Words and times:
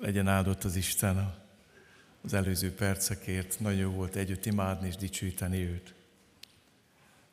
Legyen 0.00 0.28
áldott 0.28 0.64
az 0.64 0.76
Isten 0.76 1.34
az 2.22 2.34
előző 2.34 2.74
percekért. 2.74 3.60
Nagyon 3.60 3.78
jó 3.78 3.90
volt 3.90 4.16
együtt 4.16 4.46
imádni 4.46 4.86
és 4.88 4.96
dicsőíteni 4.96 5.62
őt. 5.62 5.94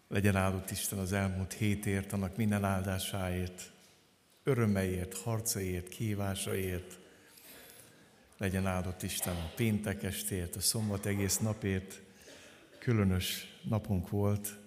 Legyen 0.07 0.35
áldott 0.35 0.71
Isten 0.71 0.99
az 0.99 1.13
elmúlt 1.13 1.53
hétért, 1.53 2.13
annak 2.13 2.35
minden 2.37 2.63
áldásáért, 2.63 3.71
örömeiért, 4.43 5.17
harcaiért, 5.17 5.87
kihívásaiért. 5.87 6.99
Legyen 8.37 8.67
áldott 8.67 9.03
Isten 9.03 9.35
a 9.35 9.51
péntek 9.55 10.03
estért, 10.03 10.55
a 10.55 10.61
szombat 10.61 11.05
egész 11.05 11.37
napért. 11.37 12.01
Különös 12.79 13.57
napunk 13.63 14.09
volt, 14.09 14.59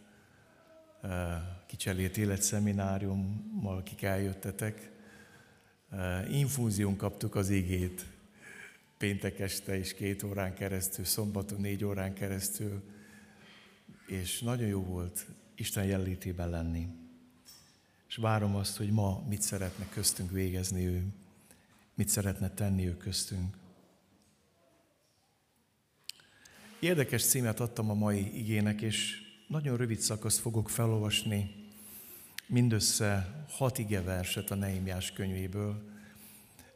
kicselét 1.66 2.16
életszemináriummal, 2.16 3.76
akik 3.76 4.02
eljöttetek. 4.02 4.90
Infúzión 6.30 6.96
kaptuk 6.96 7.34
az 7.34 7.50
igét 7.50 8.04
péntek 8.98 9.38
este 9.38 9.76
is 9.76 9.94
két 9.94 10.22
órán 10.22 10.54
keresztül, 10.54 11.04
szombaton 11.04 11.60
négy 11.60 11.84
órán 11.84 12.14
keresztül, 12.14 12.82
és 14.06 14.40
nagyon 14.40 14.68
jó 14.68 14.82
volt 14.82 15.26
Isten 15.54 15.84
jelenlétében 15.84 16.50
lenni. 16.50 16.86
És 18.08 18.16
várom 18.16 18.56
azt, 18.56 18.76
hogy 18.76 18.90
ma 18.90 19.24
mit 19.28 19.42
szeretne 19.42 19.88
köztünk 19.88 20.30
végezni 20.30 20.86
ő, 20.86 21.04
mit 21.94 22.08
szeretne 22.08 22.50
tenni 22.50 22.86
ő 22.86 22.96
köztünk. 22.96 23.56
Érdekes 26.80 27.24
címet 27.24 27.60
adtam 27.60 27.90
a 27.90 27.94
mai 27.94 28.38
igének, 28.38 28.80
és 28.80 29.20
nagyon 29.46 29.76
rövid 29.76 29.98
szakaszt 29.98 30.38
fogok 30.38 30.70
felolvasni, 30.70 31.59
mindössze 32.50 33.44
hat 33.48 33.78
ige 33.78 34.02
verset 34.02 34.50
a 34.50 34.54
Neimiás 34.54 35.12
könyvéből. 35.12 35.82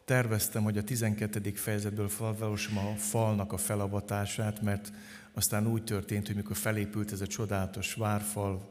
Terveztem, 0.05 0.62
hogy 0.62 0.78
a 0.78 0.84
12. 0.84 1.52
fejezetből 1.55 2.09
felolvasom 2.09 2.78
a 2.78 2.95
falnak 2.97 3.52
a 3.52 3.56
felavatását, 3.56 4.62
mert 4.62 4.92
aztán 5.33 5.66
úgy 5.66 5.84
történt, 5.84 6.27
hogy 6.27 6.36
mikor 6.36 6.56
felépült 6.56 7.12
ez 7.12 7.20
a 7.20 7.27
csodálatos 7.27 7.94
várfal, 7.94 8.69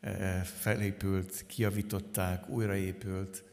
eh, 0.00 0.42
felépült, 0.42 1.44
kiavították, 1.46 2.48
újraépült, 2.48 3.44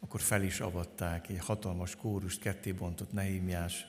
akkor 0.00 0.20
fel 0.20 0.42
is 0.42 0.60
avatták, 0.60 1.28
egy 1.28 1.38
hatalmas 1.38 1.96
kórust 1.96 2.40
ketté 2.40 2.72
bontott 2.72 3.12
Nehémiás, 3.12 3.86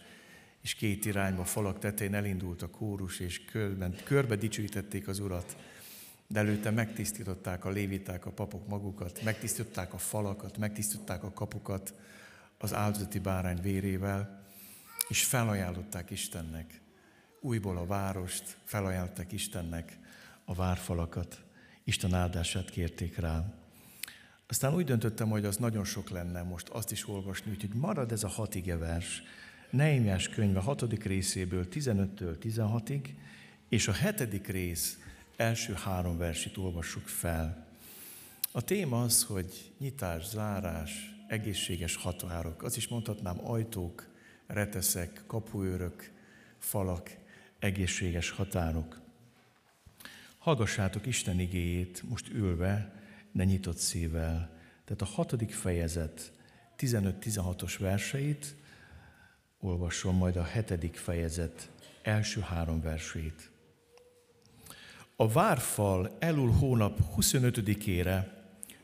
és 0.62 0.73
két 0.73 1.06
irányba 1.06 1.44
falak 1.44 1.80
tetején 1.80 2.14
elindult 2.14 2.62
a 2.62 2.70
kórus, 2.70 3.20
és 3.20 3.46
körben, 3.46 3.96
körbe 4.04 4.36
dicsőítették 4.36 5.08
az 5.08 5.20
urat. 5.20 5.56
De 6.32 6.40
előtte 6.40 6.72
megtisztították 6.72 7.66
a 7.66 7.70
léviták, 7.70 8.26
a 8.26 8.32
papok 8.32 8.68
magukat, 8.68 9.22
megtisztították 9.24 9.94
a 9.94 9.98
falakat, 9.98 10.58
megtisztították 10.58 11.24
a 11.24 11.32
kapukat 11.32 11.94
az 12.58 12.74
áldozati 12.74 13.20
bárány 13.20 13.62
vérével, 13.62 14.44
és 15.08 15.26
felajánlották 15.26 16.10
Istennek. 16.10 16.82
Újból 17.42 17.78
a 17.78 17.86
várost, 17.86 18.58
felajánlották 18.64 19.32
Istennek 19.32 19.98
a 20.46 20.54
várfalakat, 20.54 21.42
Isten 21.84 22.14
áldását 22.14 22.70
kérték 22.70 23.18
rá. 23.18 23.54
Aztán 24.48 24.74
úgy 24.74 24.86
döntöttem, 24.86 25.30
hogy 25.30 25.46
az 25.46 25.58
nagyon 25.58 25.84
sok 25.84 26.10
lenne 26.10 26.42
most 26.42 26.68
azt 26.68 26.92
is 26.92 27.08
olvasni, 27.08 27.52
úgyhogy 27.52 27.74
marad 27.74 28.12
ez 28.12 28.24
a 28.24 28.28
hat 28.28 28.64
vers, 28.80 29.24
Nehémiás 29.70 30.30
könyve 30.30 30.60
hatodik 30.60 31.04
részéből 31.04 31.68
15-től 31.72 32.36
16-ig, 32.42 33.02
és 33.70 33.88
a 33.88 33.92
hetedik 33.92 34.48
rész 34.48 34.98
első 35.40 35.73
három 35.73 36.18
versit 36.18 36.58
olvassuk 36.58 37.08
fel. 37.08 37.68
A 38.52 38.62
téma 38.62 39.02
az, 39.02 39.23
hogy 39.23 39.72
nyitás, 39.78 40.28
zárás, 40.28 41.16
egészséges 41.28 41.95
határok. 41.95 42.64
Az 42.64 42.78
is 42.78 42.88
mondhatnám 42.88 43.48
ajtók, 43.48 44.08
reteszek, 44.48 45.23
kapuőrök, 45.28 46.12
falak, 46.58 47.17
egészséges 47.60 48.30
határok. 48.30 49.02
Hallgassátok 50.38 51.05
Isten 51.05 51.39
igéjét 51.39 52.04
most 52.10 52.30
ülve, 52.30 53.02
de 53.32 53.44
nyitott 53.44 53.77
szívvel. 53.77 54.60
Tehát 54.86 55.02
a 55.02 55.16
hatodik 55.16 55.54
fejezet 55.54 56.32
15-16-os 56.77 57.76
verseit, 57.80 58.56
olvasom 59.60 60.16
majd 60.16 60.36
a 60.36 60.44
hetedik 60.44 60.95
fejezet 60.95 61.70
első 62.02 62.42
három 62.42 62.82
versét. 62.82 63.50
A 65.22 65.28
várfal 65.28 66.16
elul 66.20 66.52
hónap 66.52 67.00
25-ére 67.18 68.28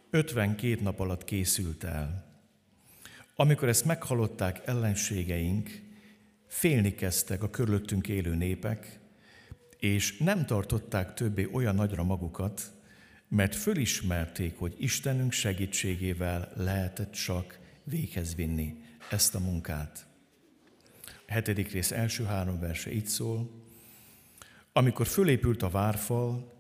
52 0.09 0.81
nap 0.81 0.99
alatt 0.99 1.23
készült 1.23 1.83
el. 1.83 2.25
Amikor 3.35 3.67
ezt 3.67 3.85
meghallották 3.85 4.61
ellenségeink, 4.65 5.81
félni 6.47 6.95
kezdtek 6.95 7.43
a 7.43 7.49
körülöttünk 7.49 8.07
élő 8.07 8.35
népek, 8.35 8.99
és 9.79 10.17
nem 10.17 10.45
tartották 10.45 11.13
többé 11.13 11.49
olyan 11.51 11.75
nagyra 11.75 12.03
magukat, 12.03 12.61
mert 13.27 13.55
fölismerték, 13.55 14.57
hogy 14.57 14.75
Istenünk 14.77 15.31
segítségével 15.31 16.51
lehetett 16.55 17.11
csak 17.11 17.59
véghez 17.83 18.35
vinni 18.35 18.75
ezt 19.09 19.35
a 19.35 19.39
munkát. 19.39 20.05
A 21.05 21.31
hetedik 21.31 21.71
rész 21.71 21.91
első 21.91 22.23
három 22.23 22.59
verse 22.59 22.91
így 22.91 23.07
szól. 23.07 23.64
Amikor 24.77 25.07
fölépült 25.07 25.63
a 25.63 25.69
várfal, 25.69 26.53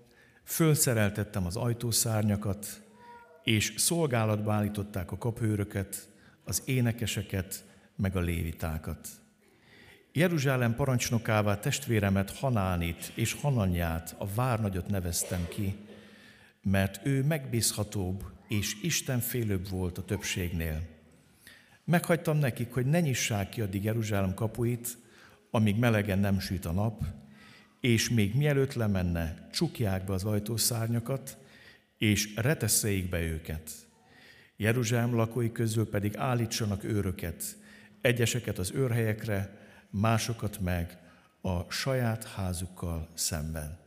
fölszereltettem 0.43 1.45
az 1.45 1.55
ajtószárnyakat, 1.55 2.83
és 3.43 3.73
szolgálatba 3.77 4.53
állították 4.53 5.11
a 5.11 5.17
kapőröket, 5.17 6.09
az 6.43 6.61
énekeseket, 6.65 7.65
meg 7.95 8.15
a 8.15 8.19
lévitákat. 8.19 9.07
Jeruzsálem 10.11 10.75
parancsnokává 10.75 11.59
testvéremet 11.59 12.37
Hanánit 12.37 13.11
és 13.15 13.33
Hananyát, 13.33 14.15
a 14.17 14.25
várnagyot 14.35 14.87
neveztem 14.87 15.47
ki, 15.47 15.75
mert 16.61 17.05
ő 17.05 17.23
megbízhatóbb 17.23 18.23
és 18.47 18.75
istenfélőbb 18.81 19.69
volt 19.69 19.97
a 19.97 20.05
többségnél. 20.05 20.81
Meghagytam 21.83 22.37
nekik, 22.37 22.73
hogy 22.73 22.85
ne 22.85 22.99
nyissák 22.99 23.49
ki 23.49 23.61
addig 23.61 23.83
Jeruzsálem 23.83 24.33
kapuit, 24.33 24.97
amíg 25.51 25.77
melegen 25.77 26.19
nem 26.19 26.39
süt 26.39 26.65
a 26.65 26.71
nap, 26.71 27.03
és 27.85 28.09
még 28.09 28.35
mielőtt 28.35 28.73
lemenne, 28.73 29.47
csukják 29.51 30.05
be 30.05 30.13
az 30.13 30.23
ajtószárnyakat, 30.23 31.37
és 31.97 32.35
reteszeik 32.35 33.09
be 33.09 33.21
őket. 33.21 33.71
Jeruzsálem 34.55 35.15
lakói 35.15 35.51
közül 35.51 35.89
pedig 35.89 36.17
állítsanak 36.17 36.83
őröket, 36.83 37.43
egyeseket 38.01 38.57
az 38.57 38.71
őrhelyekre, 38.71 39.57
másokat 39.89 40.59
meg 40.59 40.97
a 41.41 41.71
saját 41.71 42.23
házukkal 42.23 43.09
szemben. 43.13 43.77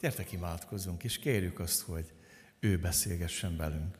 Gyertek 0.00 0.32
imádkozzunk, 0.32 1.04
és 1.04 1.18
kérjük 1.18 1.58
azt, 1.58 1.82
hogy 1.82 2.12
ő 2.60 2.78
beszélgessen 2.78 3.56
velünk. 3.56 3.98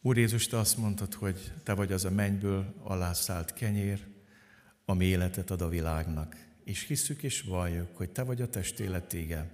Úr 0.00 0.16
Jézus, 0.16 0.46
Te 0.46 0.58
azt 0.58 0.76
mondtad, 0.76 1.14
hogy 1.14 1.52
Te 1.62 1.72
vagy 1.72 1.92
az 1.92 2.04
a 2.04 2.10
mennyből 2.10 2.74
alászállt 2.82 3.52
kenyér, 3.52 4.06
ami 4.84 5.04
életet 5.04 5.50
ad 5.50 5.60
a 5.60 5.68
világnak. 5.68 6.50
És 6.64 6.86
hisszük 6.86 7.22
és 7.22 7.42
valljuk, 7.42 7.96
hogy 7.96 8.10
Te 8.10 8.22
vagy 8.22 8.42
a 8.42 8.48
test 8.48 8.80
életége. 8.80 9.50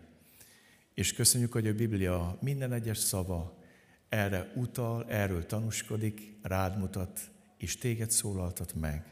És 0.94 1.12
köszönjük, 1.12 1.52
hogy 1.52 1.66
a 1.66 1.74
Biblia 1.74 2.38
minden 2.40 2.72
egyes 2.72 2.98
szava 2.98 3.58
erre 4.08 4.52
utal, 4.54 5.04
erről 5.08 5.46
tanúskodik, 5.46 6.36
rád 6.42 6.78
mutat, 6.78 7.20
és 7.58 7.76
téged 7.76 8.10
szólaltat 8.10 8.74
meg. 8.74 9.06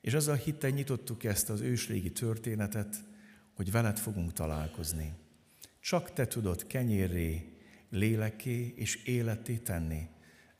És 0.00 0.14
azzal 0.14 0.36
hittel 0.36 0.70
nyitottuk 0.70 1.24
ezt 1.24 1.50
az 1.50 1.60
ősrégi 1.60 2.12
történetet, 2.12 2.96
hogy 3.54 3.70
veled 3.70 3.98
fogunk 3.98 4.32
találkozni. 4.32 5.14
Csak 5.80 6.12
te 6.12 6.26
tudod 6.26 6.66
kenyérré, 6.66 7.58
léleké 7.90 8.72
és 8.76 9.04
életé 9.04 9.56
tenni 9.56 10.08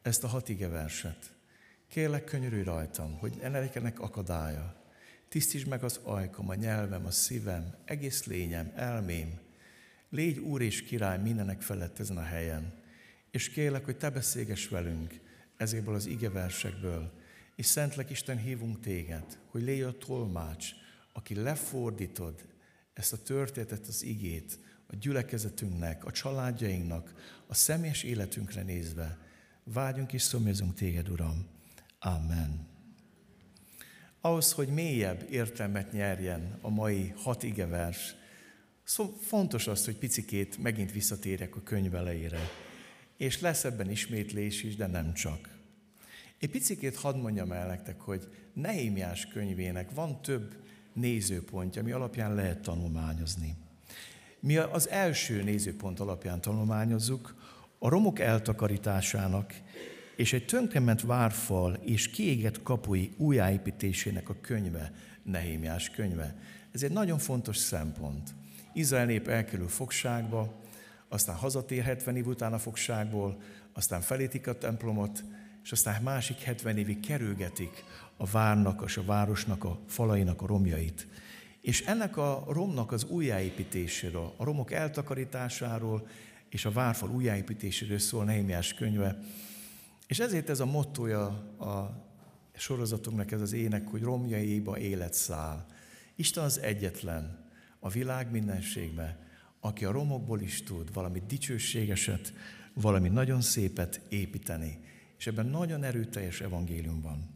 ezt 0.03 0.25
a 0.25 0.29
hat 0.29 0.49
ige 0.49 0.69
verset. 0.69 1.35
Kérlek, 1.89 2.25
könyörülj 2.25 2.63
rajtam, 2.63 3.19
hogy 3.19 3.33
ne 3.41 3.49
legyenek 3.49 4.01
akadálya. 4.01 4.86
Tisztítsd 5.29 5.67
meg 5.67 5.85
az 5.85 6.01
ajkom, 6.03 6.49
a 6.49 6.55
nyelvem, 6.55 7.07
a 7.07 7.11
szívem, 7.11 7.75
egész 7.85 8.25
lényem, 8.25 8.73
elmém. 8.75 9.39
Légy 10.11 10.39
Úr 10.39 10.63
és 10.63 10.83
Király 10.83 11.19
mindenek 11.19 11.63
felett 11.63 11.99
ezen 11.99 12.17
a 12.17 12.23
helyen. 12.23 12.73
És 13.31 13.51
kérlek, 13.51 13.85
hogy 13.85 13.97
Te 13.97 14.11
beszélges 14.11 14.69
velünk 14.69 15.21
ezekből 15.57 15.95
az 15.95 16.07
ige 16.07 16.31
versekből, 16.31 17.13
és 17.57 17.67
Szentlek 17.67 18.11
Isten 18.11 18.39
hívunk 18.39 18.81
téged, 18.81 19.39
hogy 19.51 19.63
légy 19.63 19.83
a 19.83 19.99
tolmács, 19.99 20.71
aki 21.13 21.35
lefordítod 21.35 22.49
ezt 22.93 23.13
a 23.13 23.23
történetet, 23.23 23.87
az 23.87 24.03
igét 24.03 24.59
a 24.87 24.97
gyülekezetünknek, 24.97 26.05
a 26.05 26.11
családjainknak, 26.11 27.13
a 27.47 27.55
személyes 27.55 28.03
életünkre 28.03 28.63
nézve. 28.63 29.19
Vágyunk 29.65 30.13
és 30.13 30.23
szomjazunk 30.23 30.75
téged, 30.75 31.09
Uram. 31.09 31.47
Amen. 31.99 32.76
Ahhoz, 34.27 34.53
hogy 34.53 34.69
mélyebb 34.69 35.27
értelmet 35.31 35.93
nyerjen 35.93 36.59
a 36.61 36.71
mai 36.71 37.15
hat 37.17 37.43
igevers, 37.43 38.15
szó, 38.85 39.17
fontos 39.21 39.67
az, 39.67 39.85
hogy 39.85 39.97
picikét 39.97 40.59
megint 40.59 40.93
visszatérjek 40.93 41.57
a 41.57 41.63
könyv 41.63 41.95
elejére. 41.95 42.39
És 43.17 43.41
lesz 43.41 43.65
ebben 43.65 43.91
ismétlés 43.91 44.63
is, 44.63 44.77
de 44.77 44.87
nem 44.87 45.13
csak. 45.13 45.49
Egy 46.39 46.51
picit 46.51 46.97
hadd 46.97 47.17
mondjam 47.17 47.53
el 47.53 47.67
nektek, 47.67 48.01
hogy 48.01 48.29
Nehémiás 48.53 49.27
könyvének 49.27 49.91
van 49.95 50.23
több 50.23 50.55
nézőpontja, 50.93 51.83
ami 51.83 51.93
alapján 51.93 52.35
lehet 52.35 52.63
tanulmányozni. 52.63 53.55
Mi 54.41 54.57
az 54.57 54.89
első 54.89 55.43
nézőpont 55.43 56.01
alapján 56.01 56.41
tanulmányozzuk 56.41 57.35
a 57.79 57.89
romok 57.89 58.19
eltakarításának 58.19 59.55
és 60.17 60.33
egy 60.33 60.47
tönkrement 60.47 61.01
várfal 61.01 61.79
és 61.85 62.11
kiégett 62.11 62.63
kapui 62.63 63.13
újjáépítésének 63.17 64.29
a 64.29 64.37
könyve, 64.41 64.93
Nehémiás 65.23 65.91
könyve. 65.91 66.35
Ez 66.73 66.83
egy 66.83 66.93
nagyon 66.93 67.19
fontos 67.19 67.57
szempont. 67.57 68.35
Izrael 68.73 69.07
nép 69.07 69.29
elkerül 69.29 69.69
fogságba, 69.69 70.55
aztán 71.09 71.37
hazatér 71.37 71.83
70 71.83 72.17
év 72.17 72.27
után 72.27 72.53
a 72.53 72.59
fogságból, 72.59 73.41
aztán 73.73 74.01
felétik 74.01 74.47
a 74.47 74.59
templomot, 74.59 75.25
és 75.65 75.73
aztán 75.73 76.03
másik 76.03 76.39
70 76.39 76.79
évig 76.79 77.01
kerülgetik 77.01 77.85
a 78.17 78.27
várnak 78.27 78.83
és 78.87 78.97
a 78.97 79.05
városnak 79.05 79.65
a 79.65 79.79
falainak 79.87 80.43
a 80.43 80.47
romjait. 80.47 81.07
És 81.61 81.81
ennek 81.81 82.17
a 82.17 82.45
romnak 82.49 82.93
az 82.93 83.05
újjáépítéséről, 83.05 84.33
a 84.37 84.45
romok 84.45 84.73
eltakarításáról 84.73 86.09
és 86.49 86.65
a 86.65 86.71
várfal 86.71 87.11
újjáépítéséről 87.11 87.99
szól 87.99 88.25
Nehémiás 88.25 88.75
könyve. 88.75 89.19
És 90.07 90.19
ezért 90.19 90.49
ez 90.49 90.61
a 90.61 90.67
mottoja 90.67 91.25
a 91.59 92.05
sorozatunknak, 92.57 93.33
ez 93.33 93.41
az 93.41 93.53
ének, 93.53 93.89
hogy 93.89 94.03
romjaiba 94.03 94.79
élet 94.79 95.15
száll. 95.15 95.67
Isten 96.15 96.45
az 96.45 96.59
egyetlen 96.59 97.45
a 97.79 97.89
világ 97.89 98.31
mindenségbe, 98.31 99.19
aki 99.61 99.85
a 99.85 99.91
romokból 99.91 100.41
is 100.41 100.63
tud 100.63 100.93
valami 100.93 101.23
dicsőségeset, 101.27 102.33
valami 102.73 103.09
nagyon 103.09 103.41
szépet 103.41 104.01
építeni. 104.09 104.81
És 105.19 105.27
ebben 105.27 105.47
nagyon 105.47 105.85
erőteljes 105.85 106.41
evangélium 106.41 107.01
van. 107.01 107.35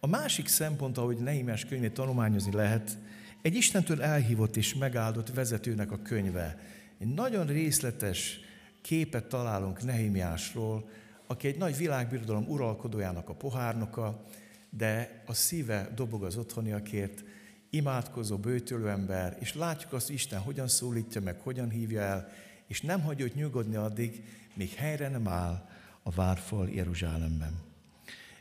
A 0.00 0.06
másik 0.06 0.48
szempont, 0.48 0.98
ahogy 0.98 1.16
Neimás 1.16 1.64
könyvét 1.64 1.92
tanulmányozni 1.92 2.52
lehet, 2.52 2.98
egy 3.42 3.54
Istentől 3.54 4.02
elhívott 4.02 4.56
és 4.56 4.74
megáldott 4.74 5.34
vezetőnek 5.34 5.90
a 5.92 6.02
könyve. 6.02 6.58
Egy 6.98 7.14
nagyon 7.14 7.46
részletes 7.46 8.40
képet 8.82 9.28
találunk 9.28 9.84
Nehémiásról, 9.84 10.90
aki 11.30 11.46
egy 11.46 11.58
nagy 11.58 11.76
világbirodalom 11.76 12.48
uralkodójának 12.48 13.28
a 13.28 13.34
pohárnoka, 13.34 14.24
de 14.70 15.22
a 15.26 15.34
szíve 15.34 15.90
dobog 15.94 16.24
az 16.24 16.36
otthoniakért, 16.36 17.24
imádkozó, 17.70 18.36
bőtölő 18.36 18.88
ember, 18.88 19.36
és 19.40 19.54
látjuk 19.54 19.92
azt, 19.92 20.10
Isten 20.10 20.40
hogyan 20.40 20.68
szólítja 20.68 21.20
meg, 21.20 21.40
hogyan 21.40 21.70
hívja 21.70 22.00
el, 22.00 22.28
és 22.66 22.80
nem 22.80 23.00
hagyja 23.00 23.24
őt 23.24 23.34
nyugodni 23.34 23.76
addig, 23.76 24.24
míg 24.54 24.72
helyre 24.72 25.08
nem 25.08 25.28
áll 25.28 25.68
a 26.02 26.10
várfal 26.10 26.68
Jeruzsálemben. 26.70 27.66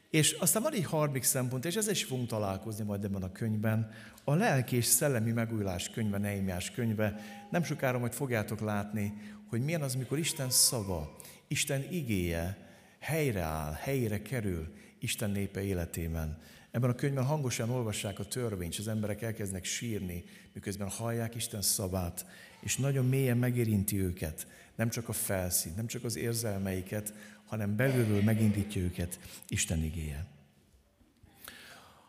És 0.09 0.31
aztán 0.31 0.61
van 0.61 0.73
egy 0.73 0.85
harmadik 0.85 1.23
szempont, 1.23 1.65
és 1.65 1.75
ezzel 1.75 1.91
is 1.91 2.03
fogunk 2.03 2.27
találkozni 2.27 2.83
majd 2.85 3.03
ebben 3.03 3.23
a 3.23 3.31
könyvben, 3.31 3.91
a 4.23 4.33
lelki 4.33 4.75
és 4.75 4.85
szellemi 4.85 5.31
megújulás 5.31 5.89
könyve, 5.89 6.17
Neimiás 6.17 6.71
könyve. 6.71 7.19
Nem 7.51 7.63
sokára 7.63 7.99
majd 7.99 8.13
fogjátok 8.13 8.59
látni, 8.59 9.13
hogy 9.49 9.61
milyen 9.61 9.81
az, 9.81 9.95
mikor 9.95 10.17
Isten 10.17 10.49
szava, 10.49 11.15
Isten 11.47 11.91
igéje 11.91 12.66
helyreáll, 13.07 13.71
helyre 13.71 14.21
kerül 14.21 14.73
Isten 14.99 15.29
népe 15.29 15.63
életében. 15.63 16.37
Ebben 16.71 16.89
a 16.89 16.95
könyvben 16.95 17.25
hangosan 17.25 17.69
olvassák 17.69 18.19
a 18.19 18.25
törvényt, 18.25 18.73
és 18.73 18.79
az 18.79 18.87
emberek 18.87 19.21
elkezdenek 19.21 19.63
sírni, 19.63 20.23
miközben 20.53 20.89
hallják 20.89 21.35
Isten 21.35 21.61
szavát, 21.61 22.25
és 22.59 22.77
nagyon 22.77 23.05
mélyen 23.05 23.37
megérinti 23.37 24.01
őket, 24.01 24.47
nem 24.75 24.89
csak 24.89 25.09
a 25.09 25.13
felszín, 25.13 25.73
nem 25.75 25.87
csak 25.87 26.03
az 26.03 26.15
érzelmeiket, 26.15 27.13
hanem 27.45 27.75
belülről 27.75 28.21
megindítja 28.21 28.81
őket 28.81 29.19
Isten 29.47 29.83
igéje. 29.83 30.25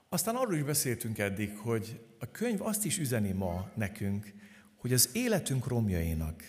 Aztán 0.09 0.35
arról 0.35 0.55
is 0.55 0.63
beszéltünk 0.63 1.19
eddig, 1.19 1.57
hogy 1.57 2.01
a 2.19 2.31
könyv 2.31 2.63
azt 2.63 2.85
is 2.85 2.99
üzeni 2.99 3.33
ma 3.33 3.71
nekünk, 3.75 4.33
hogy 4.77 4.93
az 4.93 5.11
életünk 5.13 5.67
romjainak, 5.67 6.43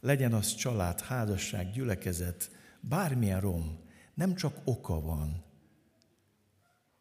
legyen 0.00 0.32
az 0.32 0.54
család, 0.54 1.00
házasság, 1.00 1.70
gyülekezet, 1.72 2.50
bármilyen 2.88 3.40
rom, 3.40 3.78
nem 4.14 4.34
csak 4.34 4.60
oka 4.64 5.00
van, 5.00 5.44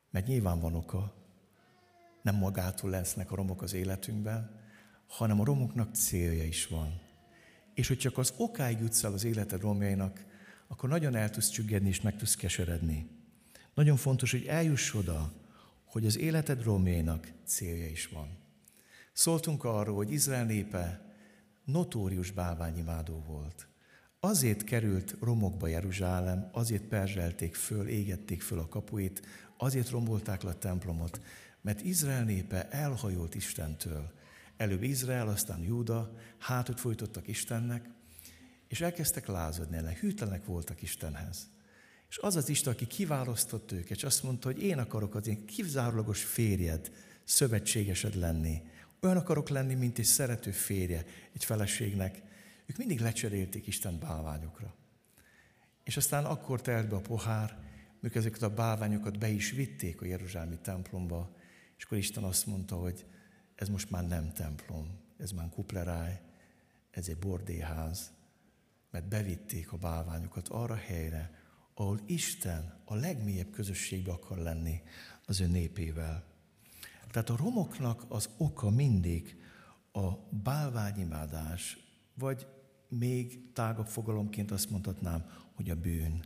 mert 0.10 0.28
nyilván 0.28 0.60
van 0.60 0.76
oka, 0.76 1.14
nem 2.22 2.36
magától 2.36 2.90
lesznek 2.90 3.32
a 3.32 3.36
romok 3.36 3.62
az 3.62 3.74
életünkben, 3.74 4.62
hanem 5.08 5.40
a 5.40 5.46
romoknak 5.46 5.96
célja 5.96 6.44
is 6.44 6.68
van. 6.68 7.02
És 7.74 7.88
hogy 7.88 7.98
csak 7.98 8.18
az 8.18 8.34
okáig 8.38 8.80
jutsz 8.80 9.04
el 9.04 9.14
az 9.14 9.24
életed 9.24 9.62
romjainak, 9.62 10.26
akkor 10.68 10.90
nagyon 10.90 11.16
el 11.16 11.30
tudsz 11.30 11.50
csüggedni 11.50 11.88
és 11.88 12.02
meg 12.02 12.16
tudsz 12.18 12.36
keseredni. 12.36 13.10
Nagyon 13.74 13.98
fontos, 13.98 14.32
hogy 14.32 14.46
eljuss 14.46 14.94
oda, 14.94 15.32
hogy 15.86 16.06
az 16.06 16.18
életed 16.18 16.64
romjainak 16.64 17.32
célja 17.46 17.88
is 17.88 18.08
van. 18.08 18.38
Szóltunk 19.14 19.64
arról, 19.64 19.96
hogy 19.96 20.12
Izrael 20.12 20.46
népe 20.46 21.16
notórius 21.66 22.32
bálványimádó 22.32 23.24
volt. 23.28 23.68
Azért 24.26 24.64
került 24.64 25.16
romokba 25.22 25.68
Jeruzsálem, 25.68 26.50
azért 26.52 26.84
perzselték 26.84 27.56
föl, 27.56 27.88
égették 27.88 28.42
föl 28.42 28.60
a 28.60 28.68
kapuit, 28.68 29.22
azért 29.58 29.90
rombolták 29.90 30.42
le 30.42 30.50
a 30.50 30.58
templomot, 30.58 31.22
mert 31.62 31.82
Izrael 31.82 32.24
népe 32.24 32.70
elhajolt 32.70 33.36
Istentől. 33.36 34.12
Előbb 34.58 34.84
Izrael, 34.84 35.28
aztán 35.28 35.64
Júda, 35.64 36.16
hátot 36.38 36.80
folytottak 36.80 37.28
Istennek, 37.28 37.90
és 38.68 38.82
elkezdtek 38.82 39.28
lázadni 39.28 39.78
ellen, 39.78 39.96
hűtlenek 39.96 40.46
voltak 40.46 40.82
Istenhez. 40.82 41.50
És 42.10 42.18
az 42.18 42.36
az 42.36 42.50
Isten, 42.50 42.74
aki 42.74 42.88
kiválasztott 42.88 43.72
őket, 43.72 43.98
és 43.98 44.04
azt 44.04 44.24
mondta, 44.24 44.48
hogy 44.48 44.64
én 44.64 44.78
akarok 44.78 45.16
az 45.16 45.28
én 45.28 45.46
kizárólagos 45.46 46.24
férjed, 46.24 46.92
szövetségesed 47.24 48.16
lenni. 48.16 48.62
Olyan 49.02 49.18
akarok 49.18 49.50
lenni, 49.50 49.74
mint 49.74 49.98
egy 49.98 50.06
szerető 50.06 50.52
férje 50.52 51.06
egy 51.34 51.46
feleségnek. 51.46 52.32
Ők 52.66 52.78
mindig 52.78 53.00
lecserélték 53.00 53.68
Isten 53.68 54.00
bálványokra. 54.00 54.74
És 55.84 55.98
aztán 55.98 56.26
akkor 56.26 56.62
telt 56.62 56.90
be 56.90 56.96
a 56.96 57.02
pohár, 57.02 57.58
mikor 58.00 58.18
ezeket 58.18 58.42
a 58.42 58.54
bálványokat 58.54 59.20
be 59.20 59.28
is 59.28 59.52
vitték 59.52 60.02
a 60.02 60.06
Jeruzsálemi 60.06 60.58
templomba, 60.62 61.36
és 61.78 61.84
akkor 61.84 61.98
Isten 61.98 62.24
azt 62.24 62.46
mondta, 62.46 62.76
hogy 62.76 63.06
ez 63.56 63.70
most 63.70 63.90
már 63.90 64.08
nem 64.08 64.34
templom, 64.34 65.00
ez 65.18 65.32
már 65.32 65.50
kupleráj, 65.50 66.22
ez 66.92 67.08
egy 67.08 67.18
bordéház, 67.18 68.12
mert 68.92 69.08
bevitték 69.08 69.72
a 69.72 69.78
bálványokat 69.78 70.48
arra 70.48 70.76
helyre, 70.76 71.32
ahol 71.74 72.00
Isten 72.06 72.82
a 72.86 72.96
legmélyebb 72.96 73.50
közösségbe 73.52 74.12
akar 74.12 74.38
lenni 74.38 74.82
az 75.26 75.40
ő 75.40 75.48
népével. 75.48 76.24
Tehát 77.12 77.30
a 77.30 77.38
romoknak 77.38 78.06
az 78.08 78.30
oka 78.38 78.70
mindig 78.70 79.42
a 79.92 80.14
bálványimádás, 80.30 81.78
vagy 82.14 82.48
még 82.98 83.52
tágabb 83.54 83.88
fogalomként 83.88 84.52
azt 84.52 84.70
mondhatnám, 84.70 85.26
hogy 85.56 85.70
a 85.70 85.76
bűn. 85.76 86.24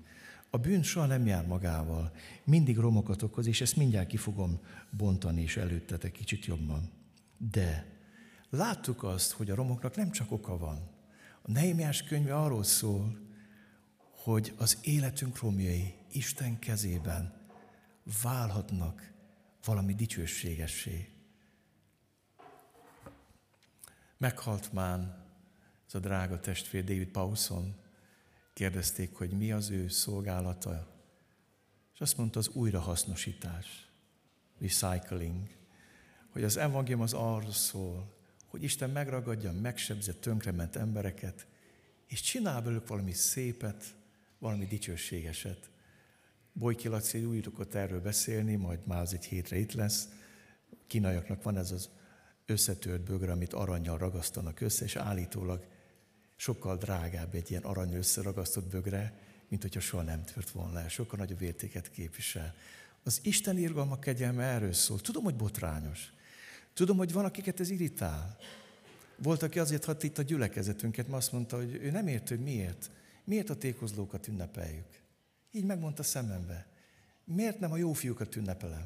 A 0.50 0.58
bűn 0.58 0.84
soha 0.84 1.06
nem 1.06 1.26
jár 1.26 1.46
magával, 1.46 2.12
mindig 2.44 2.78
romokat 2.78 3.22
okoz, 3.22 3.48
és 3.48 3.62
ezt 3.62 3.76
mindjárt 3.76 4.08
ki 4.08 4.18
fogom 4.18 4.60
bontani 4.90 5.42
és 5.42 5.58
előttetek 5.58 6.12
kicsit 6.12 6.46
jobban. 6.46 6.92
De 7.52 7.98
láttuk 8.50 9.04
azt, 9.04 9.32
hogy 9.32 9.50
a 9.50 9.56
romoknak 9.56 9.96
nem 9.96 10.12
csak 10.12 10.32
oka 10.32 10.58
van. 10.58 10.90
A 11.42 11.52
Nehémiás 11.52 12.04
könyve 12.04 12.36
arról 12.36 12.64
szól, 12.64 13.18
hogy 14.12 14.54
az 14.58 14.78
életünk 14.82 15.40
romjai 15.40 15.94
Isten 16.12 16.60
kezében 16.60 17.34
válhatnak 18.24 19.12
valami 19.66 19.94
dicsőségessé. 19.96 21.10
Meghalt 24.18 24.74
már 24.74 25.27
ez 25.88 25.96
a 25.96 26.00
drága 26.00 26.40
testvér 26.40 26.84
David 26.84 27.08
Paulson, 27.08 27.76
kérdezték, 28.54 29.14
hogy 29.14 29.30
mi 29.30 29.52
az 29.52 29.70
ő 29.70 29.88
szolgálata, 29.88 30.96
és 31.94 32.00
azt 32.00 32.18
mondta, 32.18 32.40
az 32.40 32.48
újrahasznosítás, 32.48 33.88
recycling, 34.60 35.48
hogy 36.30 36.44
az 36.44 36.58
evangélium 36.58 37.02
az 37.02 37.14
arról 37.14 37.52
szól, 37.52 38.16
hogy 38.46 38.64
Isten 38.64 38.90
megragadja 38.90 39.52
megsebzett, 39.52 40.22
tönkrement 40.22 40.76
embereket, 40.76 41.48
és 42.08 42.22
csinál 42.22 42.62
belőlük 42.62 42.88
valami 42.88 43.14
szépet, 43.14 43.96
valami 44.40 44.66
dicsőségeset. 44.66 45.70
Bojki 46.54 46.88
Laci 46.88 47.26
úgy 47.26 47.44
szokott 47.44 47.74
erről 47.74 48.02
beszélni, 48.02 48.56
majd 48.56 48.80
már 48.86 49.02
az 49.02 49.14
egy 49.14 49.26
hétre 49.26 49.58
itt 49.58 49.74
lesz. 49.74 50.10
Kínaiaknak 50.88 51.44
van 51.44 51.58
ez 51.58 51.72
az 51.72 51.90
összetört 52.48 53.02
bögre, 53.02 53.32
amit 53.32 53.54
aranyjal 53.54 53.98
ragasztanak 53.98 54.62
össze, 54.62 54.86
és 54.86 54.96
állítólag 54.96 55.66
sokkal 56.36 56.78
drágább 56.78 57.36
egy 57.36 57.50
ilyen 57.50 57.64
arany 57.64 57.94
összeragasztott 57.94 58.70
bögre, 58.70 59.14
mint 59.48 59.62
hogyha 59.62 59.80
soha 59.80 60.04
nem 60.04 60.24
tört 60.24 60.50
volna 60.50 60.80
el. 60.80 60.90
Sokkal 60.90 61.20
nagyobb 61.20 61.42
értéket 61.42 61.92
képvisel. 61.92 62.56
Az 63.04 63.20
Isten 63.24 63.58
irgalma 63.58 64.00
kegyelme 64.00 64.44
erről 64.44 64.74
szól. 64.74 65.00
Tudom, 65.00 65.24
hogy 65.24 65.36
botrányos. 65.36 66.12
Tudom, 66.74 66.98
hogy 66.98 67.14
van, 67.14 67.26
akiket 67.26 67.60
ez 67.60 67.70
irritál. 67.70 68.38
Volt, 69.18 69.44
aki 69.44 69.60
azért 69.60 69.86
hadt 69.86 70.04
itt 70.04 70.18
a 70.18 70.22
gyülekezetünket, 70.22 71.08
mert 71.08 71.18
azt 71.18 71.32
mondta, 71.32 71.58
hogy 71.58 71.74
ő 71.74 71.92
nem 71.92 72.08
ért, 72.08 72.30
hogy 72.30 72.40
miért. 72.40 72.92
Miért 73.24 73.50
a 73.50 73.56
tékozlókat 73.56 74.28
ünnepeljük? 74.28 75.02
Így 75.52 75.66
megmondta 75.66 76.04
szemembe. 76.04 76.68
Miért 77.26 77.60
nem 77.60 77.72
a 77.72 77.78
jó 77.78 77.94
fiúkat 77.94 78.36
ünnepelem? 78.36 78.86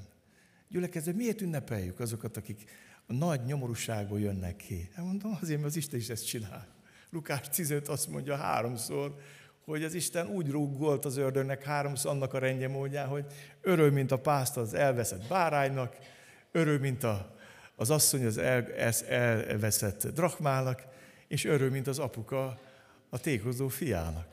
Gyülekezet, 0.70 1.16
miért 1.16 1.42
ünnepeljük 1.42 2.00
azokat, 2.00 2.38
akik 2.38 2.70
nagy 3.12 3.42
nyomorúságból 3.44 4.20
jönnek 4.20 4.56
ki? 4.56 4.90
Hát 4.96 5.06
mondom, 5.06 5.38
azért, 5.42 5.60
mert 5.60 5.72
az 5.72 5.78
Isten 5.78 6.00
is 6.00 6.10
ezt 6.10 6.26
csinál. 6.26 6.68
Lukás 7.10 7.50
15 7.50 7.88
azt 7.88 8.08
mondja 8.08 8.36
háromszor, 8.36 9.16
hogy 9.66 9.84
az 9.84 9.94
Isten 9.94 10.28
úgy 10.28 10.50
rúgolt 10.50 11.06
az 11.06 11.18
ördögnek 11.18 11.64
háromszor 11.64 12.12
annak 12.12 12.34
a 12.34 12.40
rendje 12.40 12.68
módján, 12.68 13.08
hogy 13.08 13.26
örül, 13.62 13.92
mint 13.92 14.12
a 14.12 14.20
pászt 14.20 14.58
az 14.58 14.74
elveszett 14.74 15.28
báránynak, 15.28 15.98
örül, 16.52 16.80
mint 16.80 17.04
a, 17.04 17.36
az 17.76 17.90
asszony 17.90 18.26
az 18.26 18.38
el, 18.38 18.74
ez 18.74 19.02
elveszett 19.02 20.08
drachmának, 20.08 20.84
és 21.28 21.46
örül, 21.46 21.70
mint 21.70 21.88
az 21.88 22.00
apuka 22.00 22.60
a 23.10 23.20
tékozó 23.20 23.68
fiának. 23.68 24.28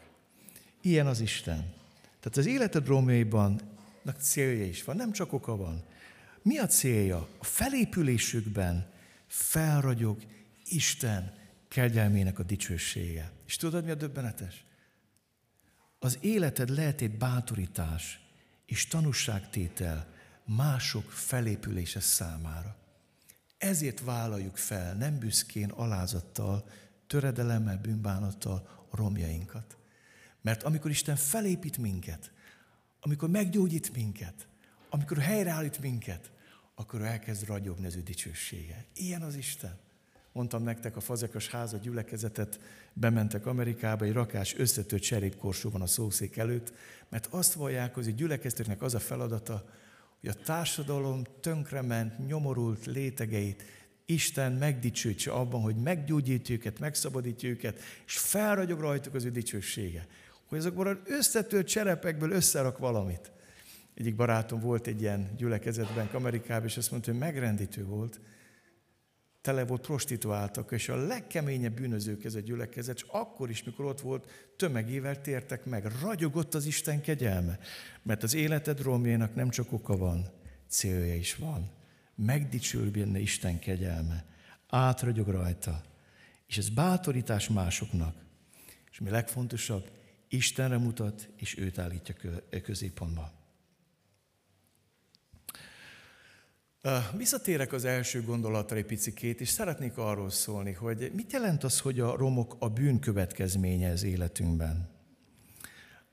Ilyen 0.80 1.06
az 1.06 1.20
Isten. 1.20 1.72
Tehát 2.20 2.36
az 2.36 2.46
életed 2.46 2.86
romjaiban 2.86 3.60
célja 4.20 4.64
is 4.64 4.84
van, 4.84 4.96
nem 4.96 5.12
csak 5.12 5.32
oka 5.32 5.56
van. 5.56 5.82
Mi 6.42 6.58
a 6.58 6.66
célja? 6.66 7.28
A 7.38 7.44
felépülésükben 7.44 8.90
felragyog 9.26 10.22
Isten 10.64 11.34
kegyelmének 11.68 12.38
a 12.38 12.42
dicsősége. 12.42 13.32
És 13.46 13.56
tudod, 13.56 13.84
mi 13.84 13.90
a 13.90 13.94
döbbenetes? 13.94 14.64
Az 15.98 16.18
életed 16.20 16.68
lehet 16.68 17.00
egy 17.00 17.18
bátorítás 17.18 18.20
és 18.66 18.86
tanúságtétel 18.86 20.06
mások 20.44 21.10
felépülése 21.10 22.00
számára. 22.00 22.76
Ezért 23.58 24.00
vállaljuk 24.00 24.56
fel, 24.56 24.94
nem 24.94 25.18
büszkén, 25.18 25.70
alázattal, 25.70 26.68
töredelemmel, 27.06 27.78
bűnbánattal 27.78 28.86
romjainkat. 28.90 29.76
Mert 30.42 30.62
amikor 30.62 30.90
Isten 30.90 31.16
felépít 31.16 31.78
minket, 31.78 32.32
amikor 33.00 33.28
meggyógyít 33.28 33.94
minket, 33.94 34.47
amikor 34.90 35.18
helyreállít 35.18 35.80
minket, 35.80 36.30
akkor 36.74 37.02
elkezd 37.02 37.46
ragyogni 37.46 37.86
az 37.86 37.96
ő 37.96 38.02
dicsősége. 38.02 38.84
Ilyen 38.94 39.22
az 39.22 39.36
Isten. 39.36 39.78
Mondtam 40.32 40.62
nektek, 40.62 40.96
a 40.96 41.00
fazekas 41.00 41.48
háza 41.48 41.76
gyülekezetet, 41.76 42.60
bementek 42.92 43.46
Amerikába, 43.46 44.04
egy 44.04 44.12
rakás 44.12 44.54
összetört 44.56 45.02
cserépkorsó 45.02 45.70
van 45.70 45.82
a 45.82 45.86
szószék 45.86 46.36
előtt, 46.36 46.72
mert 47.08 47.26
azt 47.30 47.52
vallják, 47.52 47.94
hogy 47.94 48.06
a 48.06 48.10
gyülekeztetnek 48.10 48.82
az 48.82 48.94
a 48.94 48.98
feladata, 48.98 49.68
hogy 50.20 50.28
a 50.28 50.42
társadalom 50.44 51.22
tönkrement, 51.40 52.26
nyomorult 52.26 52.86
létegeit 52.86 53.64
Isten 54.06 54.52
megdicsőtse 54.52 55.30
abban, 55.30 55.60
hogy 55.60 55.76
meggyógyítja 55.76 56.54
őket, 56.54 56.78
megszabadítja 56.78 57.48
őket, 57.48 57.80
és 58.06 58.18
felragyog 58.18 58.80
rajtuk 58.80 59.14
az 59.14 59.24
ő 59.24 59.30
dicsősége. 59.30 60.06
Hogy 60.46 60.58
azokból 60.58 60.86
az 60.86 60.96
összetört 61.04 61.66
cserepekből 61.66 62.30
összerak 62.30 62.78
valamit. 62.78 63.30
Egyik 63.98 64.16
barátom 64.16 64.60
volt 64.60 64.86
egy 64.86 65.00
ilyen 65.00 65.30
gyülekezetben 65.36 66.06
Amerikában, 66.12 66.66
és 66.66 66.76
azt 66.76 66.90
mondta, 66.90 67.10
hogy 67.10 67.20
megrendítő 67.20 67.84
volt, 67.84 68.20
tele 69.40 69.64
volt 69.64 69.80
prostituáltak, 69.80 70.72
és 70.72 70.88
a 70.88 70.96
legkeményebb 70.96 71.72
bűnözők 71.72 72.24
ez 72.24 72.34
a 72.34 72.40
gyülekezet, 72.40 72.96
és 72.96 73.04
akkor 73.08 73.50
is, 73.50 73.64
mikor 73.64 73.84
ott 73.84 74.00
volt, 74.00 74.52
tömegével 74.56 75.20
tértek 75.20 75.64
meg. 75.64 75.92
Ragyogott 76.02 76.54
az 76.54 76.66
Isten 76.66 77.00
kegyelme, 77.00 77.58
mert 78.02 78.22
az 78.22 78.34
életed 78.34 78.82
romjának 78.82 79.34
nem 79.34 79.48
csak 79.48 79.72
oka 79.72 79.96
van, 79.96 80.30
célja 80.68 81.14
is 81.14 81.34
van. 81.34 81.70
Megdicsül 82.14 82.90
benne 82.90 83.18
Isten 83.18 83.58
kegyelme, 83.58 84.24
átragyog 84.68 85.28
rajta, 85.28 85.82
és 86.46 86.58
ez 86.58 86.68
bátorítás 86.68 87.48
másoknak. 87.48 88.16
És 88.90 88.98
mi 88.98 89.10
legfontosabb, 89.10 89.90
Istenre 90.28 90.78
mutat, 90.78 91.28
és 91.36 91.58
őt 91.58 91.78
állítja 91.78 92.14
középpontba. 92.62 93.37
Visszatérek 97.16 97.72
az 97.72 97.84
első 97.84 98.22
gondolatra 98.22 98.76
egy 98.76 98.84
picikét, 98.84 99.40
és 99.40 99.48
szeretnék 99.48 99.96
arról 99.96 100.30
szólni, 100.30 100.72
hogy 100.72 101.10
mit 101.14 101.32
jelent 101.32 101.64
az, 101.64 101.80
hogy 101.80 102.00
a 102.00 102.16
romok 102.16 102.56
a 102.58 102.68
bűn 102.68 102.98
következménye 102.98 103.90
az 103.90 104.02
életünkben. 104.02 104.88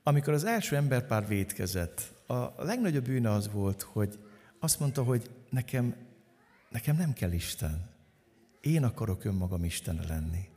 Amikor 0.02 0.32
az 0.32 0.44
első 0.44 0.76
emberpár 0.76 1.26
vétkezett, 1.26 2.14
a 2.26 2.64
legnagyobb 2.64 3.04
bűne 3.04 3.30
az 3.30 3.50
volt, 3.52 3.82
hogy 3.82 4.18
azt 4.58 4.80
mondta, 4.80 5.02
hogy 5.02 5.30
nekem, 5.50 5.94
nekem 6.70 6.96
nem 6.96 7.12
kell 7.12 7.32
Isten. 7.32 7.90
Én 8.60 8.84
akarok 8.84 9.24
önmagam 9.24 9.64
Isten 9.64 10.04
lenni. 10.08 10.48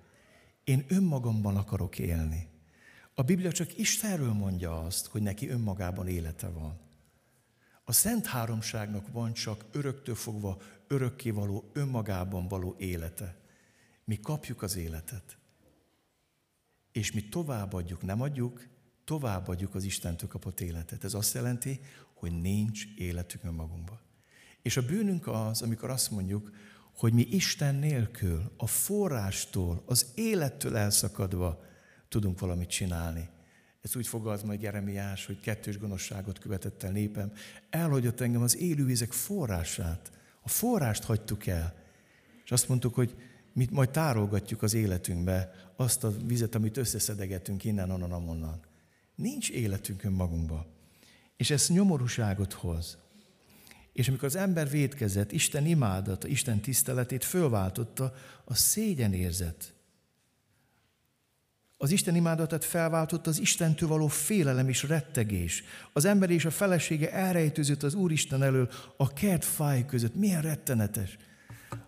Én 0.64 0.86
önmagamban 0.88 1.58
akarok 1.58 2.00
élni. 2.00 2.48
A 3.16 3.22
Biblia 3.22 3.52
csak 3.52 3.78
Istenről 3.78 4.34
mondja 4.34 4.82
azt, 4.82 5.08
hogy 5.08 5.22
neki 5.22 5.50
önmagában 5.50 6.08
élete 6.08 6.48
van. 6.48 6.89
A 7.90 7.92
Szent 7.92 8.26
Háromságnak 8.26 9.12
van 9.12 9.34
csak 9.34 9.66
öröktől 9.72 10.16
fogva 10.16 10.62
örökkévaló, 10.88 11.70
önmagában 11.74 12.48
való 12.48 12.76
élete. 12.78 13.38
Mi 14.04 14.20
kapjuk 14.20 14.62
az 14.62 14.76
életet. 14.76 15.38
És 16.92 17.12
mi 17.12 17.30
továbbadjuk, 17.30 18.02
nem 18.02 18.22
adjuk, 18.22 18.68
továbbadjuk 19.04 19.76
az 19.76 19.84
Istentől 19.84 20.30
kapott 20.30 20.60
életet. 20.60 21.04
Ez 21.04 21.14
azt 21.14 21.34
jelenti, 21.34 21.80
hogy 22.14 22.42
nincs 22.42 22.84
életünk 22.96 23.44
önmagunkban. 23.44 24.00
És 24.62 24.78
a 24.78 24.86
bűnünk 24.86 25.28
az, 25.28 25.62
amikor 25.62 25.90
azt 25.90 26.12
mondjuk, 26.12 26.52
hogy 26.96 27.14
mi 27.14 27.22
Isten 27.30 27.76
nélkül, 27.76 28.52
a 28.58 28.68
forrástól, 28.68 29.84
az 29.86 30.12
élettől 30.16 30.78
elszakadva 30.78 31.64
tudunk 32.10 32.40
valamit 32.40 32.70
csinálni. 32.70 33.30
Ez 33.82 33.96
úgy 33.96 34.08
fogalmaz 34.08 34.44
majd 34.44 34.62
Jeremiás, 34.62 35.26
hogy 35.26 35.40
kettős 35.40 35.78
gonoszságot 35.78 36.40
követett 36.40 36.84
el 36.84 36.92
népem. 36.92 37.32
Elhagyott 37.70 38.20
engem 38.20 38.42
az 38.42 38.58
élővizek 38.58 39.12
forrását. 39.12 40.12
A 40.42 40.50
forrást 40.50 41.04
hagytuk 41.04 41.48
el. 41.48 41.76
És 42.44 42.52
azt 42.52 42.68
mondtuk, 42.68 42.94
hogy 42.94 43.16
mit 43.54 43.72
majd 43.72 43.90
tárolgatjuk 43.90 44.62
az 44.62 44.74
életünkbe 44.74 45.52
azt 45.76 46.04
a 46.04 46.12
vizet, 46.26 46.56
amit 46.56 46.78
összeszedegetünk 46.78 47.64
innen, 47.64 47.92
onnan, 47.92 48.12
amonnan. 48.12 48.60
Nincs 49.16 49.50
életünk 49.50 50.04
önmagunkba. 50.04 50.66
És 51.38 51.50
ez 51.50 51.68
nyomorúságot 51.70 52.54
hoz. 52.54 52.98
És 53.94 54.08
amikor 54.08 54.26
az 54.26 54.36
ember 54.36 54.70
védkezett, 54.70 55.32
Isten 55.32 55.66
imádata, 55.66 56.28
Isten 56.28 56.60
tiszteletét 56.60 57.24
fölváltotta 57.24 58.14
a 58.44 58.56
szégyenérzet 58.56 59.74
az 61.82 61.92
Isten 61.92 62.16
imádatát 62.16 62.66
felváltott 62.66 63.28
az 63.28 63.40
Istentől 63.40 63.90
való 63.90 64.08
félelem 64.08 64.70
és 64.70 64.84
rettegés. 64.84 65.64
Az 65.94 66.06
ember 66.06 66.30
és 66.30 66.46
a 66.46 66.52
felesége 66.52 67.12
elrejtőzött 67.12 67.84
az 67.84 67.94
Úristen 67.94 68.44
elől 68.44 68.70
a 68.98 69.14
kert 69.14 69.46
fáj 69.46 69.86
között. 69.86 70.16
Milyen 70.16 70.42
rettenetes. 70.42 71.18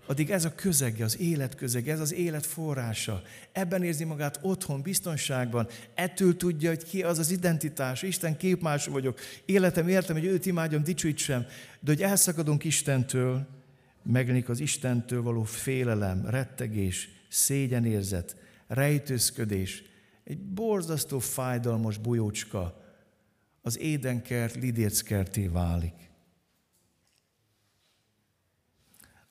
Addig 0.06 0.30
ez 0.30 0.46
a 0.46 0.56
közege, 0.56 1.04
az 1.04 1.20
élet 1.20 1.56
közege, 1.56 1.92
ez 1.92 2.00
az 2.00 2.14
élet 2.14 2.46
forrása. 2.46 3.22
Ebben 3.52 3.84
érzi 3.84 4.04
magát 4.04 4.40
otthon, 4.42 4.82
biztonságban. 4.82 5.68
Ettől 5.96 6.38
tudja, 6.38 6.70
hogy 6.70 6.84
ki 6.84 7.04
az 7.04 7.20
az 7.20 7.32
identitás. 7.32 8.02
Isten 8.02 8.38
képmás 8.38 8.86
vagyok. 8.86 9.20
Életem 9.46 9.88
értem, 9.88 10.16
hogy 10.16 10.26
őt 10.26 10.46
imádjam, 10.46 10.84
dicsőítsem. 10.84 11.46
De 11.80 11.92
hogy 11.92 12.02
elszakadunk 12.02 12.64
Istentől, 12.64 13.48
megjelenik 14.04 14.50
az 14.50 14.60
Istentől 14.60 15.22
való 15.22 15.44
félelem, 15.44 16.26
rettegés, 16.26 17.10
szégyenérzet, 17.30 18.36
rejtőzködés, 18.74 19.84
egy 20.24 20.40
borzasztó 20.40 21.20
fájdalmas 21.20 21.98
bujócska 21.98 22.82
az 23.62 23.78
édenkert 23.78 24.56
lidérckerté 24.56 25.48
válik. 25.48 26.10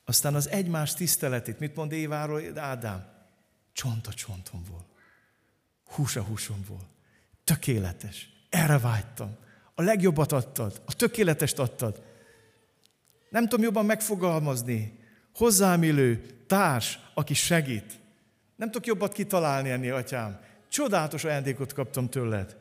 Aztán 0.05 0.35
az 0.35 0.49
egymás 0.49 0.95
tiszteletét, 0.95 1.59
mit 1.59 1.77
mond 1.77 1.93
Éváról, 1.93 2.59
Ádám? 2.59 3.19
Csont 3.73 4.07
a 4.07 4.15
csontomból, 4.15 4.87
hús 5.85 6.17
a 6.17 6.23
húsomból. 6.23 6.89
Tökéletes. 7.45 8.29
Erre 8.49 8.79
vágytam. 8.79 9.37
A 9.75 9.83
legjobbat 9.83 10.33
adtad, 10.33 10.83
a 10.85 10.95
tökéletest 10.95 11.59
adtad. 11.59 12.03
Nem 13.31 13.49
tudom 13.49 13.65
jobban 13.65 13.85
megfogalmazni. 13.85 14.99
Hozzám 15.35 15.83
illő 15.83 16.27
társ, 16.47 16.99
aki 17.15 17.35
segít. 17.35 18.00
Nem 18.61 18.71
tudok 18.71 18.87
jobbat 18.87 19.13
kitalálni 19.13 19.71
ennél, 19.71 19.95
atyám. 19.95 20.41
Csodálatos 20.69 21.25
ajándékot 21.25 21.73
kaptam 21.73 22.09
tőled. 22.09 22.57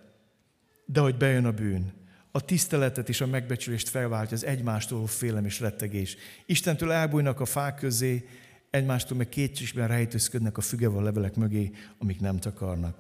De 0.86 1.00
hogy 1.00 1.18
bejön 1.18 1.46
a 1.46 1.52
bűn, 1.52 1.94
a 2.32 2.46
tiszteletet 2.46 3.10
és 3.10 3.22
a 3.22 3.28
megbecsülést 3.28 3.90
felváltja 3.90 4.36
az 4.36 4.46
egymástól 4.46 5.08
félem 5.08 5.46
és 5.46 5.60
rettegés. 5.60 6.18
Istentől 6.46 6.92
elbújnak 6.92 7.40
a 7.40 7.46
fák 7.46 7.76
közé, 7.76 8.28
egymástól 8.70 9.18
meg 9.18 9.30
kétségben 9.30 9.88
rejtőzködnek 9.88 10.58
a 10.58 10.62
fügeval 10.62 11.04
levelek 11.04 11.36
mögé, 11.36 11.72
amik 11.98 12.20
nem 12.20 12.40
takarnak. 12.40 12.98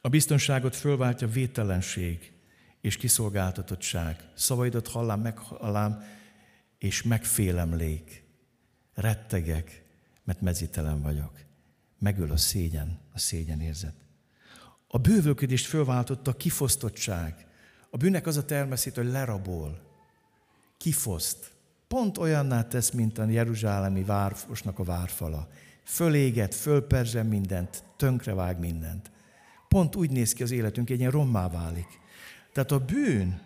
A 0.00 0.08
biztonságot 0.08 0.76
fölváltja 0.76 1.28
vételenség 1.28 2.32
és 2.80 2.96
kiszolgáltatottság. 2.96 4.16
Szavaidat 4.34 4.88
hallám, 4.88 5.20
meghallám, 5.20 6.04
és 6.78 7.02
megfélemlék. 7.02 8.24
Rettegek, 8.94 9.81
mert 10.24 10.40
mezítelen 10.40 11.02
vagyok. 11.02 11.32
Megöl 11.98 12.30
a 12.30 12.36
szégyen, 12.36 12.98
a 13.12 13.18
szégyen 13.18 13.60
érzet. 13.60 13.94
A 14.88 14.98
bővölködést 14.98 15.66
fölváltotta 15.66 16.30
a 16.30 16.36
kifosztottság, 16.36 17.46
A 17.94 17.96
bűnnek 17.96 18.26
az 18.26 18.36
a 18.36 18.44
természet, 18.44 18.94
hogy 18.94 19.10
lerabol, 19.10 19.80
kifoszt. 20.76 21.52
Pont 21.88 22.18
olyanná 22.18 22.62
tesz, 22.62 22.90
mint 22.90 23.18
a 23.18 23.24
Jeruzsálemi 23.24 24.04
városnak 24.04 24.78
a 24.78 24.84
várfala. 24.84 25.48
Föléget, 25.84 26.54
fölperzsem 26.54 27.26
mindent, 27.26 27.84
tönkrevág 27.96 28.58
mindent. 28.58 29.10
Pont 29.68 29.96
úgy 29.96 30.10
néz 30.10 30.32
ki 30.32 30.42
az 30.42 30.50
életünk, 30.50 30.90
egy 30.90 30.98
ilyen 30.98 31.10
rommá 31.10 31.48
válik. 31.48 32.00
Tehát 32.52 32.70
a 32.70 32.78
bűn 32.78 33.40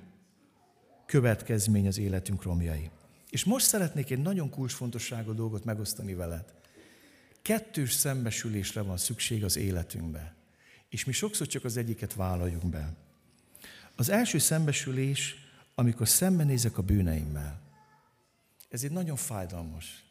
következmény 1.06 1.86
az 1.86 1.98
életünk 1.98 2.42
romjai. 2.42 2.90
És 3.30 3.44
most 3.44 3.66
szeretnék 3.66 4.10
egy 4.10 4.22
nagyon 4.22 4.50
kulcsfontosságú 4.50 5.34
dolgot 5.34 5.64
megosztani 5.64 6.14
veled. 6.14 6.44
Kettős 7.46 7.92
szembesülésre 7.92 8.80
van 8.80 8.96
szükség 8.96 9.44
az 9.44 9.56
életünkbe. 9.56 10.34
És 10.88 11.04
mi 11.04 11.12
sokszor 11.12 11.46
csak 11.46 11.64
az 11.64 11.76
egyiket 11.76 12.14
vállaljuk 12.14 12.64
be. 12.64 12.94
Az 13.94 14.08
első 14.08 14.38
szembesülés, 14.38 15.34
amikor 15.74 16.08
szembenézek 16.08 16.78
a 16.78 16.82
bűneimmel. 16.82 17.60
Ez 18.68 18.84
egy 18.84 18.90
nagyon 18.90 19.16
fájdalmas, 19.16 20.04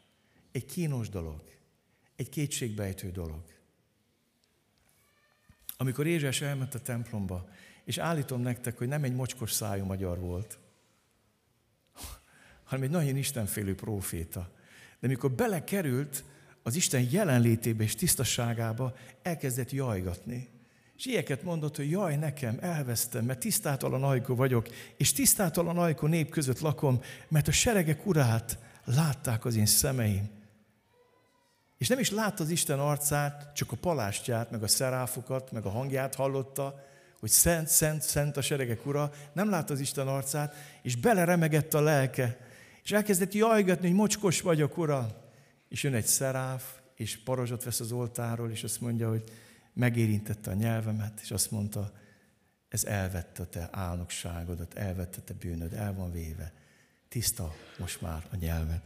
egy 0.51 0.65
kínos 0.65 1.09
dolog, 1.09 1.41
egy 2.15 2.29
kétségbejtő 2.29 3.11
dolog. 3.11 3.43
Amikor 5.77 6.07
Ézsás 6.07 6.41
elment 6.41 6.75
a 6.75 6.81
templomba, 6.81 7.49
és 7.83 7.97
állítom 7.97 8.41
nektek, 8.41 8.77
hogy 8.77 8.87
nem 8.87 9.03
egy 9.03 9.15
mocskos 9.15 9.51
szájú 9.51 9.85
magyar 9.85 10.19
volt, 10.19 10.57
hanem 12.63 12.83
egy 12.83 12.91
nagyon 12.91 13.17
istenfélő 13.17 13.75
próféta. 13.75 14.51
De 14.99 15.07
mikor 15.07 15.31
belekerült 15.31 16.23
az 16.67 16.75
Isten 16.75 17.07
jelenlétébe 17.11 17.83
és 17.83 17.95
tisztaságába, 17.95 18.95
elkezdett 19.21 19.71
jajgatni. 19.71 20.49
És 20.97 21.05
ilyeket 21.05 21.43
mondott, 21.43 21.75
hogy 21.75 21.89
jaj, 21.89 22.15
nekem, 22.15 22.57
elvesztem, 22.61 23.25
mert 23.25 23.39
tisztátalan 23.39 24.03
ajkó 24.03 24.35
vagyok, 24.35 24.67
és 24.97 25.11
tisztátalan 25.11 25.77
ajkó 25.77 26.07
nép 26.07 26.29
között 26.29 26.59
lakom, 26.59 27.01
mert 27.27 27.47
a 27.47 27.51
seregek 27.51 28.05
urát 28.05 28.57
látták 28.85 29.45
az 29.45 29.55
én 29.55 29.65
szemeim. 29.65 30.29
És 31.77 31.87
nem 31.87 31.99
is 31.99 32.11
látta 32.11 32.43
az 32.43 32.49
Isten 32.49 32.79
arcát, 32.79 33.55
csak 33.55 33.71
a 33.71 33.75
palástját, 33.75 34.51
meg 34.51 34.63
a 34.63 34.67
szeráfokat, 34.67 35.51
meg 35.51 35.65
a 35.65 35.69
hangját 35.69 36.15
hallotta, 36.15 36.83
hogy 37.19 37.29
szent, 37.29 37.67
szent, 37.67 38.01
szent 38.01 38.37
a 38.37 38.41
seregek 38.41 38.85
ura, 38.85 39.11
nem 39.33 39.49
látta 39.49 39.73
az 39.73 39.79
Isten 39.79 40.07
arcát, 40.07 40.55
és 40.81 40.95
beleremegett 40.95 41.73
a 41.73 41.81
lelke, 41.81 42.37
és 42.83 42.91
elkezdett 42.91 43.33
jajgatni, 43.33 43.87
hogy 43.87 43.97
mocskos 43.97 44.41
vagyok, 44.41 44.77
ura. 44.77 45.23
És 45.67 45.83
jön 45.83 45.93
egy 45.93 46.05
szeráf, 46.05 46.79
és 46.95 47.17
parazsot 47.17 47.63
vesz 47.63 47.79
az 47.79 47.91
oltáról, 47.91 48.51
és 48.51 48.63
azt 48.63 48.81
mondja, 48.81 49.09
hogy 49.09 49.23
megérintette 49.73 50.51
a 50.51 50.53
nyelvemet, 50.53 51.19
és 51.21 51.31
azt 51.31 51.51
mondta, 51.51 51.91
ez 52.69 52.83
elvette 52.83 53.41
a 53.41 53.49
te 53.49 53.69
álnokságodat, 53.71 54.73
elvette 54.73 55.21
te 55.21 55.33
bűnöd, 55.33 55.73
el 55.73 55.93
van 55.93 56.11
véve. 56.11 56.53
Tiszta 57.07 57.55
most 57.77 58.01
már 58.01 58.27
a 58.31 58.35
nyelved. 58.35 58.81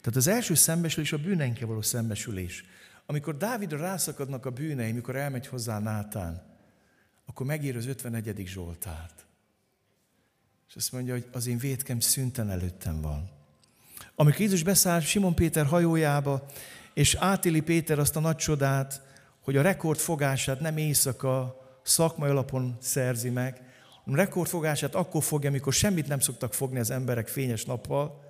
Tehát 0.00 0.16
az 0.18 0.26
első 0.26 0.54
szembesülés 0.54 1.12
a 1.12 1.18
bűneinkkel 1.18 1.66
való 1.66 1.82
szembesülés. 1.82 2.64
Amikor 3.06 3.36
Dávidra 3.36 3.78
rászakadnak 3.78 4.46
a 4.46 4.50
bűnei, 4.50 4.92
mikor 4.92 5.16
elmegy 5.16 5.46
hozzá 5.46 5.78
Nátán, 5.78 6.42
akkor 7.24 7.46
megír 7.46 7.76
az 7.76 7.86
51. 7.86 8.46
Zsoltárt. 8.46 9.26
És 10.68 10.76
azt 10.76 10.92
mondja, 10.92 11.12
hogy 11.12 11.28
az 11.32 11.46
én 11.46 11.58
védkem 11.58 12.00
szünten 12.00 12.50
előttem 12.50 13.00
van. 13.00 13.30
Amikor 14.16 14.40
Jézus 14.40 14.62
beszáll 14.62 15.00
Simon 15.00 15.34
Péter 15.34 15.66
hajójába, 15.66 16.46
és 16.94 17.14
átéli 17.14 17.60
Péter 17.60 17.98
azt 17.98 18.16
a 18.16 18.20
nagy 18.20 18.36
csodát, 18.36 19.02
hogy 19.40 19.56
a 19.56 19.62
rekordfogását 19.62 20.60
nem 20.60 20.76
éjszaka 20.76 21.60
szakmai 21.82 22.30
alapon 22.30 22.76
szerzi 22.80 23.30
meg, 23.30 23.60
a 24.06 24.14
rekordfogását 24.14 24.94
akkor 24.94 25.22
fogja, 25.22 25.48
amikor 25.48 25.72
semmit 25.72 26.06
nem 26.06 26.18
szoktak 26.18 26.54
fogni 26.54 26.78
az 26.78 26.90
emberek 26.90 27.28
fényes 27.28 27.64
nappal, 27.64 28.22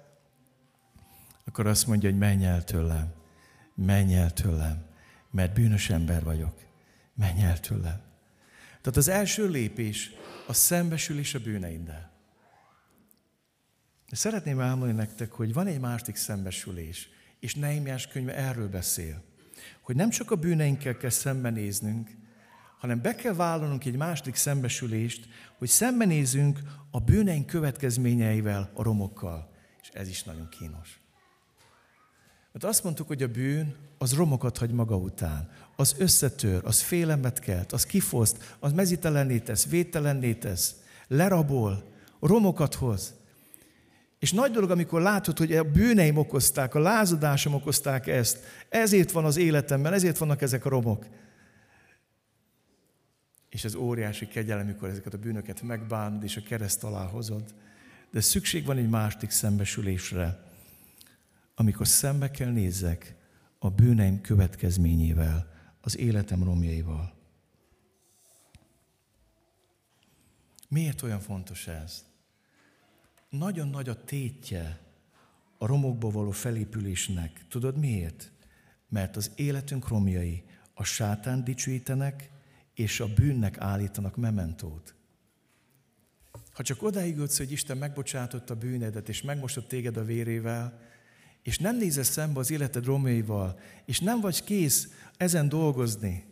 akkor 1.45 1.67
azt 1.67 1.87
mondja, 1.87 2.11
hogy 2.11 2.19
menj 2.19 2.45
el 2.45 2.65
tőlem, 2.65 3.13
menj 3.75 4.15
el 4.15 4.33
tőlem, 4.33 4.85
mert 5.31 5.53
bűnös 5.53 5.91
ember 5.91 6.25
vagyok, 6.25 6.55
menj 7.15 7.43
el 7.43 7.61
tőlem. 7.61 8.01
Tehát 8.81 8.97
az 8.99 9.09
első 9.09 9.49
lépés 9.49 10.11
a 10.47 10.53
szembesülés 10.53 11.35
a 11.35 11.39
bűneiddel. 11.39 12.14
De 14.15 14.21
szeretném 14.21 14.61
elmondani 14.61 14.93
nektek, 14.93 15.33
hogy 15.33 15.53
van 15.53 15.67
egy 15.67 15.81
másik 15.81 16.17
szembesülés, 16.17 17.09
és 17.41 17.55
Neimiás 17.55 18.07
könyve 18.07 18.35
erről 18.35 18.69
beszél, 18.69 19.23
hogy 19.81 19.97
nem 19.97 20.11
csak 20.11 20.31
a 20.31 20.37
bűneinkkel 20.37 20.97
kell 20.97 21.11
szembenéznünk, 21.11 22.11
hanem 22.79 23.03
be 23.03 23.15
kell 23.15 23.35
vállalnunk 23.35 23.85
egy 23.85 23.97
második 23.97 24.35
szembesülést, 24.35 25.29
hogy 25.59 25.69
szembenézünk 25.69 26.59
a 26.91 27.01
bűneink 27.01 27.47
következményeivel, 27.47 28.71
a 28.75 28.83
romokkal. 28.83 29.51
És 29.83 29.89
ez 29.93 30.09
is 30.09 30.23
nagyon 30.23 30.49
kínos. 30.49 31.01
Mert 32.53 32.65
azt 32.65 32.85
mondtuk, 32.85 33.07
hogy 33.07 33.23
a 33.23 33.29
bűn 33.29 33.75
az 33.99 34.15
romokat 34.15 34.59
hagy 34.59 34.73
maga 34.73 34.97
után. 34.97 35.51
Az 35.77 35.95
összetör, 35.99 36.61
az 36.65 36.81
félemet 36.81 37.39
kelt, 37.39 37.73
az 37.73 37.87
kifoszt, 37.87 38.57
az 38.59 38.73
mezitelenné 38.73 39.39
tesz, 39.39 39.67
védtelenné 39.67 40.35
tesz, 40.35 40.75
lerabol, 41.09 41.93
romokat 42.21 42.75
hoz. 42.75 43.23
És 44.25 44.33
nagy 44.33 44.51
dolog, 44.51 44.71
amikor 44.71 45.01
látod, 45.01 45.39
hogy 45.39 45.53
a 45.53 45.71
bűneim 45.71 46.17
okozták, 46.17 46.75
a 46.75 46.79
lázadásom 46.79 47.55
okozták 47.55 48.07
ezt. 48.07 48.39
Ezért 48.69 49.11
van 49.11 49.25
az 49.25 49.37
életemben, 49.37 49.93
ezért 49.93 50.19
vannak 50.19 50.43
ezek 50.43 50.65
a 50.65 50.69
romok. 50.69 51.07
És 53.49 53.65
ez 53.65 53.75
óriási 53.75 54.29
kegyelem, 54.29 54.67
amikor 54.67 54.89
ezeket 54.89 55.15
a 55.15 55.19
bűnöket 55.19 55.63
megbánod, 55.63 56.23
és 56.23 56.37
a 56.37 56.43
kereszt 56.43 56.85
alá 56.85 57.05
hozod. 57.07 57.55
De 58.11 58.21
szükség 58.21 58.65
van 58.65 58.77
egy 58.77 58.89
másik 58.89 59.31
szembesülésre, 59.31 60.43
amikor 61.55 61.87
szembe 61.87 62.31
kell 62.31 62.51
nézzek 62.51 63.15
a 63.59 63.71
bűneim 63.71 64.21
következményével, 64.21 65.53
az 65.81 65.99
életem 65.99 66.45
romjaival. 66.45 67.15
Miért 70.69 71.03
olyan 71.03 71.21
fontos 71.21 71.67
ez? 71.67 72.13
Nagyon 73.39 73.69
nagy 73.69 73.89
a 73.89 74.05
tétje 74.05 74.81
a 75.59 75.67
romokba 75.67 76.11
való 76.11 76.31
felépülésnek. 76.31 77.45
Tudod 77.49 77.79
miért? 77.79 78.33
Mert 78.89 79.17
az 79.17 79.31
életünk 79.35 79.89
romjai 79.89 80.43
a 80.75 80.85
sátán 80.85 81.45
dicsőítenek, 81.45 82.31
és 82.75 83.01
a 83.01 83.15
bűnnek 83.15 83.59
állítanak 83.59 84.17
mementót. 84.17 84.95
Ha 86.53 86.63
csak 86.63 86.83
odáig 86.83 87.17
jutsz, 87.17 87.39
hogy 87.39 87.53
Isten 87.53 87.77
megbocsátott 87.77 88.51
a 88.51 88.57
bűnedet, 88.57 89.09
és 89.09 89.23
megmosott 89.23 89.69
téged 89.69 89.97
a 89.97 90.05
vérével, 90.05 90.81
és 91.43 91.59
nem 91.59 91.77
nézesz 91.77 92.09
szembe 92.09 92.39
az 92.39 92.51
életed 92.51 92.85
romjaival, 92.85 93.59
és 93.85 94.01
nem 94.01 94.21
vagy 94.21 94.45
kész 94.45 94.89
ezen 95.17 95.49
dolgozni, 95.49 96.25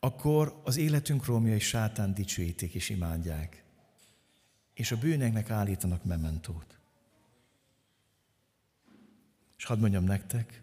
akkor 0.00 0.60
az 0.64 0.76
életünk 0.76 1.24
romjai 1.24 1.58
sátán 1.58 2.14
dicsőítik 2.14 2.74
és 2.74 2.88
imádják 2.88 3.66
és 4.78 4.92
a 4.92 4.96
bűneknek 4.96 5.50
állítanak 5.50 6.04
mementót. 6.04 6.78
És 9.56 9.64
hadd 9.64 9.78
mondjam 9.78 10.04
nektek, 10.04 10.62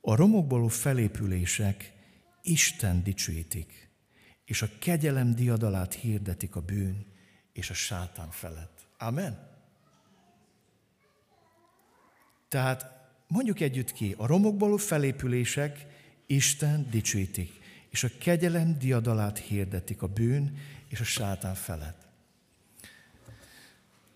a 0.00 0.14
romokból 0.14 0.68
felépülések 0.68 1.92
Isten 2.42 3.02
dicsőítik, 3.02 3.88
és 4.44 4.62
a 4.62 4.68
kegyelem 4.78 5.34
diadalát 5.34 5.94
hirdetik 5.94 6.56
a 6.56 6.60
bűn 6.60 7.06
és 7.52 7.70
a 7.70 7.74
sátán 7.74 8.30
felett. 8.30 8.86
Amen? 8.98 9.48
Tehát 12.48 13.10
mondjuk 13.26 13.60
együtt 13.60 13.92
ki, 13.92 14.14
a 14.16 14.26
romokból 14.26 14.78
felépülések 14.78 15.86
Isten 16.26 16.90
dicsőítik, 16.90 17.60
és 17.88 18.04
a 18.04 18.10
kegyelem 18.18 18.78
diadalát 18.78 19.38
hirdetik 19.38 20.02
a 20.02 20.06
bűn 20.06 20.58
és 20.88 21.00
a 21.00 21.04
sátán 21.04 21.54
felett. 21.54 22.09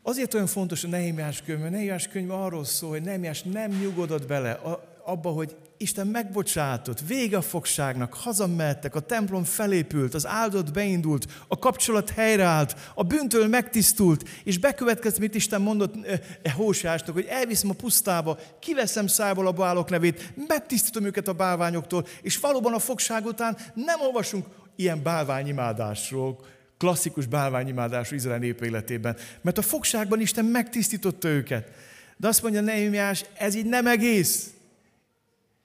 Azért 0.07 0.35
olyan 0.35 0.47
fontos 0.47 0.85
a 0.85 0.89
Nehemiás 0.89 1.43
könyv, 1.43 1.59
mert 1.59 1.71
Nehemiás 1.71 2.09
könyv 2.09 2.31
arról 2.31 2.65
szól, 2.65 2.91
hogy 2.91 3.03
Nehemiás 3.03 3.43
nem 3.43 3.71
nyugodott 3.71 4.27
bele 4.27 4.61
abba, 5.05 5.31
hogy 5.31 5.57
Isten 5.77 6.07
megbocsátott, 6.07 7.01
vége 7.01 7.37
a 7.37 7.43
fogságnak, 7.43 8.15
hazamehettek, 8.15 8.95
a 8.95 9.01
templom 9.01 9.45
felépült, 9.45 10.15
az 10.15 10.27
áldott 10.27 10.73
beindult, 10.73 11.27
a 11.49 11.59
kapcsolat 11.59 12.11
helyreállt, 12.11 12.77
a 12.95 13.03
bűntől 13.03 13.49
megtisztult, 13.49 14.29
és 14.45 14.59
bekövetkezt, 14.59 15.19
mit 15.19 15.35
Isten 15.35 15.61
mondott 15.61 16.07
e, 16.07 16.21
e 16.43 16.51
Hósásnak, 16.51 17.15
hogy 17.15 17.27
elviszem 17.29 17.71
a 17.71 17.75
pusztába, 17.75 18.39
kiveszem 18.59 19.07
szájból 19.07 19.47
a 19.47 19.53
bálok 19.53 19.91
nevét, 19.91 20.33
megtisztítom 20.47 21.05
őket 21.05 21.29
a 21.29 21.33
bálványoktól, 21.33 22.07
és 22.23 22.39
valóban 22.39 22.75
a 22.75 22.79
fogság 22.79 23.27
után 23.27 23.57
nem 23.75 24.01
olvasunk 24.01 24.47
ilyen 24.77 25.03
bálványimádásról, 25.03 26.39
klasszikus 26.85 27.27
bálványimádású 27.27 28.15
Izrael 28.15 28.39
nép 28.39 28.63
életében. 28.63 29.17
Mert 29.41 29.59
a 29.59 29.63
fogságban 29.63 30.21
Isten 30.21 30.45
megtisztította 30.45 31.29
őket. 31.29 31.71
De 32.17 32.29
azt 32.29 32.43
mondja 32.43 32.61
Nehemiás, 32.61 33.25
ez 33.35 33.55
így 33.55 33.67
nem 33.67 33.87
egész. 33.87 34.51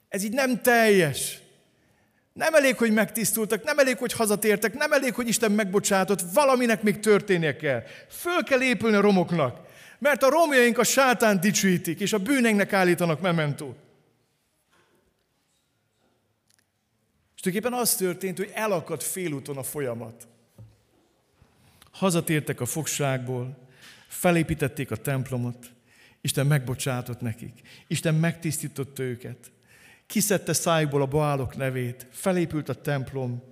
Ez 0.08 0.22
így 0.22 0.32
nem 0.32 0.62
teljes. 0.62 1.38
Nem 2.32 2.54
elég, 2.54 2.76
hogy 2.76 2.92
megtisztultak, 2.92 3.64
nem 3.64 3.78
elég, 3.78 3.96
hogy 3.96 4.12
hazatértek, 4.12 4.74
nem 4.74 4.92
elég, 4.92 5.14
hogy 5.14 5.28
Isten 5.28 5.52
megbocsátott, 5.52 6.20
valaminek 6.32 6.82
még 6.82 7.00
történnie 7.00 7.56
kell. 7.56 7.82
Föl 8.08 8.42
kell 8.42 8.62
épülni 8.62 8.96
a 8.96 9.00
romoknak, 9.00 9.66
mert 9.98 10.22
a 10.22 10.30
romjaink 10.30 10.78
a 10.78 10.84
sátán 10.84 11.40
dicsőítik, 11.40 12.00
és 12.00 12.12
a 12.12 12.18
bűneinknek 12.18 12.72
állítanak 12.72 13.20
mementót. 13.20 13.76
És 17.34 17.40
tulajdonképpen 17.40 17.80
az 17.80 17.94
történt, 17.94 18.36
hogy 18.36 18.50
elakadt 18.54 19.02
félúton 19.02 19.56
a 19.56 19.62
folyamat. 19.62 20.28
Hazatértek 22.00 22.60
a 22.60 22.66
fogságból, 22.66 23.68
felépítették 24.08 24.90
a 24.90 24.96
templomot, 24.96 25.72
Isten 26.20 26.46
megbocsátott 26.46 27.20
nekik, 27.20 27.60
Isten 27.86 28.14
megtisztította 28.14 29.02
őket, 29.02 29.50
kiszedte 30.06 30.52
szájból 30.52 31.02
a 31.02 31.06
baálok 31.06 31.56
nevét, 31.56 32.06
felépült 32.10 32.68
a 32.68 32.80
templom, 32.80 33.42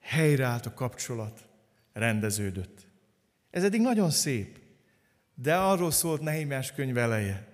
helyreállt 0.00 0.66
a 0.66 0.74
kapcsolat, 0.74 1.48
rendeződött. 1.92 2.86
Ez 3.50 3.64
eddig 3.64 3.80
nagyon 3.80 4.10
szép, 4.10 4.58
de 5.34 5.56
arról 5.56 5.90
szólt 5.90 6.20
Nehémiás 6.20 6.72
könyv 6.72 6.96
eleje, 6.96 7.46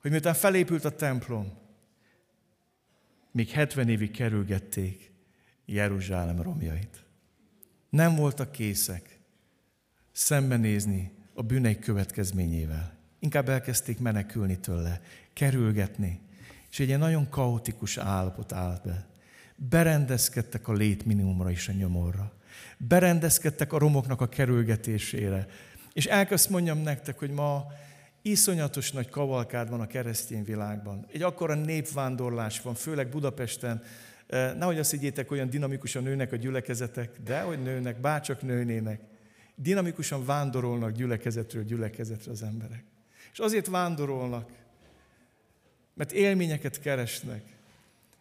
hogy 0.00 0.10
miután 0.10 0.34
felépült 0.34 0.84
a 0.84 0.96
templom, 0.96 1.58
még 3.30 3.48
70 3.48 3.88
évig 3.88 4.10
kerülgették 4.10 5.10
Jeruzsálem 5.64 6.42
romjait. 6.42 7.05
Nem 7.96 8.14
voltak 8.14 8.52
készek 8.52 9.18
szembenézni 10.12 11.12
a 11.34 11.42
bűneik 11.42 11.78
következményével. 11.78 12.96
Inkább 13.18 13.48
elkezdték 13.48 13.98
menekülni 13.98 14.58
tőle, 14.58 15.00
kerülgetni, 15.32 16.20
és 16.70 16.80
egy 16.80 16.86
ilyen 16.86 16.98
nagyon 16.98 17.28
kaotikus 17.28 17.96
állapot 17.96 18.52
állt 18.52 18.82
be. 18.82 19.06
Berendezkedtek 19.56 20.68
a 20.68 20.72
lét 20.72 21.04
minimumra 21.04 21.50
is 21.50 21.68
a 21.68 21.72
nyomorra. 21.72 22.32
Berendezkedtek 22.78 23.72
a 23.72 23.78
romoknak 23.78 24.20
a 24.20 24.28
kerülgetésére. 24.28 25.46
És 25.92 26.06
elkezd 26.06 26.50
mondjam 26.50 26.78
nektek, 26.78 27.18
hogy 27.18 27.30
ma 27.30 27.66
iszonyatos 28.30 28.92
nagy 28.92 29.08
kavalkád 29.08 29.70
van 29.70 29.80
a 29.80 29.86
keresztény 29.86 30.44
világban. 30.44 31.06
Egy 31.12 31.22
akkora 31.22 31.54
népvándorlás 31.54 32.60
van, 32.60 32.74
főleg 32.74 33.08
Budapesten. 33.08 33.82
Eh, 34.26 34.54
nehogy 34.54 34.78
azt 34.78 34.90
higgyétek, 34.90 35.30
olyan 35.30 35.50
dinamikusan 35.50 36.02
nőnek 36.02 36.32
a 36.32 36.36
gyülekezetek, 36.36 37.20
de 37.24 37.40
hogy 37.40 37.62
nőnek, 37.62 38.00
bárcsak 38.00 38.42
nőnének. 38.42 39.00
Dinamikusan 39.54 40.24
vándorolnak 40.24 40.92
gyülekezetről 40.92 41.64
gyülekezetre 41.64 42.30
az 42.30 42.42
emberek. 42.42 42.84
És 43.32 43.38
azért 43.38 43.66
vándorolnak, 43.66 44.50
mert 45.94 46.12
élményeket 46.12 46.80
keresnek, 46.80 47.42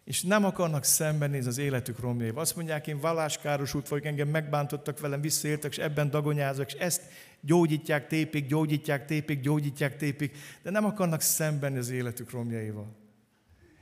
és 0.05 0.21
nem 0.21 0.45
akarnak 0.45 0.83
szembenézni 0.83 1.49
az 1.49 1.57
életük 1.57 1.99
romjaival. 1.99 2.41
Azt 2.41 2.55
mondják, 2.55 2.87
én 2.87 2.99
valláskárosult 2.99 3.87
vagyok, 3.87 4.05
engem 4.05 4.27
megbántottak 4.27 4.99
velem, 4.99 5.21
visszaéltek, 5.21 5.71
és 5.71 5.77
ebben 5.77 6.09
dagonyázok, 6.09 6.73
és 6.73 6.79
ezt 6.79 7.01
gyógyítják, 7.41 8.07
tépik, 8.07 8.47
gyógyítják, 8.47 9.05
tépik, 9.05 9.39
gyógyítják, 9.39 9.97
tépik, 9.97 10.37
de 10.61 10.69
nem 10.69 10.85
akarnak 10.85 11.21
szemben 11.21 11.77
az 11.77 11.89
életük 11.89 12.31
romjaival. 12.31 12.95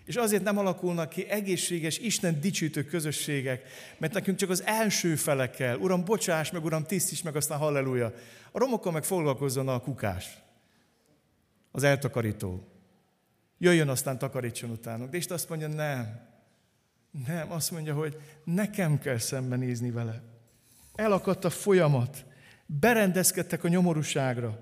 És 0.05 0.15
azért 0.15 0.43
nem 0.43 0.57
alakulnak 0.57 1.09
ki 1.09 1.29
egészséges, 1.29 1.97
Isten 1.97 2.39
dicsőítő 2.39 2.83
közösségek, 2.83 3.63
mert 3.97 4.13
nekünk 4.13 4.37
csak 4.37 4.49
az 4.49 4.63
első 4.63 5.15
fele 5.15 5.49
kell. 5.49 5.77
Uram, 5.77 6.05
bocsáss 6.05 6.51
meg, 6.51 6.63
Uram, 6.63 6.83
tisztíts 6.83 7.23
meg, 7.23 7.35
aztán 7.35 7.57
halleluja. 7.57 8.13
A 8.51 8.59
romokkal 8.59 8.91
meg 8.91 9.03
foglalkozzon 9.03 9.67
a 9.67 9.79
kukás, 9.79 10.37
az 11.71 11.83
eltakarító. 11.83 12.72
Jöjjön, 13.57 13.89
aztán 13.89 14.17
takarítson 14.17 14.69
utánuk. 14.69 15.09
De 15.09 15.17
Isten 15.17 15.35
azt 15.35 15.49
mondja, 15.49 15.67
nem. 15.67 16.31
Nem, 17.27 17.51
azt 17.51 17.71
mondja, 17.71 17.93
hogy 17.93 18.17
nekem 18.43 18.99
kell 18.99 19.17
szembenézni 19.17 19.91
vele. 19.91 20.21
Elakadt 20.95 21.45
a 21.45 21.49
folyamat 21.49 22.25
berendezkedtek 22.65 23.63
a 23.63 23.67
nyomorúságra. 23.67 24.59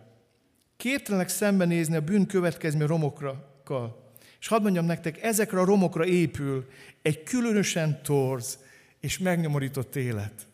Képtelenek 0.77 1.29
szembenézni 1.29 1.95
a 1.95 2.01
bűn 2.01 2.25
következménye 2.25 2.87
romokkal. 2.87 4.11
És 4.39 4.47
hadd 4.47 4.61
mondjam 4.61 4.85
nektek, 4.85 5.23
ezekre 5.23 5.59
a 5.59 5.65
romokra 5.65 6.05
épül 6.05 6.67
egy 7.01 7.23
különösen 7.23 8.01
torz 8.03 8.59
és 8.99 9.17
megnyomorított 9.17 9.95
élet. 9.95 10.47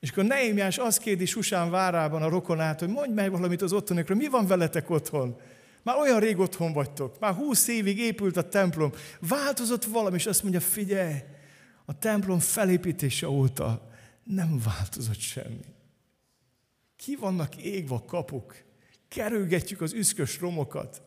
És 0.00 0.10
akkor 0.10 0.24
Neémiás 0.24 0.78
azt 0.78 0.98
kérdi 0.98 1.24
Susán 1.24 1.70
várában 1.70 2.22
a 2.22 2.28
rokonát, 2.28 2.80
hogy 2.80 2.88
mondj 2.88 3.12
meg 3.12 3.30
valamit 3.30 3.62
az 3.62 3.72
otthonokra, 3.72 4.14
mi 4.14 4.28
van 4.28 4.46
veletek 4.46 4.90
otthon? 4.90 5.40
Már 5.82 5.96
olyan 5.96 6.20
rég 6.20 6.38
otthon 6.38 6.72
vagytok, 6.72 7.18
már 7.18 7.34
húsz 7.34 7.68
évig 7.68 7.98
épült 7.98 8.36
a 8.36 8.48
templom, 8.48 8.92
változott 9.20 9.84
valami, 9.84 10.16
és 10.16 10.26
azt 10.26 10.42
mondja, 10.42 10.60
figyelj, 10.60 11.14
a 11.84 11.98
templom 11.98 12.38
felépítése 12.38 13.28
óta 13.28 13.90
nem 14.24 14.60
változott 14.64 15.18
semmi. 15.18 15.64
Ki 16.96 17.16
vannak 17.16 17.56
égve 17.56 18.02
kapuk? 18.06 18.54
Kerülgetjük 19.08 19.80
az 19.80 19.92
üszkös 19.92 20.40
romokat. 20.40 21.02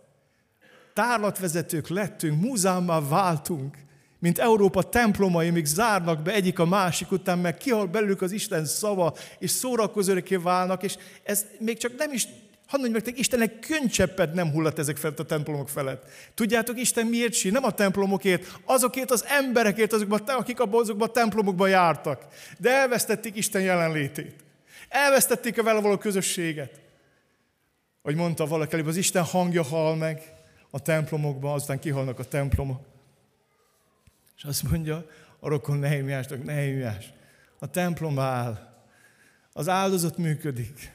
Tárlatvezetők 0.94 1.88
lettünk, 1.88 2.42
múzeummá 2.42 3.00
váltunk, 3.08 3.78
mint 4.20 4.40
Európa 4.40 4.84
templomai, 4.84 5.50
még 5.50 5.66
zárnak 5.66 6.22
be 6.22 6.34
egyik 6.34 6.60
a 6.60 6.66
másik 6.66 7.12
után, 7.12 7.40
meg 7.40 7.58
kihal 7.58 7.88
belőlük 7.88 8.22
az 8.22 8.32
Isten 8.32 8.66
szava, 8.66 9.14
és 9.40 9.50
szórakozóreké 9.50 10.36
válnak, 10.36 10.84
és 10.84 10.98
ez 11.24 11.46
még 11.60 11.78
csak 11.78 11.98
nem 11.98 12.14
is 12.14 12.28
Hadd 12.74 12.82
mondjuk 12.82 13.06
meg, 13.06 13.18
Istennek 13.18 13.60
könycseppet 13.60 14.34
nem 14.34 14.52
hullat 14.52 14.80
ezek 14.80 14.98
felett 14.98 15.20
a 15.20 15.26
templomok 15.26 15.70
felett. 15.70 16.06
Tudjátok, 16.34 16.80
Isten 16.80 17.06
miért 17.06 17.34
sír? 17.34 17.52
Nem 17.52 17.64
a 17.64 17.72
templomokért, 17.72 18.60
azokért 18.66 19.12
az 19.12 19.26
emberekért, 19.26 19.94
azokban, 19.94 20.20
akik 20.20 20.60
azokban 20.60 21.08
a 21.08 21.12
templomokban 21.12 21.70
jártak. 21.70 22.28
De 22.58 22.72
elvesztették 22.72 23.36
Isten 23.36 23.62
jelenlétét. 23.62 24.36
Elvesztették 24.90 25.60
a 25.60 25.64
vele 25.64 25.82
való 25.82 25.98
közösséget. 25.98 26.82
Hogy 28.02 28.16
mondta 28.16 28.46
valaki, 28.46 28.76
az 28.76 28.96
Isten 28.96 29.24
hangja 29.24 29.64
hal 29.64 29.96
meg 29.96 30.22
a 30.70 30.80
templomokban, 30.80 31.54
aztán 31.54 31.80
kihalnak 31.80 32.20
a 32.20 32.24
templomok. 32.24 32.82
És 34.38 34.44
azt 34.44 34.70
mondja 34.70 35.06
a 35.40 35.50
rokon 35.50 35.78
Nehemiásnak, 35.78 36.44
Nehemiás, 36.44 37.14
a 37.60 37.70
templom 37.70 38.20
áll, 38.20 38.76
az 39.52 39.70
áldozat 39.70 40.18
működik, 40.18 40.92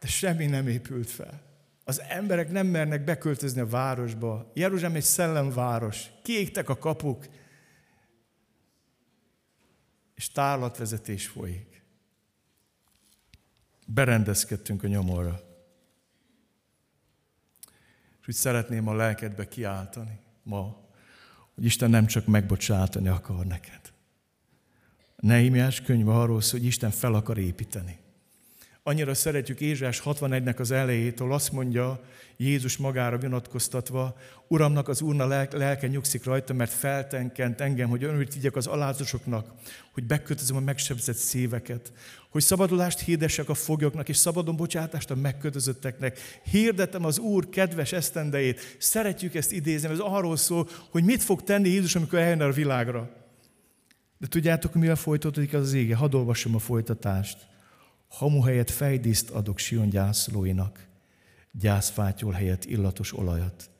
de 0.00 0.06
semmi 0.06 0.46
nem 0.46 0.68
épült 0.68 1.10
fel. 1.10 1.42
Az 1.84 2.00
emberek 2.00 2.50
nem 2.50 2.66
mernek 2.66 3.04
beköltözni 3.04 3.60
a 3.60 3.66
városba. 3.66 4.50
Jeruzsálem 4.54 4.96
egy 4.96 5.02
szellemváros. 5.02 6.06
Kiégtek 6.22 6.68
a 6.68 6.78
kapuk, 6.78 7.26
és 10.14 10.30
tárlatvezetés 10.30 11.26
folyik 11.26 11.70
berendezkedtünk 13.92 14.82
a 14.82 14.88
nyomorra. 14.88 15.40
És 18.20 18.28
úgy 18.28 18.34
szeretném 18.34 18.88
a 18.88 18.94
lelkedbe 18.94 19.48
kiáltani 19.48 20.18
ma, 20.42 20.88
hogy 21.54 21.64
Isten 21.64 21.90
nem 21.90 22.06
csak 22.06 22.26
megbocsátani 22.26 23.08
akar 23.08 23.46
neked. 23.46 23.92
A 25.16 25.26
Nehémiás 25.26 25.80
könyv 25.80 26.08
arról 26.08 26.40
szól, 26.40 26.58
hogy 26.60 26.68
Isten 26.68 26.90
fel 26.90 27.14
akar 27.14 27.38
építeni. 27.38 27.98
Annyira 28.82 29.14
szeretjük 29.14 29.60
Ézsás 29.60 30.02
61-nek 30.04 30.58
az 30.58 30.70
elejétől, 30.70 31.32
azt 31.32 31.52
mondja 31.52 32.00
Jézus 32.36 32.76
magára 32.76 33.18
vonatkoztatva, 33.18 34.16
Uramnak 34.48 34.88
az 34.88 35.00
Úrna 35.00 35.26
lelke 35.50 35.86
nyugszik 35.86 36.24
rajta, 36.24 36.52
mert 36.52 36.72
feltenkent 36.72 37.60
engem, 37.60 37.88
hogy 37.88 38.04
önült 38.04 38.34
vigyek 38.34 38.56
az 38.56 38.66
alázosoknak, 38.66 39.52
hogy 39.92 40.04
bekötözöm 40.04 40.56
a 40.56 40.60
megsebzett 40.60 41.16
szíveket, 41.16 41.92
hogy 42.30 42.42
szabadulást 42.42 43.00
hirdessek 43.00 43.48
a 43.48 43.54
foglyoknak, 43.54 44.08
és 44.08 44.16
szabadon 44.16 44.56
bocsátást 44.56 45.10
a 45.10 45.14
megkötözötteknek. 45.14 46.18
Hirdetem 46.50 47.04
az 47.04 47.18
Úr 47.18 47.48
kedves 47.48 47.92
esztendejét. 47.92 48.76
Szeretjük 48.78 49.34
ezt 49.34 49.52
idézni, 49.52 49.88
ez 49.88 49.98
arról 49.98 50.36
szól, 50.36 50.68
hogy 50.90 51.04
mit 51.04 51.22
fog 51.22 51.42
tenni 51.42 51.68
Jézus, 51.68 51.94
amikor 51.94 52.18
eljön 52.18 52.40
a 52.40 52.50
világra. 52.50 53.10
De 54.18 54.26
tudjátok, 54.26 54.74
mivel 54.74 54.96
folytatódik 54.96 55.54
az, 55.54 55.60
az 55.60 55.72
ége? 55.72 55.94
Hadd 55.94 56.14
olvasom 56.14 56.54
a 56.54 56.58
folytatást. 56.58 57.49
Hamu 58.10 58.40
helyett 58.40 58.70
fejdíszt 58.70 59.30
adok 59.30 59.58
Sion 59.58 59.88
gyászolóinak, 59.88 60.86
gyászfátyol 61.52 62.32
helyett 62.32 62.64
illatos 62.64 63.12
olajat, 63.12 63.70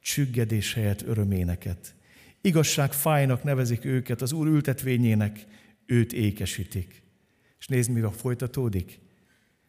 csüggedés 0.00 0.74
helyett 0.74 1.02
öröméneket. 1.02 1.94
Igazság 2.40 2.92
fájnak 2.92 3.42
nevezik 3.42 3.84
őket, 3.84 4.22
az 4.22 4.32
Úr 4.32 4.46
ültetvényének, 4.46 5.46
őt 5.86 6.12
ékesítik. 6.12 7.02
És 7.58 7.66
nézd, 7.66 7.90
mivel 7.90 8.10
folytatódik. 8.10 9.00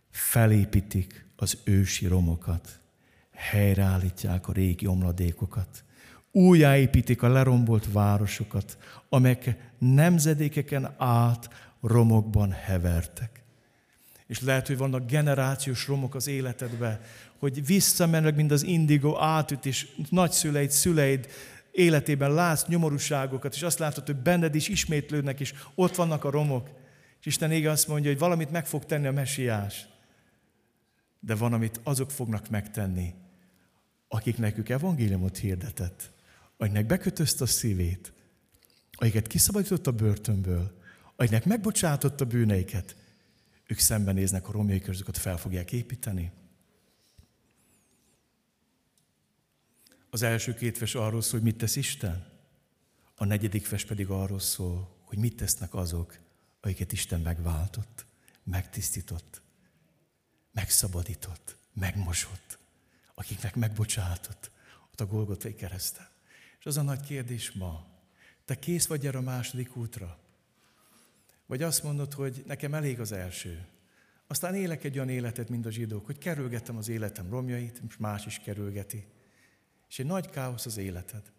Felépítik 0.10 1.26
az 1.36 1.58
ősi 1.64 2.08
romokat, 2.08 2.80
helyreállítják 3.32 4.48
a 4.48 4.52
régi 4.52 4.86
omladékokat, 4.86 5.84
újjáépítik 6.32 7.22
a 7.22 7.30
lerombolt 7.30 7.92
városokat, 7.92 8.78
amelyek 9.10 9.72
nemzedékeken 9.78 10.94
át 10.98 11.50
romokban 11.82 12.52
hevertek. 12.52 13.39
És 14.30 14.42
lehet, 14.42 14.68
hogy 14.68 14.78
vannak 14.78 15.06
generációs 15.06 15.88
romok 15.88 16.16
az 16.16 16.28
életedbe, 16.28 17.02
hogy 17.40 17.66
visszamennek, 17.66 18.36
mint 18.36 18.52
az 18.52 18.64
indigó 18.64 19.22
átüt, 19.22 19.66
és 19.66 19.88
nagyszüleid, 20.10 20.72
szüleid 20.72 21.28
életében 21.72 22.34
látsz 22.34 22.66
nyomorúságokat, 22.66 23.54
és 23.54 23.64
azt 23.64 23.80
látod, 23.80 24.06
hogy 24.06 24.16
benned 24.16 24.56
is 24.56 24.68
ismétlődnek, 24.68 25.40
és 25.40 25.54
ott 25.76 25.96
vannak 25.96 26.24
a 26.24 26.30
romok. 26.30 26.70
És 27.20 27.26
Isten 27.26 27.52
ége 27.52 27.70
azt 27.70 27.88
mondja, 27.88 28.10
hogy 28.10 28.20
valamit 28.20 28.52
meg 28.52 28.68
fog 28.68 28.86
tenni 28.86 29.08
a 29.08 29.12
mesiás. 29.12 29.88
De 31.20 31.36
van, 31.36 31.54
amit 31.54 31.80
azok 31.84 32.12
fognak 32.12 32.50
megtenni, 32.50 33.14
akik 34.08 34.38
nekük 34.38 34.70
evangéliumot 34.70 35.38
hirdetett, 35.38 36.12
akiknek 36.58 36.86
bekötözte 36.86 37.44
a 37.44 37.48
szívét, 37.48 38.14
akiket 38.92 39.28
kiszabadított 39.28 39.88
a 39.88 39.92
börtönből, 39.92 40.78
akiknek 41.16 41.46
megbocsátott 41.46 42.22
a 42.22 42.26
bűneiket, 42.26 42.96
ők 43.70 43.80
szembenéznek 43.80 44.48
a 44.48 44.52
romjai 44.52 44.80
közöket, 44.80 45.18
fel 45.18 45.38
fogják 45.38 45.72
építeni. 45.72 46.32
Az 50.10 50.22
első 50.22 50.54
két 50.54 50.78
vers 50.78 50.96
arról 50.96 51.22
szól, 51.22 51.32
hogy 51.32 51.50
mit 51.50 51.58
tesz 51.58 51.76
Isten. 51.76 52.28
A 53.16 53.26
negyedik 53.26 53.70
vers 53.70 53.86
pedig 53.86 54.10
arról 54.10 54.40
szól, 54.40 54.96
hogy 55.04 55.18
mit 55.18 55.36
tesznek 55.36 55.74
azok, 55.74 56.18
akiket 56.62 56.92
Isten 56.92 57.22
megváltott, 57.22 58.06
megtisztított, 58.44 59.42
megszabadított, 60.52 61.58
megmosott, 61.74 62.58
akiknek 63.14 63.56
megbocsátott 63.56 64.52
ott 64.92 65.00
a 65.00 65.06
Golgotai 65.06 65.56
kereszten. 65.56 66.08
És 66.60 66.66
az 66.66 66.78
a 66.78 66.82
nagy 66.82 67.02
kérdés 67.02 67.52
ma, 67.52 67.88
te 68.46 68.60
kész 68.60 68.88
vagy 68.88 69.06
erre 69.06 69.18
a 69.18 69.22
második 69.22 69.76
útra? 69.76 70.20
Vagy 71.50 71.64
azt 71.64 71.84
mondod, 71.84 72.14
hogy 72.14 72.44
nekem 72.48 72.74
elég 72.74 73.00
az 73.00 73.12
első. 73.12 73.68
Aztán 74.28 74.56
élek 74.56 74.84
egy 74.84 74.96
olyan 74.96 75.10
életet, 75.10 75.50
mint 75.50 75.66
a 75.66 75.72
zsidók, 75.72 76.06
hogy 76.06 76.18
kerülgetem 76.18 76.78
az 76.78 76.88
életem 76.88 77.30
romjait, 77.30 77.82
és 77.88 77.98
más 77.98 78.26
is 78.26 78.40
kerülgeti. 78.40 79.08
És 79.88 80.00
egy 80.00 80.06
nagy 80.06 80.30
káosz 80.30 80.66
az 80.66 80.78
életed. 80.78 81.32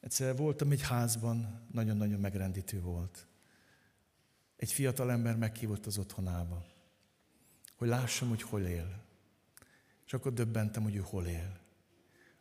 Egyszer 0.00 0.36
voltam 0.36 0.70
egy 0.70 0.82
házban, 0.82 1.66
nagyon-nagyon 1.72 2.20
megrendítő 2.20 2.80
volt. 2.80 3.26
Egy 4.56 4.72
fiatal 4.72 5.10
ember 5.10 5.36
meghívott 5.36 5.86
az 5.86 5.98
otthonába, 5.98 6.66
hogy 7.76 7.88
lássam, 7.88 8.28
hogy 8.28 8.42
hol 8.42 8.62
él. 8.62 9.02
És 10.06 10.12
akkor 10.12 10.32
döbbentem, 10.32 10.82
hogy 10.82 10.94
ő 10.96 11.00
hol 11.00 11.26
él. 11.26 11.60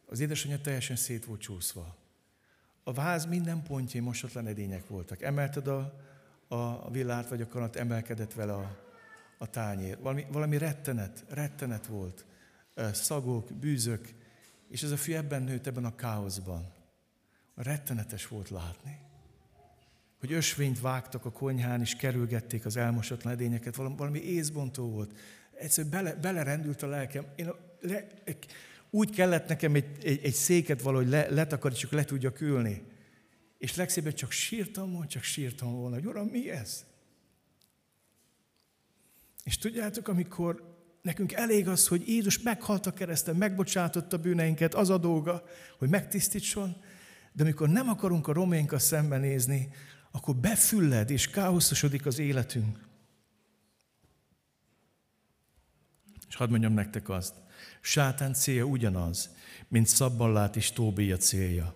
Az 0.06 0.19
édesanyja 0.19 0.62
teljesen 0.62 0.95
szét 0.95 1.25
volt 1.25 1.41
csúszva. 1.41 1.97
A 2.89 2.93
váz 2.93 3.25
minden 3.25 3.63
pontjai 3.63 4.04
mosatlan 4.04 4.47
edények 4.47 4.88
voltak. 4.88 5.21
Emelted 5.21 5.67
a, 5.67 5.93
a 6.47 6.91
villát, 6.91 7.30
vagy 7.30 7.41
a 7.41 7.47
kanat, 7.47 7.75
emelkedett 7.75 8.34
vele 8.34 8.54
a, 8.54 8.78
a 9.38 9.49
tányér. 9.49 9.97
Valami, 9.99 10.25
valami 10.32 10.58
rettenet, 10.58 11.25
rettenet 11.28 11.86
volt. 11.86 12.25
Szagok, 12.91 13.54
bűzök, 13.54 14.13
és 14.69 14.84
ez 14.84 14.91
a 14.91 14.97
fiú 14.97 15.15
ebben 15.15 15.43
nőtt, 15.43 15.67
ebben 15.67 15.86
a 15.86 15.95
káoszban. 15.95 16.73
Rettenetes 17.56 18.28
volt 18.28 18.49
látni. 18.49 18.99
Hogy 20.19 20.34
ösvényt 20.34 20.80
vágtak 20.80 21.25
a 21.25 21.32
konyhán, 21.32 21.82
és 21.82 21.95
kerülgették 21.95 22.65
az 22.65 22.78
elmosatlan 22.78 23.34
edényeket, 23.34 23.75
valami, 23.75 23.95
valami 23.97 24.19
észbontó 24.19 24.89
volt. 24.89 25.17
Egyszerűen 25.54 25.91
bele, 25.91 26.13
belerendült 26.13 26.82
a 26.82 26.88
lelkem. 26.88 27.25
Én 27.36 27.52
le, 27.82 28.08
úgy 28.89 29.10
kellett 29.10 29.47
nekem 29.47 29.75
egy, 29.75 29.86
egy, 30.04 30.19
egy 30.23 30.34
széket 30.34 30.82
valahogy 30.82 31.08
le, 31.08 31.30
letakarítsuk, 31.30 31.91
le 31.91 32.04
tudjak 32.04 32.41
ülni. 32.41 32.84
És 33.58 33.75
legszébben 33.75 34.13
csak 34.13 34.32
sírtam 34.32 34.91
volna, 34.91 35.08
csak 35.08 35.23
sírtam 35.23 35.71
volna, 35.71 35.95
hogy 35.95 36.06
Uram, 36.06 36.28
mi 36.28 36.49
ez? 36.49 36.86
És 39.43 39.58
tudjátok, 39.58 40.08
amikor 40.08 40.78
nekünk 41.02 41.34
elég 41.34 41.67
az, 41.67 41.88
hogy 41.88 42.08
Jézus 42.08 42.39
meghalt 42.39 42.86
a 42.86 42.93
kereszten, 42.93 43.36
megbocsátotta 43.36 44.17
bűneinket, 44.17 44.73
az 44.73 44.89
a 44.89 44.97
dolga, 44.97 45.43
hogy 45.78 45.89
megtisztítson, 45.89 46.75
de 47.34 47.43
amikor 47.43 47.69
nem 47.69 47.89
akarunk 47.89 48.28
a 48.28 48.34
roménkkal 48.34 48.80
szembenézni, 48.80 49.69
akkor 50.12 50.36
befülled 50.36 51.10
és 51.10 51.30
káoszosodik 51.30 52.06
az 52.06 52.19
életünk. 52.19 52.88
És 56.28 56.36
hadd 56.36 56.49
mondjam 56.49 56.73
nektek 56.73 57.10
azt, 57.10 57.36
Sátán 57.81 58.33
célja 58.33 58.63
ugyanaz, 58.63 59.35
mint 59.67 59.87
Szabballát 59.87 60.55
és 60.55 60.71
Tóbia 60.71 61.17
célja. 61.17 61.75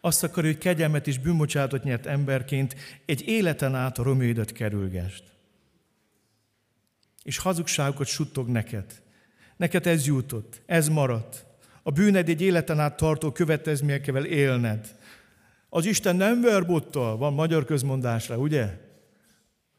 Azt 0.00 0.22
akarja, 0.22 0.50
hogy 0.50 0.60
kegyelmet 0.60 1.06
és 1.06 1.18
bűnbocsátot 1.18 1.82
nyert 1.82 2.06
emberként 2.06 2.76
egy 3.06 3.28
életen 3.28 3.74
át 3.74 3.98
a 3.98 4.02
romőidet 4.02 4.52
kerülgest. 4.52 5.24
És 7.22 7.38
hazugságokat 7.38 8.06
suttog 8.06 8.48
neked. 8.48 9.02
Neked 9.56 9.86
ez 9.86 10.06
jutott, 10.06 10.62
ez 10.66 10.88
maradt. 10.88 11.46
A 11.82 11.90
bűned 11.90 12.28
egy 12.28 12.40
életen 12.40 12.80
át 12.80 12.96
tartó 12.96 13.32
következményekkel 13.32 14.24
élned. 14.24 14.96
Az 15.68 15.84
Isten 15.84 16.16
nem 16.16 16.40
verbottal, 16.40 17.16
van 17.16 17.32
magyar 17.32 17.64
közmondásra, 17.64 18.36
ugye? 18.36 18.78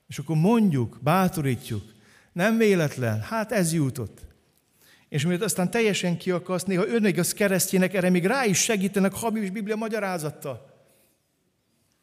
És 0.08 0.18
akkor 0.18 0.36
mondjuk, 0.36 1.00
bátorítjuk, 1.02 1.84
nem 2.34 2.58
véletlen, 2.58 3.22
hát 3.22 3.52
ez 3.52 3.74
jutott. 3.74 4.22
És 5.10 5.26
miért 5.26 5.42
aztán 5.42 5.72
teljesen 5.72 6.18
kiakaszt, 6.18 6.68
néha 6.68 6.88
ő 6.88 7.00
még 7.00 7.20
az 7.20 7.34
keresztjének 7.34 7.94
erre 7.94 8.10
még 8.10 8.26
rá 8.26 8.46
is 8.46 8.64
segítenek 8.64 9.14
hamis 9.14 9.50
Biblia 9.50 9.76
magyarázattal. 9.76 10.70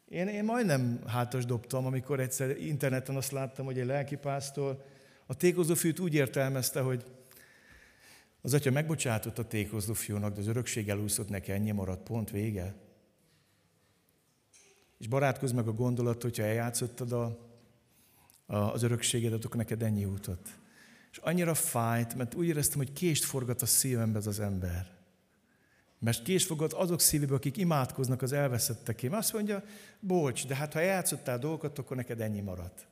Én, 0.09 0.27
én 0.27 0.43
majdnem 0.43 0.99
hátas 1.07 1.45
dobtam, 1.45 1.85
amikor 1.85 2.19
egyszer 2.19 2.57
interneten 2.61 3.15
azt 3.15 3.31
láttam, 3.31 3.65
hogy 3.65 3.79
egy 3.79 3.85
lelkipásztor 3.85 4.83
a 5.25 5.35
tékozó 5.35 5.75
úgy 5.99 6.13
értelmezte, 6.13 6.79
hogy 6.79 7.03
az 8.41 8.53
atya 8.53 8.71
megbocsátott 8.71 9.37
a 9.37 9.47
tékozó 9.47 9.93
fiúnak, 9.93 10.33
de 10.33 10.39
az 10.39 10.47
örökség 10.47 10.89
elúszott 10.89 11.29
neki, 11.29 11.51
ennyi 11.51 11.71
maradt, 11.71 12.03
pont 12.03 12.31
vége. 12.31 12.75
És 14.97 15.07
barátkozz 15.07 15.51
meg 15.51 15.67
a 15.67 15.73
gondolat, 15.73 16.21
hogyha 16.21 16.43
eljátszottad 16.43 17.11
a 17.11 17.48
az 18.49 18.83
örökségedet, 18.83 19.45
akkor 19.45 19.55
neked 19.55 19.83
ennyi 19.83 19.99
jutott. 19.99 20.47
És 21.11 21.17
annyira 21.17 21.53
fájt, 21.53 22.15
mert 22.15 22.35
úgy 22.35 22.47
éreztem, 22.47 22.77
hogy 22.77 22.93
kést 22.93 23.23
forgat 23.23 23.61
a 23.61 23.65
szívembe 23.65 24.17
ez 24.17 24.27
az 24.27 24.39
ember. 24.39 24.97
Mert 25.99 26.23
kést 26.23 26.45
forgat 26.45 26.73
azok 26.73 26.99
szívébe, 26.99 27.35
akik 27.35 27.57
imádkoznak 27.57 28.21
az 28.21 28.31
elveszetteké. 28.31 29.07
Azt 29.07 29.33
mondja, 29.33 29.63
bocs, 29.99 30.47
de 30.47 30.55
hát 30.55 30.73
ha 30.73 30.79
eljátszottál 30.79 31.39
dolgokat, 31.39 31.79
akkor 31.79 31.95
neked 31.95 32.21
ennyi 32.21 32.41
maradt. 32.41 32.87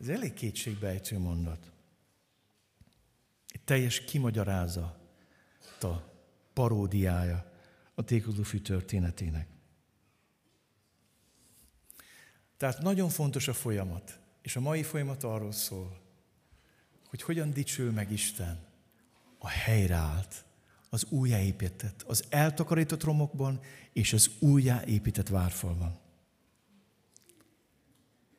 Ez 0.00 0.08
elég 0.08 0.34
kétségbejtő 0.34 1.18
mondat. 1.18 1.70
Egy 3.48 3.60
teljes 3.60 4.00
kimagyaráza, 4.00 5.00
a 5.80 6.02
paródiája 6.52 7.52
a 7.94 8.04
tékozófű 8.04 8.58
történetének. 8.58 9.48
Tehát 12.56 12.82
nagyon 12.82 13.08
fontos 13.08 13.48
a 13.48 13.52
folyamat. 13.52 14.18
És 14.42 14.56
a 14.56 14.60
mai 14.60 14.82
folyamat 14.82 15.24
arról 15.24 15.52
szól, 15.52 16.00
hogy 17.08 17.22
hogyan 17.22 17.52
dicsül 17.52 17.92
meg 17.92 18.12
Isten 18.12 18.64
a 19.38 19.48
helyreállt, 19.48 20.44
az 20.88 21.06
újjáépített, 21.08 22.02
az 22.02 22.24
eltakarított 22.28 23.02
romokban 23.02 23.60
és 23.92 24.12
az 24.12 24.30
újjáépített 24.38 25.28
várfalban. 25.28 25.98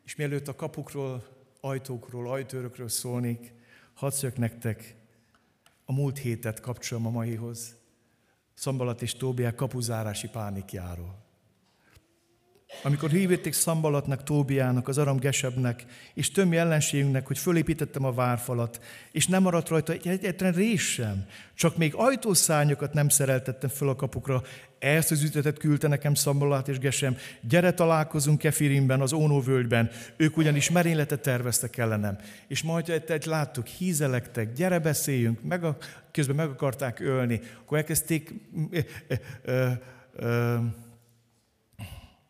És 0.06 0.16
mielőtt 0.16 0.48
a 0.48 0.56
kapukról, 0.56 1.28
ajtókról, 1.62 2.32
ajtőrökről 2.32 2.90
szólnék, 2.90 3.54
hadd 3.94 4.12
nektek 4.36 4.96
a 5.86 5.94
múlt 5.94 6.18
hétet 6.18 6.60
kapcsolom 6.60 7.06
a 7.06 7.10
maihoz. 7.10 7.76
Szambalat 8.54 9.02
és 9.02 9.14
Tóbiák 9.14 9.56
kapuzárási 9.56 10.30
pánikjáról 10.30 11.27
amikor 12.84 13.10
hívotték 13.10 13.54
Szambalatnak, 13.54 14.24
Tóbiának, 14.24 14.88
az 14.88 14.98
Aram 14.98 15.18
Gesebnek, 15.18 15.86
és 16.14 16.32
tömmi 16.32 16.58
ellenségünknek, 16.58 17.28
hogy 17.28 17.38
fölépítettem 17.38 18.06
a 18.06 18.14
várfalat, 18.14 18.82
és 19.12 19.28
nem 19.28 19.42
maradt 19.42 19.70
rajta 19.70 19.94
egyetlen 19.94 20.54
rés 20.54 20.92
sem, 20.94 21.26
csak 21.56 21.78
még 21.78 21.94
ajtószárnyokat 21.96 22.94
nem 22.94 23.10
szereltettem 23.10 23.70
föl 23.70 23.90
a 23.90 23.96
kapukra, 23.96 24.44
ezt 24.80 25.12
az 25.12 25.24
ütetet 25.24 25.58
küldte 25.58 25.88
nekem 25.88 26.14
Szambalat 26.14 26.68
és 26.68 26.80
Gesem, 26.80 27.18
gyere 27.42 27.74
találkozunk 27.74 28.40
Kefirimben, 28.40 29.02
az 29.02 29.14
Ónóvölgyben, 29.14 29.90
ők 30.18 30.38
ugyanis 30.38 30.70
merényletet 30.70 31.22
terveztek 31.22 31.78
ellenem. 31.78 32.18
És 32.48 32.64
majd 32.64 33.04
egy 33.08 33.26
láttuk, 33.26 33.66
hízelektek, 33.68 34.54
gyere 34.54 34.80
beszéljünk, 34.80 35.44
meg 35.44 35.64
a, 35.64 35.78
közben 36.12 36.36
meg 36.36 36.50
akarták 36.50 37.00
ölni, 37.00 37.42
akkor 37.62 37.78
elkezdték 37.78 38.34
ö, 38.72 38.80
ö, 39.46 39.70
ö, 40.16 40.56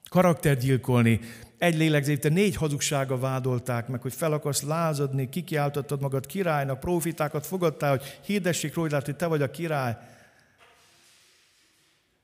karaktergyilkolni. 0.09 1.19
Egy 1.57 1.77
lélegzéte 1.77 2.29
négy 2.29 2.55
hazugsága 2.55 3.19
vádolták 3.19 3.87
meg, 3.87 4.01
hogy 4.01 4.13
fel 4.13 4.33
akarsz 4.33 4.61
lázadni, 4.61 5.29
kikiáltottad 5.29 6.01
magad 6.01 6.25
királynak, 6.25 6.79
profitákat 6.79 7.45
fogadtál, 7.45 7.89
hogy 7.89 8.19
hirdessék 8.25 8.73
róla, 8.73 9.01
hogy 9.05 9.15
te 9.15 9.25
vagy 9.25 9.41
a 9.41 9.51
király. 9.51 9.97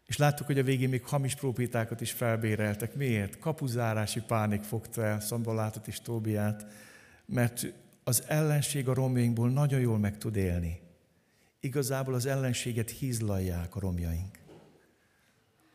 És 0.05 0.17
láttuk, 0.17 0.45
hogy 0.45 0.59
a 0.59 0.63
végén 0.63 0.89
még 0.89 1.03
hamis 1.03 1.35
profitákat 1.35 2.01
is 2.01 2.11
felbéreltek. 2.11 2.95
Miért? 2.95 3.39
Kapuzárási 3.39 4.21
pánik 4.21 4.63
fogta 4.63 5.05
el 5.05 5.19
Szambalátot 5.19 5.87
és 5.87 6.01
Tóbiát, 6.01 6.65
mert 7.25 7.73
az 8.03 8.23
ellenség 8.27 8.87
a 8.87 8.93
romjainkból 8.93 9.49
nagyon 9.49 9.79
jól 9.79 9.97
meg 9.97 10.17
tud 10.17 10.35
élni. 10.35 10.79
Igazából 11.59 12.13
az 12.13 12.25
ellenséget 12.25 12.89
hízlalják 12.89 13.75
a 13.75 13.79
romjaink. 13.79 14.42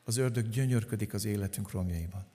Az 0.09 0.16
ördög 0.16 0.49
gyönyörködik 0.49 1.14
az 1.14 1.25
életünk 1.25 1.71
romjaiban. 1.71 2.27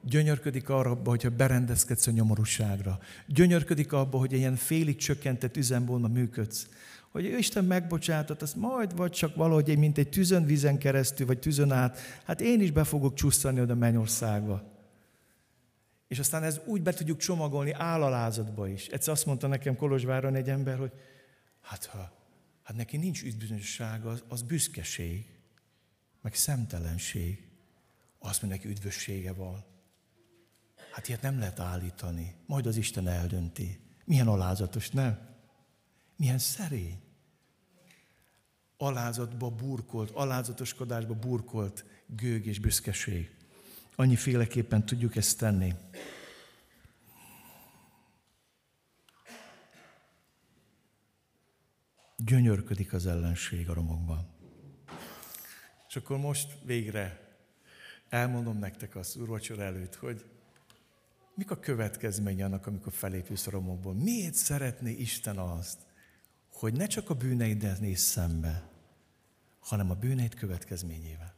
Gyönyörködik 0.00 0.68
arra, 0.68 0.94
hogyha 1.04 1.30
berendezkedsz 1.30 2.06
a 2.06 2.10
nyomorúságra. 2.10 2.98
Gyönyörködik 3.26 3.92
abba, 3.92 4.18
hogy 4.18 4.32
ilyen 4.32 4.56
félig 4.56 4.96
csökkentett 4.96 5.56
üzembolma 5.56 6.08
működsz. 6.08 6.68
Hogy 7.10 7.24
Isten 7.24 7.64
megbocsátott, 7.64 8.42
azt 8.42 8.56
majd 8.56 8.96
vagy 8.96 9.10
csak 9.10 9.34
valahogy, 9.34 9.78
mint 9.78 9.98
egy 9.98 10.08
tűzön 10.08 10.44
vízen 10.44 10.78
keresztül, 10.78 11.26
vagy 11.26 11.38
tűzön 11.38 11.72
át, 11.72 11.98
hát 12.24 12.40
én 12.40 12.60
is 12.60 12.70
be 12.70 12.84
fogok 12.84 13.14
csusszani 13.14 13.60
oda 13.60 13.74
mennyországba. 13.74 14.62
És 16.08 16.18
aztán 16.18 16.42
ez 16.42 16.60
úgy 16.64 16.82
be 16.82 16.92
tudjuk 16.92 17.18
csomagolni 17.18 17.72
állalázatba 17.72 18.68
is. 18.68 18.86
Egyszer 18.86 19.12
azt 19.12 19.26
mondta 19.26 19.46
nekem 19.46 19.76
Kolozsváron 19.76 20.34
egy 20.34 20.48
ember, 20.48 20.78
hogy 20.78 20.92
hát 21.60 21.84
ha 21.84 22.12
hát 22.62 22.76
neki 22.76 22.96
nincs 22.96 23.22
üdvössága, 23.22 24.10
az, 24.10 24.22
az 24.28 24.42
büszkeség, 24.42 25.26
meg 26.22 26.34
szemtelenség. 26.34 27.50
Mondja, 28.18 28.48
neki 28.48 28.68
üdvössége 28.68 29.32
van. 29.32 29.64
Hát 30.92 31.08
ilyet 31.08 31.22
nem 31.22 31.38
lehet 31.38 31.60
állítani. 31.60 32.34
Majd 32.46 32.66
az 32.66 32.76
Isten 32.76 33.08
eldönti. 33.08 33.80
Milyen 34.04 34.28
alázatos, 34.28 34.90
nem? 34.90 35.18
Milyen 36.16 36.38
szerény. 36.38 37.00
Alázatba 38.76 39.50
burkolt, 39.50 40.10
alázatoskodásba 40.10 41.14
burkolt 41.14 41.84
gőg 42.06 42.46
és 42.46 42.58
büszkeség. 42.58 43.36
Annyi 43.96 44.16
féleképpen 44.16 44.86
tudjuk 44.86 45.16
ezt 45.16 45.38
tenni. 45.38 45.74
Gyönyörködik 52.16 52.92
az 52.92 53.06
ellenség 53.06 53.68
a 53.68 53.74
romokban. 53.74 54.41
És 55.92 55.98
akkor 55.98 56.18
most 56.18 56.58
végre 56.64 57.36
elmondom 58.08 58.58
nektek 58.58 58.96
azt 58.96 59.16
úrvacsor 59.16 59.58
előtt, 59.58 59.94
hogy 59.94 60.24
mik 61.34 61.50
a 61.50 61.58
következménye 61.58 62.44
annak, 62.44 62.66
amikor 62.66 62.92
felépülsz 62.92 63.46
a 63.46 63.50
romokból. 63.50 63.94
Miért 63.94 64.34
szeretné 64.34 64.90
Isten 64.90 65.38
azt, 65.38 65.78
hogy 66.52 66.72
ne 66.72 66.86
csak 66.86 67.10
a 67.10 67.14
bűneiddel 67.14 67.76
néz 67.80 68.00
szembe, 68.00 68.68
hanem 69.60 69.90
a 69.90 69.94
bűneid 69.94 70.34
következményével. 70.34 71.34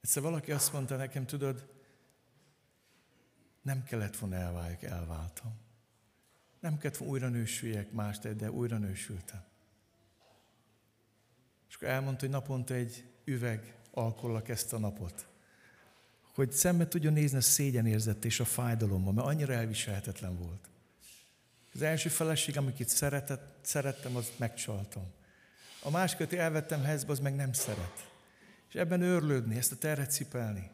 Egyszer 0.00 0.22
valaki 0.22 0.52
azt 0.52 0.72
mondta 0.72 0.96
nekem, 0.96 1.26
tudod, 1.26 1.68
nem 3.62 3.84
kellett 3.84 4.16
volna 4.16 4.36
elváljak, 4.36 4.82
elváltam. 4.82 5.52
Nem 6.60 6.78
kellett 6.78 6.96
volna 6.96 7.12
újra 7.12 7.28
nősüljek 7.28 7.92
más, 7.92 8.18
de 8.18 8.50
újra 8.50 8.78
nősültem. 8.78 9.47
És 11.68 11.74
akkor 11.74 11.88
elmondta, 11.88 12.20
hogy 12.20 12.34
naponta 12.34 12.74
egy 12.74 13.04
üveg 13.24 13.74
alkollak 13.90 14.48
ezt 14.48 14.72
a 14.72 14.78
napot. 14.78 15.26
Hogy 16.34 16.52
szembe 16.52 16.88
tudjon 16.88 17.12
nézni 17.12 17.36
a 17.36 17.40
szégyenérzet 17.40 18.24
és 18.24 18.40
a 18.40 18.44
fájdalommal, 18.44 19.12
mert 19.12 19.26
annyira 19.26 19.52
elviselhetetlen 19.52 20.38
volt. 20.38 20.68
Az 21.74 21.82
első 21.82 22.08
feleség, 22.08 22.56
amiket 22.56 22.88
szeretett, 22.88 23.58
szerettem, 23.62 24.16
az 24.16 24.32
megcsaltam. 24.36 25.04
A 25.82 25.90
másikat 25.90 26.32
elvettem 26.32 26.82
hezbe, 26.82 27.12
az 27.12 27.18
meg 27.18 27.34
nem 27.34 27.52
szeret. 27.52 28.10
És 28.68 28.74
ebben 28.74 29.02
őrlődni, 29.02 29.56
ezt 29.56 29.72
a 29.72 29.76
terhet 29.76 30.10
cipelni. 30.10 30.70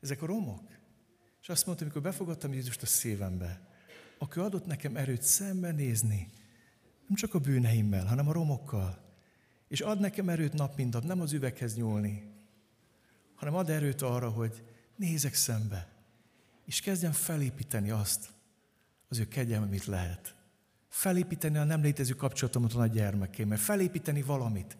Ezek 0.00 0.22
a 0.22 0.26
romok. 0.26 0.62
És 1.42 1.48
azt 1.48 1.66
mondtam, 1.66 1.86
amikor 1.86 2.10
befogadtam 2.10 2.52
Jézust 2.52 2.82
a 2.82 2.86
szívembe, 2.86 3.60
akkor 4.18 4.42
adott 4.42 4.66
nekem 4.66 4.96
erőt 4.96 5.22
szembenézni, 5.22 6.30
nem 7.06 7.16
csak 7.16 7.34
a 7.34 7.38
bűneimmel, 7.38 8.06
hanem 8.06 8.28
a 8.28 8.32
romokkal. 8.32 9.03
És 9.68 9.80
ad 9.80 10.00
nekem 10.00 10.28
erőt 10.28 10.52
nap 10.52 10.76
mint 10.76 10.92
nap, 10.92 11.04
nem 11.04 11.20
az 11.20 11.32
üveghez 11.32 11.76
nyúlni, 11.76 12.32
hanem 13.34 13.54
ad 13.54 13.70
erőt 13.70 14.02
arra, 14.02 14.28
hogy 14.30 14.62
nézek 14.96 15.34
szembe, 15.34 15.92
és 16.64 16.80
kezdjem 16.80 17.12
felépíteni 17.12 17.90
azt, 17.90 18.28
az 19.08 19.18
ő 19.18 19.28
kegyelme, 19.28 19.66
amit 19.66 19.84
lehet. 19.84 20.34
Felépíteni 20.88 21.56
a 21.56 21.64
nem 21.64 21.82
létező 21.82 22.14
kapcsolatomat 22.14 22.72
a 22.72 22.78
nagy 22.78 22.92
gyermekémmel, 22.92 23.58
felépíteni 23.58 24.22
valamit. 24.22 24.76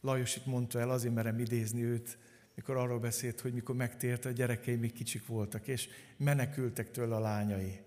Lajos 0.00 0.36
itt 0.36 0.46
mondta 0.46 0.80
el, 0.80 0.90
azért 0.90 1.14
merem 1.14 1.38
idézni 1.38 1.82
őt, 1.82 2.18
mikor 2.54 2.76
arról 2.76 2.98
beszélt, 2.98 3.40
hogy 3.40 3.52
mikor 3.52 3.74
megtért, 3.74 4.24
a 4.24 4.30
gyerekei 4.30 4.76
még 4.76 4.92
kicsik 4.92 5.26
voltak, 5.26 5.68
és 5.68 5.88
menekültek 6.16 6.90
tőle 6.90 7.16
a 7.16 7.20
lányai. 7.20 7.80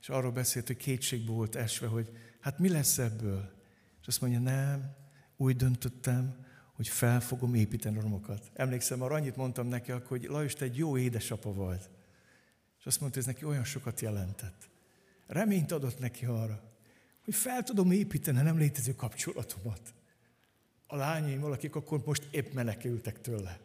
És 0.00 0.08
arról 0.08 0.32
beszélt, 0.32 0.66
hogy 0.66 0.76
kétségbe 0.76 1.32
volt 1.32 1.56
esve, 1.56 1.86
hogy 1.86 2.10
hát 2.40 2.58
mi 2.58 2.68
lesz 2.68 2.98
ebből? 2.98 3.52
És 4.00 4.06
azt 4.06 4.20
mondja, 4.20 4.38
nem, 4.38 4.94
úgy 5.36 5.56
döntöttem, 5.56 6.46
hogy 6.72 6.88
fel 6.88 7.20
fogom 7.20 7.54
építeni 7.54 7.98
a 7.98 8.00
romokat. 8.00 8.50
Emlékszem, 8.54 9.02
arra 9.02 9.14
annyit 9.14 9.36
mondtam 9.36 9.66
neki, 9.66 9.92
hogy 10.06 10.26
Lajos, 10.28 10.54
te 10.54 10.64
egy 10.64 10.76
jó 10.76 10.98
édesapa 10.98 11.52
volt. 11.52 11.90
És 12.78 12.86
azt 12.86 13.00
mondta, 13.00 13.18
hogy 13.18 13.28
ez 13.28 13.34
neki 13.34 13.44
olyan 13.44 13.64
sokat 13.64 14.00
jelentett. 14.00 14.68
Reményt 15.26 15.72
adott 15.72 15.98
neki 15.98 16.24
arra, 16.24 16.62
hogy 17.24 17.34
fel 17.34 17.62
tudom 17.62 17.90
építeni 17.90 18.38
a 18.38 18.42
nem 18.42 18.58
létező 18.58 18.94
kapcsolatomat. 18.94 19.80
A 20.86 20.96
lányaim, 20.96 21.44
akik 21.44 21.74
akkor 21.74 22.02
most 22.04 22.28
épp 22.30 22.52
menekültek 22.52 23.20
tőle. 23.20 23.60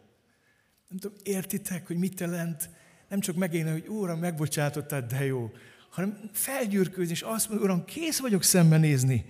Nem 0.88 0.98
tudom, 0.98 1.16
értitek, 1.22 1.86
hogy 1.86 1.96
mit 1.96 2.20
jelent 2.20 2.70
nem 3.08 3.20
csak 3.20 3.36
megélni, 3.36 3.70
hogy 3.70 3.86
Úram, 3.86 4.18
megbocsátottál, 4.18 5.06
de 5.06 5.24
jó, 5.24 5.50
hanem 5.96 6.30
felgyűrkőzni, 6.32 7.12
és 7.12 7.22
azt 7.22 7.48
mondja, 7.48 7.66
Uram, 7.66 7.84
kész 7.84 8.18
vagyok 8.18 8.42
szembenézni 8.42 9.24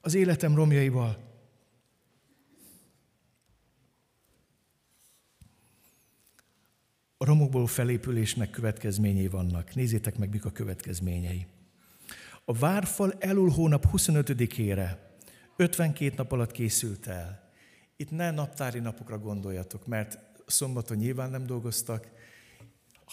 az 0.00 0.14
életem 0.14 0.54
romjaival. 0.54 1.28
A 7.16 7.24
romokból 7.24 7.66
felépülésnek 7.66 8.50
következményei 8.50 9.28
vannak. 9.28 9.74
Nézzétek 9.74 10.18
meg, 10.18 10.30
mik 10.30 10.44
a 10.44 10.50
következményei. 10.50 11.46
A 12.44 12.52
várfal 12.52 13.14
elul 13.18 13.50
hónap 13.50 13.86
25-ére 13.92 14.96
52 15.56 16.12
nap 16.16 16.32
alatt 16.32 16.52
készült 16.52 17.06
el. 17.06 17.50
Itt 17.96 18.10
ne 18.10 18.30
naptári 18.30 18.78
napokra 18.78 19.18
gondoljatok, 19.18 19.86
mert 19.86 20.18
szombaton 20.46 20.96
nyilván 20.96 21.30
nem 21.30 21.46
dolgoztak, 21.46 22.08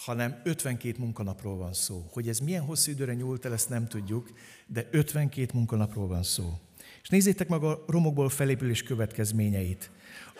hanem 0.04 0.40
52 0.44 0.94
munkanapról 0.98 1.56
van 1.56 1.72
szó. 1.72 2.06
Hogy 2.10 2.28
ez 2.28 2.38
milyen 2.38 2.62
hosszú 2.62 2.90
időre 2.90 3.14
nyúlt 3.14 3.44
el, 3.44 3.52
ezt 3.52 3.68
nem 3.68 3.86
tudjuk, 3.86 4.30
de 4.66 4.88
52 4.90 5.50
munkanapról 5.54 6.06
van 6.06 6.22
szó. 6.22 6.58
És 7.02 7.08
nézzétek 7.08 7.48
meg 7.48 7.62
a 7.62 7.84
romokból 7.86 8.28
felépülés 8.28 8.82
következményeit. 8.82 9.90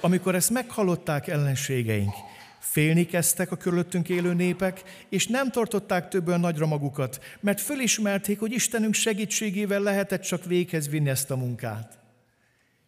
Amikor 0.01 0.35
ezt 0.35 0.51
meghallották 0.51 1.27
ellenségeink, 1.27 2.13
Félni 2.59 3.07
kezdtek 3.07 3.53
a 3.53 3.57
körülöttünk 3.57 4.09
élő 4.09 4.35
népek, 4.35 4.83
és 5.09 5.27
nem 5.27 5.51
tartották 5.51 6.09
többen 6.09 6.41
nagyra 6.41 6.67
magukat, 6.67 7.23
mert 7.41 7.61
fölismerték, 7.61 8.39
hogy 8.39 8.53
Istenünk 8.53 8.95
segítségével 8.95 9.81
lehetett 9.81 10.23
csak 10.23 10.45
véghez 10.45 10.89
vinni 10.89 11.09
ezt 11.09 11.31
a 11.31 11.37
munkát. 11.37 11.99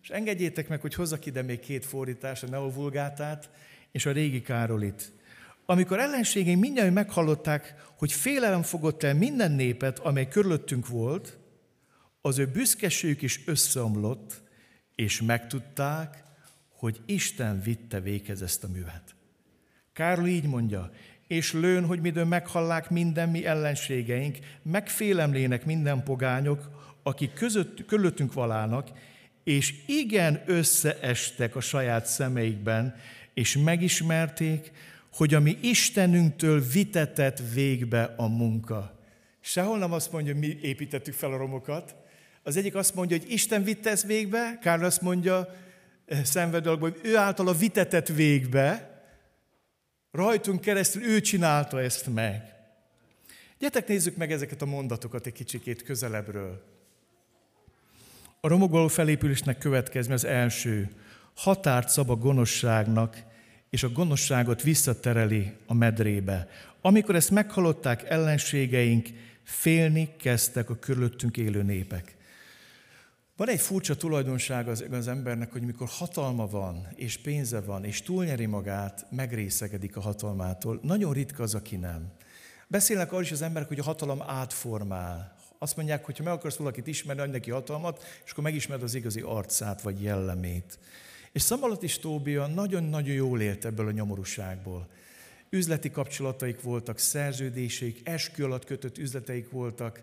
És 0.03 0.09
engedjétek 0.09 0.69
meg, 0.69 0.81
hogy 0.81 0.95
hozzak 0.95 1.27
ide 1.27 1.43
még 1.43 1.61
két 1.61 1.87
fordítást, 1.87 2.43
a 2.43 2.49
Neovulgátát 2.49 3.51
és 3.93 4.07
a 4.07 4.13
régi 4.13 4.43
Károlit. 4.43 5.13
Amikor 5.66 5.99
ellenségeink 5.99 6.61
mindjárt 6.61 6.92
meghallották, 6.92 7.75
hogy 7.96 8.12
félelem 8.12 8.62
fogott 8.62 9.03
el 9.03 9.14
minden 9.14 9.53
népet, 9.53 9.99
amely 9.99 10.29
körülöttünk 10.29 10.88
volt, 10.88 11.38
az 12.20 12.38
ő 12.38 12.46
büszkeségük 12.46 13.23
is 13.23 13.40
összeomlott, 13.46 14.42
és 14.94 15.23
megtudták, 15.23 16.25
hogy 16.68 17.01
Isten 17.07 17.61
vitte 17.62 18.01
véghez 18.01 18.42
ezt 18.42 18.64
a 18.64 18.68
művet. 18.68 19.14
Kárl 19.92 20.27
így 20.27 20.44
mondja, 20.44 20.90
és 21.27 21.53
lőn, 21.53 21.85
hogy 21.85 22.01
midőn 22.01 22.27
meghallák 22.27 22.90
minden 22.90 23.29
mi 23.29 23.46
ellenségeink, 23.46 24.38
megfélemlének 24.62 25.64
minden 25.64 26.03
pogányok, 26.03 26.68
akik 27.03 27.32
között, 27.32 27.85
körülöttünk 27.85 28.32
valának, 28.32 28.91
és 29.45 29.74
igen 29.87 30.43
összeestek 30.47 31.57
a 31.57 31.61
saját 31.61 32.07
szemeikben, 32.07 32.95
és 33.35 33.57
megismerték, 33.57 34.72
hogy 35.13 35.35
a 35.35 35.41
mi 35.41 35.59
Istenünktől 35.61 36.61
vitetett 36.61 37.43
végbe 37.55 38.15
a 38.17 38.27
munka. 38.27 38.99
Sehol 39.41 39.79
nem 39.79 39.93
azt 39.93 40.13
mondja, 40.13 40.33
hogy 40.33 40.43
mi 40.43 40.59
építettük 40.63 41.15
fel 41.15 41.33
a 41.33 41.37
romokat. 41.37 41.95
Az 42.43 42.57
egyik 42.57 42.75
azt 42.75 42.95
mondja, 42.95 43.19
hogy 43.19 43.31
Isten 43.31 43.65
vitte 43.65 43.91
ezt 43.91 44.07
végbe, 44.07 44.59
Kárl 44.63 44.85
azt 44.85 45.01
mondja, 45.01 45.55
eh, 46.07 46.25
szenvedőlakban, 46.25 46.91
hogy 46.91 47.01
ő 47.03 47.17
által 47.17 47.49
a 47.49 47.55
vitetett 47.55 48.09
végbe, 48.09 48.91
Rajtunk 50.11 50.61
keresztül 50.61 51.03
ő 51.03 51.21
csinálta 51.21 51.81
ezt 51.81 52.15
meg. 52.15 52.55
Gyertek 53.59 53.89
nézzük 53.89 54.17
meg 54.17 54.33
ezeket 54.33 54.63
a 54.63 54.67
mondatokat 54.67 55.27
egy 55.27 55.33
kicsikét 55.33 55.83
közelebbről. 55.83 56.63
A 58.41 58.49
romokból 58.49 58.89
felépülésnek 58.89 59.59
következme 59.59 60.15
az 60.15 60.25
első. 60.25 60.89
Határt 61.35 61.89
szab 61.89 62.11
a 62.11 62.17
gonoszságnak, 62.17 63.23
és 63.71 63.83
a 63.83 63.93
gonoszságot 63.93 64.62
visszatereli 64.62 65.53
a 65.66 65.75
medrébe. 65.75 66.49
Amikor 66.81 67.14
ezt 67.14 67.31
meghallották 67.31 68.05
ellenségeink, 68.05 69.09
Félni 69.51 70.16
kezdtek 70.18 70.71
a 70.71 70.79
körülöttünk 70.79 71.37
élő 71.37 71.62
népek. 71.62 72.16
Van 73.37 73.49
egy 73.49 73.61
furcsa 73.61 73.97
tulajdonság 73.97 74.68
az, 74.68 74.85
az 74.91 75.09
embernek, 75.09 75.53
hogy 75.53 75.62
mikor 75.62 75.89
hatalma 75.89 76.47
van, 76.47 76.89
és 76.95 77.18
pénze 77.18 77.61
van, 77.61 77.85
és 77.85 78.03
túlnyeri 78.03 78.47
magát, 78.47 79.07
megrészegedik 79.11 79.97
a 79.97 80.01
hatalmától. 80.01 80.81
Nagyon 80.83 81.12
ritka 81.12 81.43
az, 81.43 81.55
aki 81.55 81.77
nem. 81.77 82.12
Beszélnek 82.66 83.11
arról 83.11 83.23
is 83.23 83.33
az 83.33 83.43
emberek, 83.43 83.68
hogy 83.68 83.79
a 83.79 83.83
hatalom 83.83 84.23
átformál. 84.23 85.37
Azt 85.59 85.77
mondják, 85.77 86.05
hogy 86.05 86.18
ha 86.18 86.25
meg 86.25 86.33
akarsz 86.33 86.57
valakit 86.57 86.87
ismerni, 86.87 87.23
adj 87.23 87.31
neki 87.31 87.51
hatalmat, 87.51 88.05
és 88.25 88.31
akkor 88.31 88.45
megismered 88.45 88.83
az 88.83 88.95
igazi 88.95 89.21
arcát 89.21 89.83
vagy 89.83 90.03
jellemét. 90.03 90.79
És 91.33 91.43
Szamalat 91.43 91.83
és 91.83 91.99
Tóbia 91.99 92.47
nagyon-nagyon 92.47 93.14
jól 93.14 93.41
élt 93.41 93.64
ebből 93.64 93.87
a 93.87 93.91
nyomorúságból. 93.91 94.89
Üzleti 95.51 95.91
kapcsolataik 95.91 96.62
voltak, 96.62 96.99
szerződéseik, 96.99 98.01
eskü 98.09 98.45
alatt 98.45 98.64
kötött 98.64 98.99
üzleteik 98.99 99.51
voltak, 99.51 100.03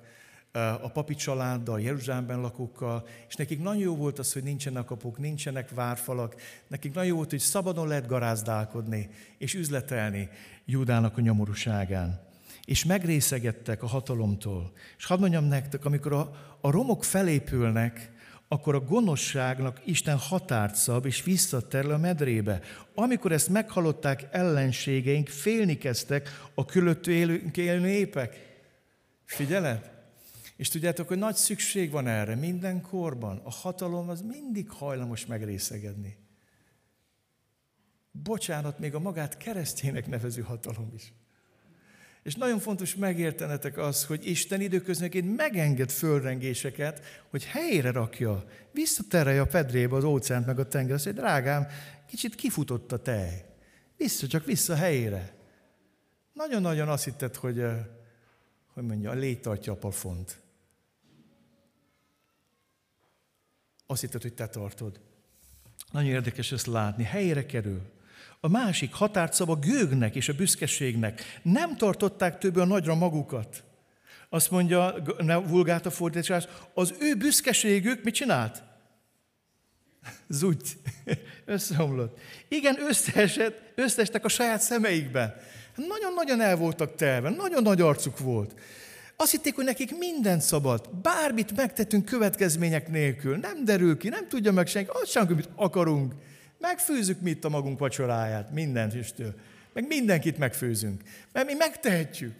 a 0.82 0.89
papi 0.91 1.15
családdal, 1.15 1.82
Jeruzsálemben 1.82 2.41
lakókkal, 2.41 3.07
és 3.28 3.36
nekik 3.36 3.61
nagyon 3.61 3.82
jó 3.82 3.95
volt 3.95 4.19
az, 4.19 4.34
hogy 4.34 4.43
nincsenek 4.43 4.86
kapuk, 4.86 5.17
nincsenek 5.17 5.69
várfalak, 5.69 6.36
nekik 6.67 6.93
nagyon 6.93 7.09
jó 7.09 7.15
volt, 7.15 7.30
hogy 7.30 7.39
szabadon 7.39 7.88
lehet 7.88 8.07
garázdálkodni 8.07 9.09
és 9.38 9.53
üzletelni 9.53 10.30
Júdának 10.65 11.17
a 11.17 11.21
nyomorúságán. 11.21 12.25
És 12.65 12.86
megrészegettek 12.86 13.84
a 13.84 13.88
hatalomtól. 13.88 14.71
És 14.97 15.05
hadd 15.05 15.19
mondjam 15.19 15.45
nektek, 15.45 15.86
amikor 15.86 16.13
a, 16.13 16.32
a 16.61 16.71
romok 16.71 17.03
felépülnek, 17.03 18.11
akkor 18.47 18.75
a 18.75 18.79
gonoszságnak 18.79 19.81
Isten 19.85 20.17
határt 20.17 20.75
szab, 20.75 21.05
és 21.05 21.23
visszaterül 21.23 21.91
a 21.91 21.97
medrébe. 21.97 22.61
Amikor 22.95 23.31
ezt 23.31 23.49
meghallották 23.49 24.27
ellenségeink, 24.31 25.27
félni 25.27 25.77
kezdtek 25.77 26.49
a 26.53 26.65
külöttő 26.65 27.11
élő, 27.11 27.51
élő 27.55 27.79
népek. 27.79 28.59
Figyeled? 29.25 29.91
És 30.55 30.69
tudjátok, 30.69 31.07
hogy 31.07 31.17
nagy 31.17 31.35
szükség 31.35 31.91
van 31.91 32.07
erre 32.07 32.35
minden 32.35 32.81
korban. 32.81 33.41
A 33.43 33.51
hatalom 33.51 34.09
az 34.09 34.21
mindig 34.21 34.69
hajlamos 34.69 35.25
megrészegedni. 35.25 36.17
Bocsánat, 38.11 38.79
még 38.79 38.95
a 38.95 38.99
magát 38.99 39.37
keresztjének 39.37 40.07
nevező 40.07 40.41
hatalom 40.41 40.91
is. 40.95 41.13
És 42.28 42.36
nagyon 42.36 42.59
fontos 42.59 42.95
megértenetek 42.95 43.78
az, 43.78 44.05
hogy 44.05 44.28
Isten 44.28 44.61
időközönként 44.61 45.36
megenged 45.36 45.91
fölrengéseket, 45.91 47.23
hogy 47.30 47.45
helyre 47.45 47.91
rakja, 47.91 48.45
visszaterelje 48.71 49.41
a 49.41 49.45
pedrébe 49.45 49.95
az 49.95 50.03
óceánt 50.03 50.45
meg 50.45 50.59
a 50.59 50.67
tenger. 50.67 50.93
Azt 50.95 51.05
mondja, 51.05 51.23
drágám, 51.23 51.67
kicsit 52.07 52.36
kifutott 52.36 52.91
a 52.91 53.01
tej. 53.01 53.45
Vissza, 53.97 54.28
csak 54.28 54.45
vissza 54.45 54.75
helyére. 54.75 55.34
Nagyon-nagyon 56.34 56.89
azt 56.89 57.03
hitted, 57.03 57.36
hogy, 57.36 57.59
eh, 57.59 57.86
hogy 58.73 58.84
mondja, 58.84 59.09
a 59.09 59.13
légy 59.13 59.39
tartja 59.39 59.73
a 59.73 59.78
pafont. 59.78 60.41
Azt 63.86 64.01
hitted, 64.01 64.21
hogy 64.21 64.34
te 64.34 64.47
tartod. 64.47 64.99
Nagyon 65.91 66.09
érdekes 66.09 66.51
ezt 66.51 66.65
látni. 66.65 67.03
Helyére 67.03 67.45
kerül. 67.45 67.82
A 68.39 68.47
másik 68.47 68.93
határt 68.93 69.33
szab 69.33 69.49
a 69.49 69.55
gőgnek 69.55 70.15
és 70.15 70.29
a 70.29 70.33
büszkeségnek. 70.33 71.39
Nem 71.41 71.77
tartották 71.77 72.38
többé 72.38 72.59
a 72.59 72.65
nagyra 72.65 72.95
magukat. 72.95 73.63
Azt 74.29 74.51
mondja, 74.51 74.95
ne 75.17 75.35
vulgált 75.35 75.85
a 75.85 75.91
fordítás, 75.91 76.47
az 76.73 76.93
ő 76.99 77.15
büszkeségük 77.15 78.03
mit 78.03 78.13
csinált? 78.13 78.63
Zúgy, 80.27 80.77
összeomlott. 81.45 82.19
Igen, 82.47 82.77
összeesett, 82.88 83.71
összeestek 83.75 84.25
a 84.25 84.29
saját 84.29 84.61
szemeikben. 84.61 85.35
Nagyon-nagyon 85.75 86.41
el 86.41 86.55
voltak 86.55 86.95
telve, 86.95 87.29
nagyon 87.29 87.63
nagy 87.63 87.81
arcuk 87.81 88.19
volt. 88.19 88.59
Azt 89.15 89.31
hitték, 89.31 89.55
hogy 89.55 89.65
nekik 89.65 89.97
minden 89.97 90.39
szabad. 90.39 90.89
Bármit 91.01 91.55
megtettünk 91.55 92.05
következmények 92.05 92.89
nélkül. 92.89 93.38
Nem 93.38 93.65
derül 93.65 93.97
ki, 93.97 94.09
nem 94.09 94.27
tudja 94.27 94.51
meg 94.51 94.67
senki. 94.67 94.89
Azt 94.93 95.11
sem, 95.11 95.27
amit 95.29 95.49
akarunk. 95.55 96.13
Megfőzzük 96.58 97.22
mit 97.22 97.45
a 97.45 97.49
magunk 97.49 97.80
vacsoráját, 97.80 98.51
mindent 98.51 98.93
istől. 98.93 99.34
Meg 99.74 99.88
mindenkit 99.88 100.38
megfőzünk. 100.38 101.01
Mert 101.32 101.47
mi 101.47 101.53
megtehetjük. 101.53 102.36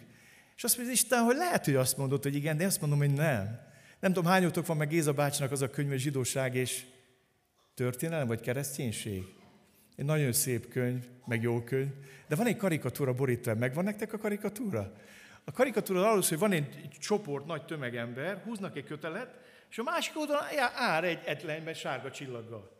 És 0.56 0.64
azt 0.64 0.76
mondja 0.76 0.94
Isten, 0.94 1.22
hogy 1.22 1.36
lehet, 1.36 1.64
hogy 1.64 1.74
azt 1.74 1.96
mondod, 1.96 2.22
hogy 2.22 2.34
igen, 2.34 2.56
de 2.56 2.66
azt 2.66 2.80
mondom, 2.80 2.98
hogy 2.98 3.12
nem. 3.12 3.60
Nem 4.00 4.12
tudom, 4.12 4.30
hányotok 4.30 4.66
van 4.66 4.76
meg 4.76 4.88
Géza 4.88 5.12
bácsinak 5.12 5.52
az 5.52 5.62
a 5.62 5.70
könyv, 5.70 5.88
hogy 5.88 5.98
zsidóság 5.98 6.54
és 6.54 6.84
történelem, 7.74 8.26
vagy 8.26 8.40
kereszténység. 8.40 9.22
Egy 9.96 10.04
nagyon 10.04 10.32
szép 10.32 10.68
könyv, 10.68 11.04
meg 11.26 11.42
jó 11.42 11.62
könyv. 11.62 11.90
De 12.28 12.36
van 12.36 12.46
egy 12.46 12.56
karikatúra 12.56 13.12
borítva. 13.12 13.54
Megvan 13.54 13.84
nektek 13.84 14.12
a 14.12 14.18
karikatúra? 14.18 14.92
A 15.44 15.52
karikatúra 15.52 16.08
arról 16.08 16.22
hogy 16.28 16.38
van 16.38 16.52
egy, 16.52 16.88
csoport, 16.98 17.46
nagy 17.46 17.64
tömegember, 17.64 18.42
húznak 18.44 18.76
egy 18.76 18.84
kötelet, 18.84 19.34
és 19.70 19.78
a 19.78 19.82
másik 19.82 20.18
oldalon 20.18 20.42
ár 20.74 21.04
egy 21.04 21.22
etlenyben 21.24 21.74
sárga 21.74 22.10
csillaggal. 22.10 22.77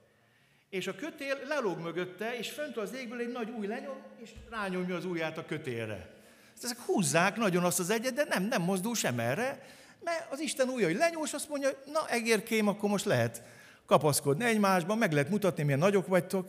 És 0.71 0.87
a 0.87 0.95
kötél 0.95 1.39
lelóg 1.49 1.79
mögötte, 1.79 2.39
és 2.39 2.51
fönt 2.51 2.77
az 2.77 2.95
égből 2.95 3.21
egy 3.21 3.33
nagy 3.33 3.51
új 3.51 3.67
lenyom, 3.67 3.97
és 4.23 4.31
rányomja 4.51 4.97
az 4.97 5.05
ujját 5.05 5.39
a 5.39 5.45
kötélre. 5.45 6.11
Ezek 6.63 6.79
húzzák 6.79 7.37
nagyon 7.37 7.65
azt 7.65 7.79
az 7.79 7.91
egyet, 7.91 8.15
de 8.15 8.25
nem, 8.29 8.43
nem 8.43 8.63
mozdul 8.63 8.95
sem 8.95 9.19
erre, 9.19 9.67
mert 10.05 10.33
az 10.33 10.41
Isten 10.41 10.69
újja, 10.69 10.87
hogy 10.87 10.97
lenyúl, 10.97 11.27
azt 11.33 11.49
mondja, 11.49 11.71
na 11.93 12.09
egérkém, 12.09 12.69
akkor 12.69 12.91
most 12.91 13.05
lehet 13.05 13.43
kapaszkodni 13.87 14.45
egymásban, 14.45 14.99
meg 14.99 15.13
lehet 15.13 15.31
mutatni, 15.31 15.63
milyen 15.63 15.79
nagyok 15.79 16.07
vagytok. 16.07 16.49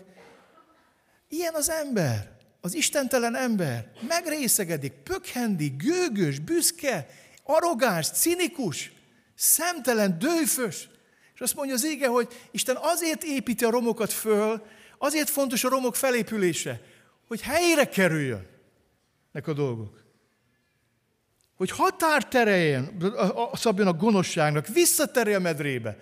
Ilyen 1.27 1.53
az 1.53 1.69
ember 1.69 2.37
az 2.61 2.73
istentelen 2.73 3.35
ember 3.35 3.91
megrészegedik, 4.07 4.91
pökhendi, 4.91 5.75
gőgös, 5.77 6.39
büszke, 6.39 7.07
arrogáns, 7.43 8.09
cinikus, 8.09 8.91
szemtelen, 9.35 10.19
dőfös. 10.19 10.89
És 11.39 11.45
azt 11.45 11.55
mondja 11.55 11.75
az 11.75 11.85
ége, 11.85 12.07
hogy 12.07 12.27
Isten 12.51 12.77
azért 12.79 13.23
építi 13.23 13.65
a 13.65 13.69
romokat 13.69 14.11
föl, 14.11 14.65
azért 14.97 15.29
fontos 15.29 15.63
a 15.63 15.69
romok 15.69 15.95
felépülése, 15.95 16.81
hogy 17.27 17.41
helyre 17.41 17.89
kerüljön 17.89 18.47
nek 19.31 19.47
a 19.47 19.53
dolgok. 19.53 20.03
Hogy 21.55 21.71
határ 21.71 22.27
tereljen, 22.27 22.97
szabjon 23.53 23.87
a 23.87 23.93
gonoszságnak, 23.93 24.67
visszaterelje 24.67 25.37
a 25.37 25.41
medrébe, 25.41 25.97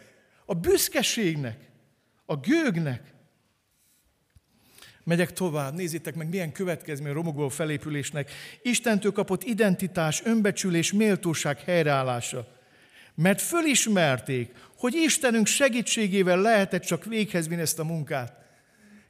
a 0.46 0.54
büszkeségnek, 0.54 1.60
a 2.26 2.36
gőgnek, 2.36 3.02
Megyek 5.04 5.34
tovább, 5.34 5.74
nézzétek 5.74 6.16
meg, 6.16 6.30
milyen 6.30 6.52
következmény 6.52 7.14
romogó 7.14 7.50
felépülésnek. 7.50 8.32
Istentől 8.62 9.12
kapott 9.12 9.44
identitás, 9.44 10.22
önbecsülés, 10.24 10.94
méltóság 10.94 11.60
helyreállása. 11.60 12.48
Mert 13.16 13.42
fölismerték, 13.42 14.52
hogy 14.78 14.96
Istenünk 14.96 15.48
segítségével 15.48 16.42
lehetett 16.42 16.84
csak 16.84 17.06
véghez 17.06 17.48
vinni 17.48 17.62
ezt 17.62 17.80
a 17.80 17.84
munkát. 17.84 18.34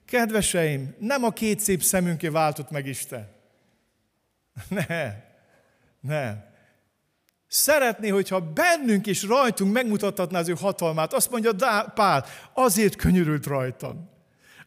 Kedveseim, 0.06 0.96
nem 1.00 1.24
a 1.24 1.32
két 1.32 1.60
szép 1.60 1.82
szemünké 1.82 2.28
váltott 2.28 2.72
meg 2.72 2.88
Isten. 2.88 3.36
Nem, 4.70 5.24
nem. 6.00 6.46
Szeretné, 7.48 8.08
hogyha 8.10 8.42
bennünk 8.54 9.08
és 9.08 9.24
rajtunk 9.24 9.74
megmutathatná 9.74 10.40
az 10.40 10.50
ő 10.50 10.54
hatalmát. 10.60 11.14
Azt 11.14 11.32
mondja 11.32 11.52
Pál, 11.94 12.26
azért 12.54 12.96
könyörült 12.96 13.46
rajtam. 13.46 14.10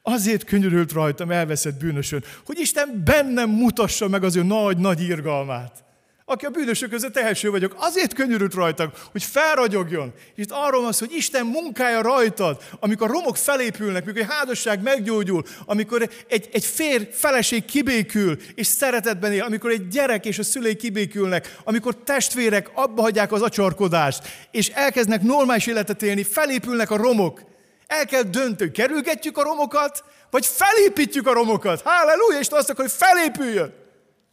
Azért 0.02 0.44
könyörült 0.44 0.92
rajtam 0.92 1.30
elveszett 1.30 1.78
bűnösön, 1.78 2.24
hogy 2.44 2.58
Isten 2.58 3.02
bennem 3.04 3.50
mutassa 3.50 4.08
meg 4.08 4.24
az 4.24 4.36
ő 4.36 4.42
nagy-nagy 4.42 5.02
irgalmát. 5.02 5.84
Aki 6.30 6.46
a 6.46 6.50
bűnösök 6.50 6.90
között 6.90 7.16
első 7.16 7.50
vagyok, 7.50 7.74
azért 7.76 8.14
könyörült 8.14 8.54
rajtam, 8.54 8.92
hogy 9.12 9.22
felragyogjon. 9.22 10.12
És 10.34 10.42
itt 10.42 10.50
arról 10.50 10.82
van 10.82 10.92
szó, 10.92 11.06
hogy 11.06 11.16
Isten 11.16 11.46
munkája 11.46 12.02
rajtad, 12.02 12.62
amikor 12.80 13.08
a 13.08 13.12
romok 13.12 13.36
felépülnek, 13.36 14.02
amikor 14.02 14.20
egy 14.20 14.28
házasság 14.28 14.82
meggyógyul, 14.82 15.42
amikor 15.66 16.10
egy, 16.28 16.48
egy 16.52 16.64
fér, 16.64 17.08
feleség 17.12 17.64
kibékül, 17.64 18.36
és 18.54 18.66
szeretetben 18.66 19.32
él, 19.32 19.42
amikor 19.42 19.70
egy 19.70 19.88
gyerek 19.88 20.26
és 20.26 20.38
a 20.38 20.42
szülei 20.42 20.76
kibékülnek, 20.76 21.56
amikor 21.64 21.96
testvérek 21.96 22.70
abba 22.74 23.02
hagyják 23.02 23.32
az 23.32 23.42
acsarkodást, 23.42 24.22
és 24.50 24.68
elkezdnek 24.68 25.22
normális 25.22 25.66
életet 25.66 26.02
élni, 26.02 26.22
felépülnek 26.22 26.90
a 26.90 26.96
romok. 26.96 27.42
El 27.86 28.06
kell 28.06 28.22
dönteni, 28.22 28.70
kerülgetjük 28.70 29.38
a 29.38 29.42
romokat, 29.42 30.04
vagy 30.30 30.46
felépítjük 30.46 31.26
a 31.26 31.32
romokat. 31.32 31.82
Halleluja, 31.84 32.38
és 32.38 32.48
azt 32.50 32.70
akar, 32.70 32.84
hogy 32.84 32.94
felépüljön. 32.96 33.74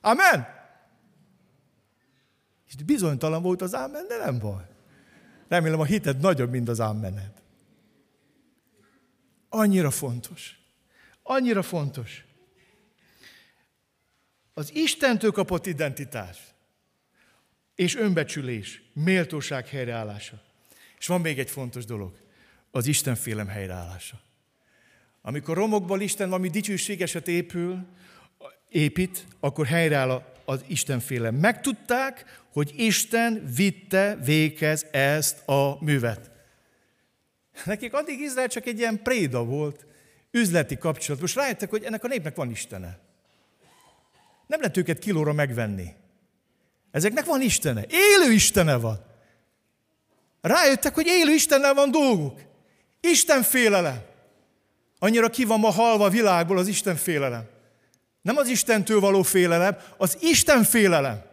Amen. 0.01 0.56
És 2.67 2.75
bizonytalan 2.75 3.41
volt 3.41 3.61
az 3.61 3.75
ámen, 3.75 4.07
de 4.07 4.17
nem 4.17 4.39
baj. 4.39 4.63
Remélem 5.47 5.79
a 5.79 5.85
hited 5.85 6.19
nagyobb, 6.19 6.51
mint 6.51 6.69
az 6.69 6.79
ámened. 6.79 7.31
Annyira 9.49 9.91
fontos. 9.91 10.59
Annyira 11.23 11.61
fontos. 11.61 12.25
Az 14.53 14.75
Istentől 14.75 15.31
kapott 15.31 15.65
identitás 15.65 16.37
és 17.75 17.95
önbecsülés, 17.95 18.81
méltóság 18.93 19.67
helyreállása. 19.67 20.41
És 20.99 21.07
van 21.07 21.21
még 21.21 21.39
egy 21.39 21.49
fontos 21.49 21.85
dolog 21.85 22.17
az 22.71 22.87
Isten 22.87 23.15
félem 23.15 23.47
helyreállása. 23.47 24.19
Amikor 25.21 25.57
romokból 25.57 26.01
Isten 26.01 26.29
valami 26.29 26.49
dicsőségeset 26.49 27.27
épül, 27.27 27.85
épít, 28.69 29.25
akkor 29.39 29.65
helyreáll 29.65 30.35
az 30.45 30.63
Istenféle. 30.67 31.31
Megtudták, 31.31 32.41
hogy 32.57 32.73
Isten 32.75 33.51
vitte 33.55 34.15
véghez 34.23 34.85
ezt 34.91 35.47
a 35.47 35.77
művet. 35.79 36.31
Nekik 37.65 37.93
addig 37.93 38.19
Izrael 38.19 38.47
csak 38.47 38.65
egy 38.65 38.77
ilyen 38.79 39.01
préda 39.03 39.43
volt, 39.43 39.85
üzleti 40.31 40.77
kapcsolat. 40.77 41.21
Most 41.21 41.35
rájöttek, 41.35 41.69
hogy 41.69 41.83
ennek 41.83 42.03
a 42.03 42.07
népnek 42.07 42.35
van 42.35 42.49
Istene. 42.49 42.99
Nem 44.47 44.59
lehet 44.59 44.77
őket 44.77 44.99
kilóra 44.99 45.33
megvenni. 45.33 45.93
Ezeknek 46.91 47.25
van 47.25 47.41
Istene. 47.41 47.85
Élő 47.89 48.31
Istene 48.31 48.75
van. 48.75 49.05
Rájöttek, 50.41 50.93
hogy 50.93 51.07
élő 51.07 51.33
Istennel 51.33 51.73
van 51.73 51.91
dolguk. 51.91 52.41
Isten 52.99 53.43
félelem. 53.43 54.01
Annyira 54.99 55.29
ki 55.29 55.43
van 55.43 55.59
ma 55.59 55.71
halva 55.71 56.05
a 56.05 56.09
világból 56.09 56.57
az 56.57 56.67
Isten 56.67 56.95
félelem. 56.95 57.49
Nem 58.21 58.37
az 58.37 58.47
Istentől 58.47 58.99
való 58.99 59.21
félelem, 59.21 59.77
az 59.97 60.17
Isten 60.21 60.63
félelem. 60.63 61.26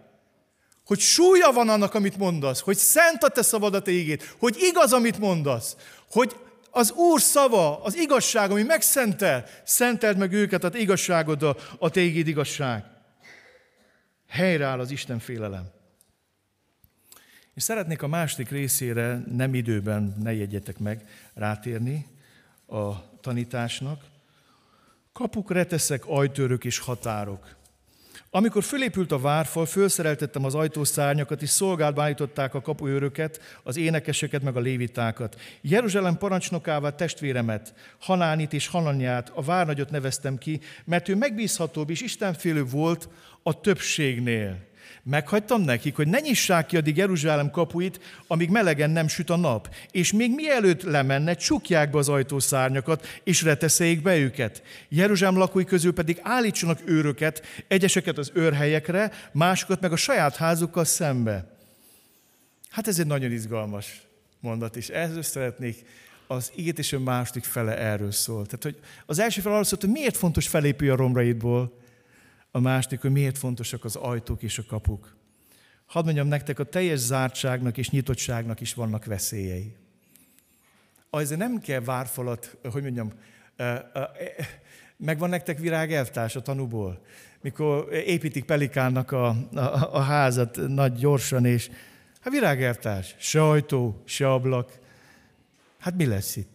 Hogy 0.85 0.99
súlya 0.99 1.53
van 1.53 1.68
annak, 1.68 1.95
amit 1.95 2.16
mondasz, 2.16 2.61
hogy 2.61 2.76
szent 2.76 3.22
a 3.22 3.28
te 3.28 3.43
szabad 3.43 3.74
a 3.74 3.82
te 3.82 3.91
ígét, 3.91 4.35
hogy 4.39 4.57
igaz, 4.59 4.93
amit 4.93 5.18
mondasz, 5.18 5.76
hogy 6.11 6.37
az 6.70 6.93
Úr 6.93 7.20
szava, 7.20 7.82
az 7.82 7.97
igazság, 7.97 8.51
ami 8.51 8.62
megszentel, 8.62 9.45
szenteld 9.64 10.16
meg 10.16 10.32
őket, 10.32 10.64
az 10.64 10.74
igazságod 10.74 11.43
a, 11.43 11.57
a 11.78 11.91
te 11.91 12.01
ígéd 12.01 12.26
igazság. 12.26 12.85
Helyreáll 14.28 14.80
az 14.80 14.91
Isten 14.91 15.18
félelem. 15.18 15.70
És 17.55 17.62
szeretnék 17.62 18.03
a 18.03 18.07
második 18.07 18.51
részére 18.51 19.22
nem 19.37 19.55
időben, 19.55 20.16
ne 20.22 20.32
jegyetek 20.32 20.78
meg, 20.78 21.09
rátérni 21.35 22.07
a 22.66 23.18
tanításnak. 23.20 24.05
Kapuk, 25.12 25.51
reteszek, 25.51 26.07
ajtőrök 26.07 26.64
és 26.64 26.78
határok. 26.78 27.57
Amikor 28.37 28.62
fölépült 28.62 29.12
a 29.12 29.18
várfal, 29.18 29.66
fölszereltettem 29.66 30.45
az 30.45 30.55
ajtószárnyakat, 30.55 31.43
és 31.43 31.49
szolgálatba 31.49 32.03
állították 32.03 32.55
a 32.55 32.61
kapuőröket, 32.61 33.41
az 33.62 33.76
énekeseket, 33.76 34.43
meg 34.43 34.57
a 34.57 34.61
lévitákat. 34.61 35.41
Jeruzsálem 35.61 36.18
parancsnokává 36.18 36.91
testvéremet, 36.91 37.74
Hanánit 38.01 38.53
és 38.53 38.66
Hananyát, 38.66 39.32
a 39.35 39.43
várnagyot 39.43 39.91
neveztem 39.91 40.39
ki, 40.39 40.61
mert 40.85 41.09
ő 41.09 41.16
megbízhatóbb 41.16 41.91
és 41.91 42.01
istenfélő 42.01 42.64
volt 42.64 43.09
a 43.43 43.61
többségnél. 43.61 44.57
Meghagytam 45.07 45.63
nekik, 45.63 45.97
hogy 45.97 46.09
ne 46.09 46.19
nyissák 46.19 46.67
ki 46.67 46.77
addig 46.77 46.97
Jeruzsálem 46.97 47.51
kapuit, 47.51 48.01
amíg 48.27 48.51
melegen 48.51 48.91
nem 48.91 49.09
süt 49.09 49.31
a 49.31 49.37
nap. 49.37 49.75
És 49.91 50.13
még 50.13 50.35
mielőtt 50.35 50.83
lemenne, 50.83 51.35
csukják 51.35 51.91
be 51.91 51.99
az 51.99 52.09
ajtószárnyakat, 52.09 53.07
és 53.25 53.43
reteszék 53.43 54.03
be 54.03 54.17
őket. 54.17 54.63
Jeruzsálem 54.89 55.37
lakói 55.37 55.65
közül 55.65 55.93
pedig 55.93 56.19
állítsanak 56.23 56.81
őröket, 56.85 57.43
egyeseket 57.69 58.19
az 58.19 58.31
őrhelyekre, 58.35 59.13
másokat 59.33 59.81
meg 59.81 59.93
a 59.93 59.97
saját 59.97 60.37
házukkal 60.37 60.85
szembe. 60.85 61.57
Hát 62.71 62.89
ez 62.89 62.99
egy 62.99 63.07
nagyon 63.07 63.33
izgalmas 63.33 64.03
mondat, 64.41 64.77
és 64.77 64.89
ehhez 64.89 65.27
szeretnék 65.27 65.85
az 66.27 66.53
ígét 66.57 66.79
és 66.79 66.93
a 66.93 67.01
második 67.01 67.45
fele 67.45 67.79
erről 67.79 68.13
szól. 68.13 68.47
Tehát, 68.47 68.63
hogy 68.63 68.77
az 69.07 69.19
első 69.19 69.41
fel 69.41 69.53
arról 69.53 69.65
szólt, 69.65 69.81
hogy 69.81 69.91
miért 69.91 70.17
fontos 70.17 70.49
felépülni 70.49 70.93
a 70.93 70.97
romraidból, 70.97 71.83
a 72.57 72.61
második, 72.61 73.01
hogy 73.01 73.11
miért 73.11 73.39
fontosak 73.39 73.85
az 73.85 73.97
ajtók 73.97 74.43
és 74.43 74.59
a 74.59 74.65
kapuk. 74.67 75.17
Hadd 75.87 76.05
mondjam 76.05 76.27
nektek, 76.27 76.59
a 76.59 76.65
teljes 76.65 76.99
zártságnak 76.99 77.77
és 77.77 77.91
nyitottságnak 77.91 78.61
is 78.61 78.75
vannak 78.75 79.05
veszélyei. 79.05 79.75
Azért 81.11 81.41
nem 81.41 81.59
kell 81.59 81.81
várfalat, 81.81 82.57
hogy 82.73 82.83
mondjam, 82.83 83.13
megvan 84.97 85.29
nektek 85.29 85.59
virágelvtárs 85.59 86.37
a 86.37 86.43
tanúból, 86.43 87.05
mikor 87.41 87.93
építik 87.93 88.45
Pelikánnak 88.45 89.13
a, 89.13 89.29
a, 89.55 89.61
a 89.93 90.01
házat 90.01 90.57
nagy 90.69 90.93
gyorsan, 90.93 91.45
és 91.45 91.71
hát 92.21 92.33
virágelvtárs, 92.33 93.15
se 93.19 93.49
ajtó, 93.49 94.03
se 94.05 94.33
ablak. 94.33 94.79
Hát 95.79 95.95
mi 95.95 96.07
lesz 96.07 96.37
itt? 96.37 96.54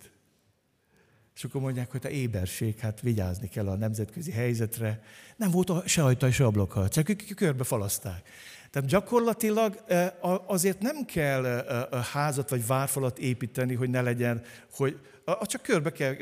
És 1.39 1.45
akkor 1.45 1.61
mondják, 1.61 1.91
hogy 1.91 2.05
a 2.05 2.09
éberség, 2.09 2.79
hát 2.79 3.01
vigyázni 3.01 3.49
kell 3.49 3.67
a 3.67 3.75
nemzetközi 3.75 4.31
helyzetre. 4.31 5.01
Nem 5.35 5.51
volt 5.51 5.87
se 5.87 6.03
ajta, 6.03 6.31
se 6.31 6.45
ablaka, 6.45 6.89
csak 6.89 7.09
ők 7.09 7.35
körbe 7.35 7.63
falaszták. 7.63 8.29
Tehát 8.71 8.89
gyakorlatilag 8.89 9.83
azért 10.45 10.79
nem 10.79 11.05
kell 11.05 11.65
házat 12.11 12.49
vagy 12.49 12.67
várfalat 12.67 13.19
építeni, 13.19 13.73
hogy 13.73 13.89
ne 13.89 14.01
legyen, 14.01 14.41
hogy 14.71 14.99
csak 15.41 15.61
körbe 15.61 15.91
kell, 15.91 16.15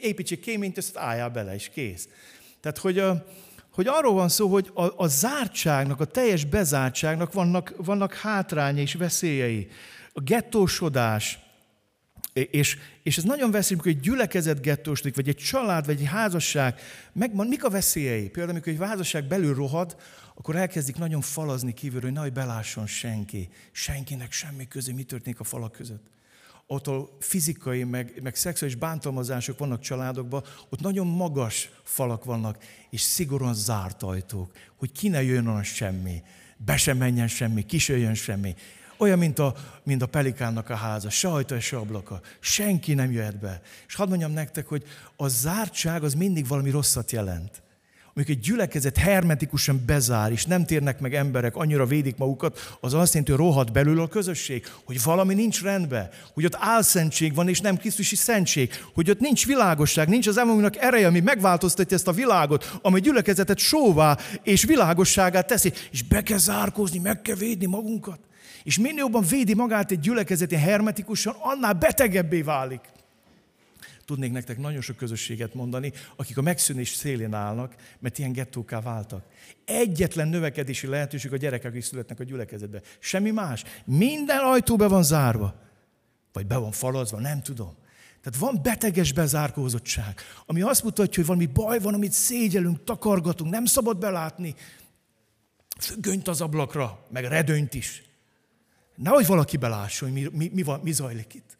építsék 0.00 0.40
kéményt, 0.40 0.78
ezt 0.78 0.96
álljál 0.96 1.30
bele, 1.30 1.54
és 1.54 1.68
kész. 1.68 2.08
Tehát, 2.60 2.78
hogy, 2.78 3.02
hogy 3.72 3.86
arról 3.88 4.14
van 4.14 4.28
szó, 4.28 4.48
hogy 4.48 4.70
a, 4.74 5.02
a 5.02 5.06
zártságnak, 5.06 6.00
a 6.00 6.04
teljes 6.04 6.44
bezártságnak 6.44 7.32
vannak, 7.32 7.74
vannak 7.76 8.14
hátránya 8.14 8.80
és 8.80 8.94
veszélyei. 8.94 9.68
A 10.12 10.20
gettósodás, 10.20 11.43
és, 12.34 12.78
és 13.02 13.16
ez 13.16 13.24
nagyon 13.24 13.50
veszély, 13.50 13.72
amikor 13.72 13.92
egy 13.92 14.00
gyülekezet 14.00 14.60
gettósodik, 14.60 15.14
vagy 15.14 15.28
egy 15.28 15.36
család, 15.36 15.86
vagy 15.86 16.00
egy 16.00 16.06
házasság, 16.06 16.80
meg, 17.12 17.34
mik 17.34 17.64
a 17.64 17.70
veszélyei? 17.70 18.28
Például, 18.28 18.50
amikor 18.50 18.72
egy 18.72 18.88
házasság 18.88 19.24
belül 19.24 19.54
rohad, 19.54 19.96
akkor 20.34 20.56
elkezdik 20.56 20.96
nagyon 20.96 21.20
falazni 21.20 21.72
kívülről, 21.72 22.02
hogy 22.02 22.12
nehogy 22.12 22.32
belásson 22.32 22.86
senki. 22.86 23.48
Senkinek 23.72 24.32
semmi 24.32 24.68
közé, 24.68 24.92
mi 24.92 25.02
történik 25.02 25.40
a 25.40 25.44
falak 25.44 25.72
között. 25.72 26.06
Ott 26.66 26.86
a 26.86 27.16
fizikai, 27.20 27.84
meg, 27.84 28.20
meg 28.22 28.34
szexuális 28.36 28.76
bántalmazások 28.76 29.58
vannak 29.58 29.80
családokban, 29.80 30.44
ott 30.68 30.80
nagyon 30.80 31.06
magas 31.06 31.70
falak 31.82 32.24
vannak, 32.24 32.64
és 32.90 33.00
szigorúan 33.00 33.54
zárt 33.54 34.02
ajtók, 34.02 34.50
hogy 34.76 34.92
ki 34.92 35.08
ne 35.08 35.22
jön 35.22 35.46
a 35.46 35.62
semmi, 35.62 36.22
be 36.56 36.76
sem 36.76 36.96
menjen 36.96 37.28
semmi, 37.28 37.62
ki 37.62 37.78
se 37.78 37.96
jön 37.96 38.14
semmi. 38.14 38.54
Olyan, 38.96 39.18
mint 39.18 39.38
a, 39.38 39.54
mint 39.82 40.02
a 40.02 40.06
pelikánnak 40.06 40.70
a 40.70 40.74
háza, 40.74 41.10
se 41.10 41.28
ajta, 41.28 41.60
se 41.60 41.76
ablaka. 41.76 42.20
Senki 42.40 42.94
nem 42.94 43.12
jöhet 43.12 43.38
be. 43.38 43.60
És 43.86 43.94
hadd 43.94 44.08
mondjam 44.08 44.32
nektek, 44.32 44.66
hogy 44.66 44.82
a 45.16 45.28
zártság 45.28 46.02
az 46.02 46.14
mindig 46.14 46.46
valami 46.46 46.70
rosszat 46.70 47.10
jelent. 47.10 47.62
Amikor 48.16 48.34
egy 48.34 48.40
gyülekezet 48.40 48.96
hermetikusan 48.96 49.82
bezár, 49.86 50.32
és 50.32 50.44
nem 50.44 50.64
térnek 50.64 51.00
meg 51.00 51.14
emberek, 51.14 51.56
annyira 51.56 51.86
védik 51.86 52.16
magukat, 52.16 52.76
az 52.80 52.94
azt 52.94 53.14
jelenti, 53.14 53.32
hogy 53.32 53.40
rohadt 53.40 53.72
belül 53.72 54.00
a 54.00 54.08
közösség, 54.08 54.66
hogy 54.84 55.02
valami 55.02 55.34
nincs 55.34 55.62
rendben, 55.62 56.08
hogy 56.34 56.44
ott 56.44 56.56
álszentség 56.58 57.34
van, 57.34 57.48
és 57.48 57.60
nem 57.60 57.76
Krisztusi 57.76 58.16
szentség, 58.16 58.72
hogy 58.94 59.10
ott 59.10 59.20
nincs 59.20 59.46
világosság, 59.46 60.08
nincs 60.08 60.26
az 60.26 60.38
emlőnek 60.38 60.76
ereje, 60.76 61.06
ami 61.06 61.20
megváltoztatja 61.20 61.96
ezt 61.96 62.08
a 62.08 62.12
világot, 62.12 62.78
ami 62.82 63.00
gyülekezetet 63.00 63.58
sóvá 63.58 64.18
és 64.42 64.64
világosságát 64.64 65.46
teszi, 65.46 65.72
és 65.90 66.02
be 66.02 66.22
kell 66.22 66.38
zárkózni, 66.38 66.98
meg 66.98 67.22
kell 67.22 67.36
védni 67.36 67.66
magunkat. 67.66 68.18
És 68.64 68.78
minél 68.78 68.98
jobban 68.98 69.24
védi 69.28 69.54
magát 69.54 69.90
egy 69.90 70.00
gyülekezeti 70.00 70.56
hermetikusan, 70.56 71.34
annál 71.38 71.72
betegebbé 71.72 72.42
válik. 72.42 72.80
Tudnék 74.04 74.32
nektek 74.32 74.58
nagyon 74.58 74.80
sok 74.80 74.96
közösséget 74.96 75.54
mondani, 75.54 75.92
akik 76.16 76.38
a 76.38 76.42
megszűnés 76.42 76.92
szélén 76.92 77.34
állnak, 77.34 77.74
mert 77.98 78.18
ilyen 78.18 78.32
gettóká 78.32 78.80
váltak. 78.80 79.24
Egyetlen 79.64 80.28
növekedési 80.28 80.86
lehetőség 80.86 81.32
a 81.32 81.36
gyerekek 81.36 81.74
is 81.74 81.84
születnek 81.84 82.20
a 82.20 82.24
gyülekezetbe. 82.24 82.80
Semmi 82.98 83.30
más. 83.30 83.64
Minden 83.84 84.38
ajtó 84.38 84.76
be 84.76 84.86
van 84.86 85.02
zárva. 85.02 85.54
Vagy 86.32 86.46
be 86.46 86.56
van 86.56 86.72
falazva, 86.72 87.20
nem 87.20 87.42
tudom. 87.42 87.74
Tehát 88.22 88.38
van 88.38 88.62
beteges 88.62 89.12
bezárkózottság, 89.12 90.20
ami 90.46 90.60
azt 90.60 90.84
mutatja, 90.84 91.14
hogy 91.14 91.26
valami 91.26 91.46
baj 91.46 91.78
van, 91.78 91.94
amit 91.94 92.12
szégyelünk, 92.12 92.84
takargatunk, 92.84 93.50
nem 93.50 93.64
szabad 93.64 93.98
belátni. 93.98 94.54
Függönyt 95.80 96.28
az 96.28 96.40
ablakra, 96.40 97.06
meg 97.10 97.24
redőnyt 97.24 97.74
is. 97.74 98.02
Nehogy 98.94 99.26
valaki 99.26 99.56
belásson, 99.56 100.10
hogy 100.10 100.22
mi, 100.22 100.36
mi, 100.36 100.50
mi, 100.52 100.62
van, 100.62 100.80
mi 100.80 100.92
zajlik 100.92 101.34
itt. 101.34 101.56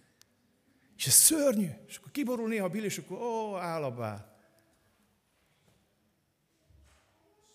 És 0.96 1.06
ez 1.06 1.12
szörnyű. 1.12 1.68
És 1.86 1.96
akkor 1.96 2.10
kiborul 2.10 2.48
néha 2.48 2.64
a 2.64 2.68
bil, 2.68 2.84
és 2.84 2.98
akkor 2.98 3.18
ó, 3.18 3.56
állabá. 3.56 4.38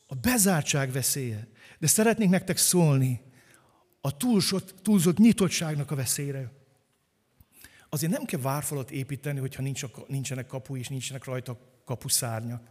A 0.07 0.15
bezártság 0.15 0.91
veszélye. 0.91 1.47
De 1.79 1.87
szeretnék 1.87 2.29
nektek 2.29 2.57
szólni 2.57 3.21
a 4.01 4.17
túlzott, 4.17 4.75
túlzott 4.81 5.17
nyitottságnak 5.17 5.91
a 5.91 5.95
veszélyre. 5.95 6.51
Azért 7.89 8.11
nem 8.11 8.25
kell 8.25 8.39
várfalat 8.39 8.91
építeni, 8.91 9.39
hogyha 9.39 9.61
nincs, 9.61 9.83
nincsenek 10.07 10.47
kapu 10.47 10.75
és 10.75 10.87
nincsenek 10.87 11.23
rajta 11.23 11.59
kapuszárnyak. 11.85 12.63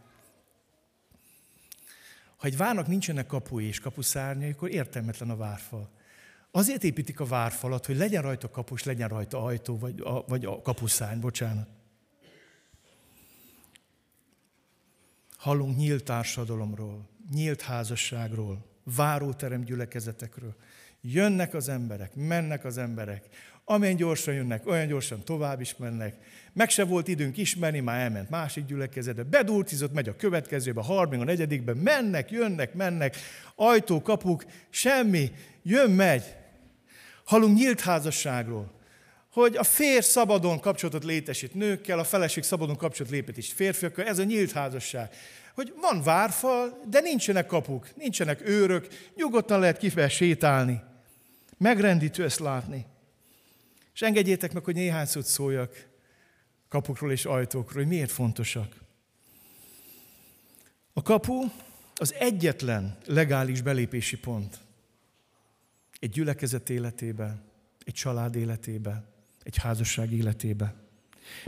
Ha 2.37 2.47
egy 2.47 2.57
várnak 2.57 2.87
nincsenek 2.87 3.25
kapu 3.25 3.59
és 3.59 3.79
kapuszárnyai, 3.79 4.51
akkor 4.51 4.69
értelmetlen 4.69 5.29
a 5.29 5.35
várfal. 5.35 5.89
Azért 6.51 6.83
építik 6.83 7.19
a 7.19 7.25
várfalat, 7.25 7.85
hogy 7.85 7.97
legyen 7.97 8.21
rajta 8.21 8.49
kapus, 8.49 8.83
legyen 8.83 9.07
rajta 9.07 9.43
ajtó, 9.43 9.77
vagy 9.77 10.01
a, 10.03 10.25
vagy 10.27 10.45
a 10.45 10.61
kapuszány, 10.61 11.19
bocsánat. 11.19 11.67
Hallunk 15.37 15.77
nyílt 15.77 16.03
társadalomról, 16.03 17.09
nyílt 17.33 17.61
házasságról, 17.61 18.65
váróterem 18.83 19.63
gyülekezetekről. 19.63 20.55
Jönnek 21.01 21.53
az 21.53 21.69
emberek, 21.69 22.15
mennek 22.15 22.65
az 22.65 22.77
emberek. 22.77 23.27
Amilyen 23.65 23.95
gyorsan 23.95 24.33
jönnek, 24.33 24.67
olyan 24.67 24.87
gyorsan 24.87 25.23
tovább 25.23 25.61
is 25.61 25.75
mennek. 25.75 26.15
Meg 26.53 26.69
se 26.69 26.83
volt 26.83 27.07
időnk 27.07 27.37
ismerni, 27.37 27.79
már 27.79 28.01
elment 28.01 28.29
másik 28.29 28.65
gyülekezetbe. 28.65 29.23
Bedurcizott, 29.23 29.93
megy 29.93 30.09
a 30.09 30.15
következőbe, 30.15 30.79
a 30.79 30.83
harmadik, 30.83 31.21
a 31.21 31.23
negyedikbe. 31.23 31.73
Mennek, 31.73 32.31
jönnek, 32.31 32.73
mennek. 32.73 33.15
Ajtó, 33.55 34.01
kapuk, 34.01 34.45
semmi. 34.69 35.31
Jön, 35.63 35.91
megy. 35.91 36.38
Halunk 37.29 37.57
nyílt 37.57 37.79
házasságról 37.79 38.77
hogy 39.31 39.55
a 39.55 39.63
férj 39.63 40.05
szabadon 40.05 40.59
kapcsolatot 40.59 41.03
létesít 41.03 41.53
nőkkel, 41.53 41.99
a 41.99 42.03
feleség 42.03 42.43
szabadon 42.43 42.75
kapcsolatot 42.75 43.17
létesít 43.17 43.53
férfiakkal, 43.55 44.05
ez 44.05 44.19
a 44.19 44.23
nyílt 44.23 44.51
házasság. 44.51 45.13
Hogy 45.53 45.73
van 45.81 46.03
várfal, 46.03 46.81
de 46.89 46.99
nincsenek 46.99 47.45
kapuk, 47.45 47.95
nincsenek 47.95 48.47
őrök, 48.47 48.87
nyugodtan 49.15 49.59
lehet 49.59 49.77
kifelé 49.77 50.07
sétálni. 50.07 50.81
Megrendítő 51.57 52.23
ezt 52.23 52.39
látni. 52.39 52.85
És 53.93 54.01
engedjétek 54.01 54.53
meg, 54.53 54.63
hogy 54.63 54.75
néhány 54.75 55.05
szót 55.05 55.25
szóljak 55.25 55.87
kapukról 56.69 57.11
és 57.11 57.25
ajtókról, 57.25 57.83
hogy 57.83 57.91
miért 57.91 58.11
fontosak. 58.11 58.75
A 60.93 61.01
kapu 61.01 61.43
az 61.95 62.13
egyetlen 62.13 62.97
legális 63.05 63.61
belépési 63.61 64.17
pont 64.17 64.59
egy 65.99 66.09
gyülekezet 66.09 66.69
életébe, 66.69 67.41
egy 67.85 67.93
család 67.93 68.35
életébe, 68.35 69.03
egy 69.43 69.57
házasság 69.57 70.11
életébe. 70.11 70.73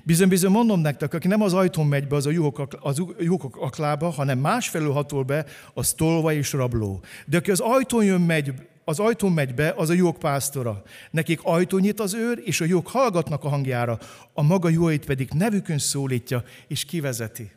Bizony-bizony 0.04 0.52
mondom 0.52 0.80
nektek, 0.80 1.14
aki 1.14 1.28
nem 1.28 1.42
az 1.42 1.54
ajtón 1.54 1.88
megy 1.88 2.08
be, 2.08 2.16
az 2.16 2.26
a 2.26 2.32
juhok, 2.32 2.78
az 2.80 3.04
juhok 3.20 3.58
aklába, 3.58 4.10
hanem 4.10 4.40
másfelől 4.40 4.92
hatol 4.92 5.24
be, 5.24 5.46
az 5.74 5.94
tolva 5.94 6.34
és 6.34 6.54
rabló. 6.54 7.04
De 7.26 7.38
aki 7.38 7.52
az 7.52 7.60
ajtón 7.60 8.04
jön, 8.04 8.22
megy, 8.22 8.54
az 8.84 9.00
ajtón 9.00 9.32
megy 9.32 9.54
be, 9.54 9.74
az 9.78 9.90
a 9.90 9.94
jók 9.94 10.20
pásztora. 10.20 10.84
Nekik 11.12 11.40
ajtó 11.44 11.78
nyit 11.78 12.00
az 12.00 12.14
őr, 12.14 12.42
és 12.46 12.62
a 12.62 12.66
jók 12.66 12.88
hallgatnak 12.88 13.44
a 13.44 13.50
hangjára, 13.50 14.00
a 14.34 14.42
maga 14.42 14.70
jóit 14.70 15.06
pedig 15.06 15.30
nevükön 15.34 15.78
szólítja, 15.78 16.44
és 16.68 16.86
kivezeti. 16.86 17.52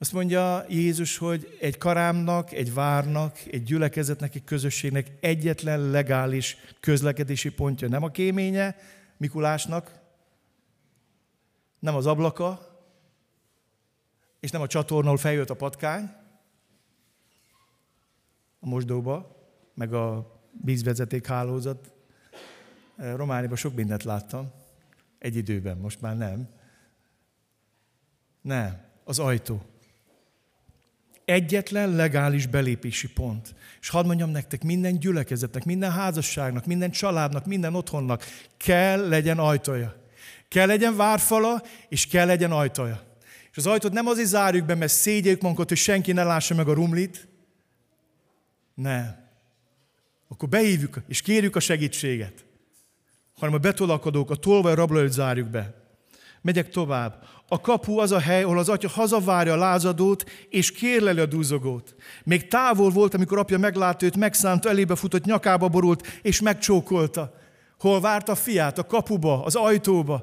Azt 0.00 0.12
mondja 0.12 0.64
Jézus, 0.68 1.16
hogy 1.16 1.56
egy 1.60 1.78
karámnak, 1.78 2.52
egy 2.52 2.74
várnak, 2.74 3.38
egy 3.50 3.62
gyülekezetnek, 3.62 4.34
egy 4.34 4.44
közösségnek 4.44 5.10
egyetlen 5.20 5.80
legális 5.90 6.56
közlekedési 6.80 7.50
pontja 7.50 7.88
nem 7.88 8.02
a 8.02 8.10
kéménye, 8.10 8.76
Mikulásnak, 9.16 9.98
nem 11.78 11.94
az 11.94 12.06
ablaka, 12.06 12.78
és 14.40 14.50
nem 14.50 14.60
a 14.60 14.66
csatornól 14.66 15.16
feljött 15.16 15.50
a 15.50 15.54
patkány, 15.54 16.12
a 18.60 18.66
mosdóba, 18.66 19.36
meg 19.74 19.92
a 19.92 20.38
vízvezeték 20.64 21.26
hálózat. 21.26 21.92
Romániában 22.96 23.56
sok 23.56 23.74
mindent 23.74 24.02
láttam, 24.02 24.52
egy 25.18 25.36
időben, 25.36 25.76
most 25.76 26.00
már 26.00 26.16
nem. 26.16 26.48
Nem, 28.40 28.84
az 29.04 29.18
ajtó. 29.18 29.62
Egyetlen 31.30 31.94
legális 31.94 32.46
belépési 32.46 33.08
pont. 33.08 33.54
És 33.80 33.88
hadd 33.88 34.06
mondjam 34.06 34.30
nektek, 34.30 34.62
minden 34.62 34.98
gyülekezetnek, 34.98 35.64
minden 35.64 35.90
házasságnak, 35.90 36.66
minden 36.66 36.90
családnak, 36.90 37.46
minden 37.46 37.74
otthonnak 37.74 38.24
kell 38.56 39.08
legyen 39.08 39.38
ajtója. 39.38 39.96
Kell 40.48 40.66
legyen 40.66 40.96
várfala, 40.96 41.62
és 41.88 42.06
kell 42.06 42.26
legyen 42.26 42.50
ajtója. 42.52 43.02
És 43.50 43.56
az 43.56 43.66
ajtót 43.66 43.92
nem 43.92 44.06
azért 44.06 44.28
zárjuk 44.28 44.66
be, 44.66 44.74
mert 44.74 44.92
szégyeljük 44.92 45.40
magunkat, 45.40 45.68
hogy 45.68 45.78
senki 45.78 46.12
ne 46.12 46.22
lássa 46.22 46.54
meg 46.54 46.68
a 46.68 46.74
rumlit. 46.74 47.28
Nem. 48.74 49.28
Akkor 50.28 50.48
beívjuk 50.48 51.02
és 51.08 51.22
kérjük 51.22 51.56
a 51.56 51.60
segítséget. 51.60 52.44
Hanem 53.38 53.54
a 53.54 53.58
betolakodók, 53.58 54.30
a 54.30 54.34
tolvaj 54.34 54.74
rablót 54.74 55.12
zárjuk 55.12 55.48
be. 55.48 55.79
Megyek 56.42 56.68
tovább. 56.68 57.22
A 57.48 57.60
kapu 57.60 57.98
az 57.98 58.12
a 58.12 58.20
hely, 58.20 58.42
ahol 58.42 58.58
az 58.58 58.68
atya 58.68 58.88
hazavárja 58.88 59.52
a 59.52 59.56
lázadót, 59.56 60.24
és 60.48 60.72
kérleli 60.72 61.20
a 61.20 61.26
dúzogót. 61.26 61.94
Még 62.24 62.48
távol 62.48 62.90
volt, 62.90 63.14
amikor 63.14 63.38
apja 63.38 63.58
meglátta 63.58 64.04
őt, 64.06 64.16
megszánta, 64.16 64.68
elébe 64.68 64.94
futott, 64.94 65.24
nyakába 65.24 65.68
borult, 65.68 66.06
és 66.22 66.40
megcsókolta. 66.40 67.34
Hol 67.78 68.00
várta 68.00 68.32
a 68.32 68.34
fiát? 68.34 68.78
A 68.78 68.86
kapuba, 68.86 69.44
az 69.44 69.54
ajtóba. 69.54 70.22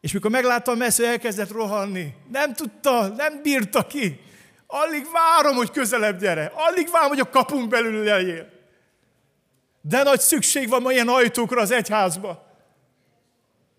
És 0.00 0.12
mikor 0.12 0.30
meglátta 0.30 0.70
a 0.70 0.74
messze, 0.74 1.06
elkezdett 1.06 1.50
rohanni. 1.50 2.14
Nem 2.30 2.54
tudta, 2.54 3.06
nem 3.06 3.42
bírta 3.42 3.86
ki. 3.86 4.20
Alig 4.66 5.06
várom, 5.12 5.56
hogy 5.56 5.70
közelebb 5.70 6.20
gyere. 6.20 6.52
Alig 6.54 6.88
várom, 6.92 7.08
hogy 7.08 7.20
a 7.20 7.30
kapunk 7.30 7.68
belül 7.68 8.04
legyél. 8.04 8.48
De 9.80 10.02
nagy 10.02 10.20
szükség 10.20 10.68
van 10.68 10.82
ma 10.82 10.92
ilyen 10.92 11.08
ajtókra 11.08 11.60
az 11.60 11.70
egyházba. 11.70 12.51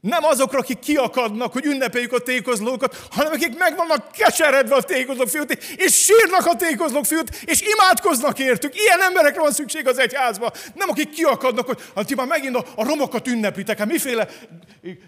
Nem 0.04 0.24
azokra, 0.24 0.60
akik 0.60 0.80
kiakadnak, 0.80 1.54
hogy 1.54 1.66
ünnepeljük 1.66 2.14
a 2.14 2.20
tékozlókat, 2.20 3.08
hanem 3.12 3.32
akik 3.32 3.58
meg 3.58 3.76
vannak 3.76 4.12
keseredve 4.12 4.76
a 4.76 4.82
tékozlók 4.82 5.28
fiút, 5.28 5.52
és 5.76 6.04
sírnak 6.04 6.46
a 6.46 6.56
tékozlók 6.56 7.06
fiút, 7.06 7.36
és 7.46 7.62
imádkoznak 7.62 8.40
értük. 8.40 8.80
Ilyen 8.80 9.02
emberekre 9.02 9.42
van 9.42 9.52
szükség 9.52 9.88
az 9.88 10.00
egyházba. 10.00 10.52
Nem 10.74 10.90
akik 10.90 11.10
kiakadnak, 11.10 11.66
hogy 11.66 11.82
hát 11.96 12.06
ti 12.06 12.16
már 12.16 12.28
megint 12.28 12.56
a, 12.56 12.66
a 12.76 12.84
romokat 12.84 13.28
ünnepitek. 13.28 13.78
Hát 13.78 13.88
miféle 13.88 14.28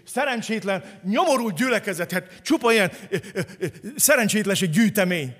szerencsétlen, 0.06 1.00
nyomorult 1.04 1.56
gyülekezet, 1.56 2.12
hát 2.12 2.40
csupa 2.42 2.72
ilyen 2.72 2.92
szerencsétlenség 3.96 4.70
gyűjtemény. 4.70 5.36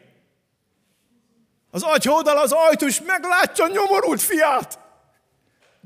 Az 1.70 1.82
atya 1.82 2.12
oldal 2.12 2.38
az 2.38 2.52
ajtó, 2.52 2.86
és 2.86 3.00
meglátja 3.07 3.64
a 3.64 3.68
nyomorult 3.68 4.22
fiát 4.22 4.78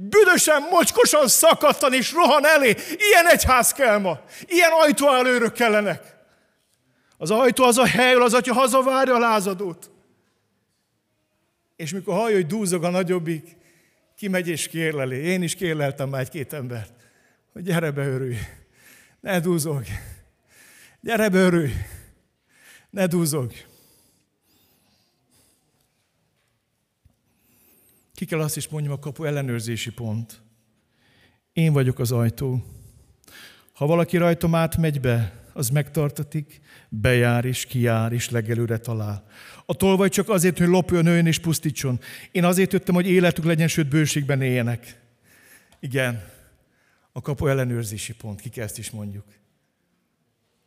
büdösen, 0.09 0.63
mocskosan 0.71 1.29
szakadtan 1.29 1.93
és 1.93 2.13
rohan 2.13 2.47
elé. 2.47 2.77
Ilyen 2.97 3.29
egyház 3.29 3.73
kell 3.73 3.99
ma. 3.99 4.21
Ilyen 4.47 4.71
ajtóállőrök 4.73 5.53
kellenek. 5.53 6.17
Az 7.17 7.31
ajtó 7.31 7.65
az 7.65 7.79
a 7.79 7.87
hely, 7.87 8.15
az 8.15 8.35
atya 8.35 8.53
hazavárja 8.53 9.15
a 9.15 9.19
lázadót. 9.19 9.91
És 11.77 11.93
mikor 11.93 12.15
hallja, 12.15 12.37
hogy 12.37 12.47
dúzog 12.47 12.85
a 12.85 12.91
nagyobbik, 12.91 13.57
kimegy 14.17 14.49
és 14.49 14.69
kérleli. 14.69 15.17
Én 15.17 15.43
is 15.43 15.55
kérleltem 15.55 16.09
már 16.09 16.21
egy-két 16.21 16.53
embert, 16.53 16.93
hogy 17.53 17.63
gyere 17.63 17.91
be, 17.91 18.07
örülj. 18.07 18.37
Ne 19.21 19.41
dúzog. 19.41 19.85
Gyere 21.01 21.29
be, 21.29 21.39
örülj. 21.39 21.73
Ne 22.91 23.07
dúzog. 23.07 23.53
Ki 28.21 28.27
kell 28.27 28.41
azt 28.41 28.57
is 28.57 28.69
mondjam, 28.69 28.93
a 28.93 28.99
kapu 28.99 29.25
ellenőrzési 29.25 29.91
pont. 29.91 30.41
Én 31.53 31.73
vagyok 31.73 31.99
az 31.99 32.13
ajtó. 32.13 32.65
Ha 33.73 33.87
valaki 33.87 34.17
rajtam 34.17 34.55
átmegy 34.55 35.01
be, 35.01 35.41
az 35.53 35.69
megtartatik, 35.69 36.61
bejár 36.89 37.45
és 37.45 37.67
kijár 37.67 38.13
és 38.13 38.31
legelőre 38.31 38.79
talál. 38.79 39.27
A 39.67 39.75
tolvaj 39.75 40.09
csak 40.09 40.29
azért, 40.29 40.59
hogy 40.59 40.67
lopjon, 40.67 41.05
nőjön 41.05 41.27
és 41.27 41.39
pusztítson. 41.39 42.01
Én 42.33 42.45
azért 42.45 42.73
jöttem, 42.73 42.95
hogy 42.95 43.07
életük 43.07 43.45
legyen, 43.45 43.69
sőt 43.69 43.89
bőségben 43.89 44.43
éljenek. 44.43 45.01
Igen, 45.79 46.25
a 47.13 47.21
kapu 47.21 47.47
ellenőrzési 47.47 48.15
pont, 48.15 48.41
kik 48.41 48.57
ezt 48.57 48.79
is 48.79 48.91
mondjuk. 48.91 49.25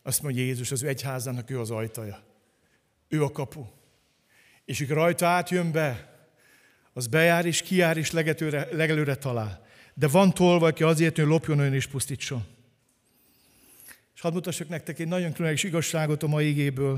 Azt 0.04 0.22
mondja 0.22 0.44
Jézus, 0.44 0.72
az 0.72 0.84
ő 0.84 0.88
egyházának 0.88 1.50
ő 1.50 1.60
az 1.60 1.72
ajtaja. 1.72 2.24
Ő 3.08 3.24
a 3.24 3.32
kapu. 3.32 3.66
És 4.66 4.80
amikor 4.80 4.98
rajta 4.98 5.28
átjön 5.28 5.72
be, 5.72 6.12
az 6.94 7.08
bejár 7.08 7.46
és 7.46 7.62
kijár 7.62 7.98
és 7.98 8.12
legetőre, 8.12 8.68
legelőre 8.72 9.16
talál. 9.16 9.66
De 9.94 10.08
van 10.08 10.34
tolva, 10.34 10.68
aki 10.68 10.84
azért, 10.84 11.16
hogy 11.16 11.26
lopjon 11.26 11.60
ön 11.60 11.74
és 11.74 11.88
pusztítson. 11.88 12.44
És 14.16 14.22
hadd 14.22 14.34
mutassak 14.34 14.70
nektek 14.70 15.00
egy 15.00 15.08
nagyon 15.08 15.32
különleges 15.32 15.64
igazságot 15.64 16.24
a 16.24 16.28
mai 16.28 16.48
igéből, 16.48 16.94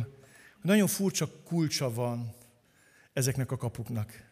hogy 0.53 0.69
nagyon 0.69 0.87
furcsa 0.87 1.29
kulcsa 1.43 1.93
van 1.93 2.33
ezeknek 3.13 3.51
a 3.51 3.57
kapuknak. 3.57 4.23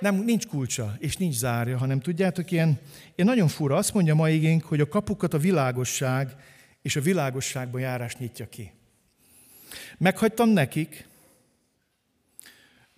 Nem, 0.00 0.14
nincs 0.14 0.46
kulcsa, 0.46 0.96
és 0.98 1.16
nincs 1.16 1.34
zárja, 1.34 1.78
hanem 1.78 2.00
tudjátok, 2.00 2.50
ilyen, 2.50 2.78
ilyen 3.14 3.28
nagyon 3.28 3.48
fura. 3.48 3.76
Azt 3.76 3.94
mondja 3.94 4.14
mai 4.14 4.34
igénk, 4.34 4.64
hogy 4.64 4.80
a 4.80 4.88
kapukat 4.88 5.34
a 5.34 5.38
világosság 5.38 6.36
és 6.82 6.96
a 6.96 7.00
világosságban 7.00 7.80
járás 7.80 8.16
nyitja 8.16 8.48
ki. 8.48 8.72
Meghagytam 9.98 10.48
nekik, 10.48 11.08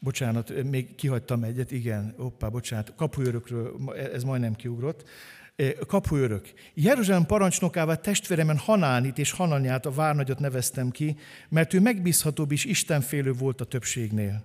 Bocsánat, 0.02 0.62
még 0.70 0.94
kihagytam 0.94 1.42
egyet, 1.42 1.70
igen, 1.70 2.14
oppá, 2.18 2.48
bocsánat, 2.48 2.94
kapuőrökről, 2.96 3.94
ez 4.12 4.24
majdnem 4.24 4.54
kiugrott. 4.54 5.08
Kapuőrök. 5.86 6.52
Jeruzsálem 6.74 7.26
parancsnokává 7.26 7.94
testvéremen 7.94 8.56
Hanánit 8.58 9.18
és 9.18 9.30
Hananyát, 9.30 9.86
a 9.86 9.90
várnagyot 9.90 10.38
neveztem 10.38 10.90
ki, 10.90 11.16
mert 11.48 11.74
ő 11.74 11.80
megbízhatóbb 11.80 12.52
és 12.52 12.64
istenfélő 12.64 13.32
volt 13.32 13.60
a 13.60 13.64
többségnél. 13.64 14.44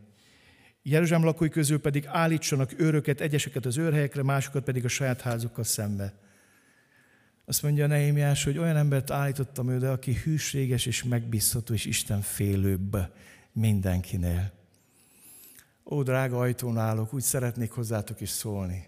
Jeruzsálem 0.84 1.26
lakói 1.26 1.50
közül 1.50 1.80
pedig 1.80 2.06
állítsanak 2.08 2.80
őröket, 2.80 3.22
egyeseket 3.22 3.66
az 3.66 3.78
őrhelyekre, 3.78 4.24
másokat 4.24 4.64
pedig 4.64 4.86
a 4.86 4.88
saját 4.88 5.22
házukkal 5.22 5.64
szembe. 5.64 6.14
Azt 7.46 7.64
mondja 7.64 7.88
Nehémiás, 7.88 8.44
hogy 8.44 8.58
olyan 8.58 8.78
embert 8.78 9.12
állítottam 9.12 9.70
ő, 9.70 9.78
de 9.78 9.90
aki 9.90 10.14
hűséges 10.24 10.86
és 10.86 11.04
megbízható 11.04 11.74
és 11.74 11.86
istenfélőbb 11.86 12.98
mindenkinél. 13.52 14.56
Ó, 15.90 16.04
drága 16.04 16.40
ajtón 16.40 16.78
állok, 16.78 17.14
úgy 17.14 17.22
szeretnék 17.22 17.72
hozzátok 17.72 18.22
is 18.22 18.30
szólni. 18.30 18.88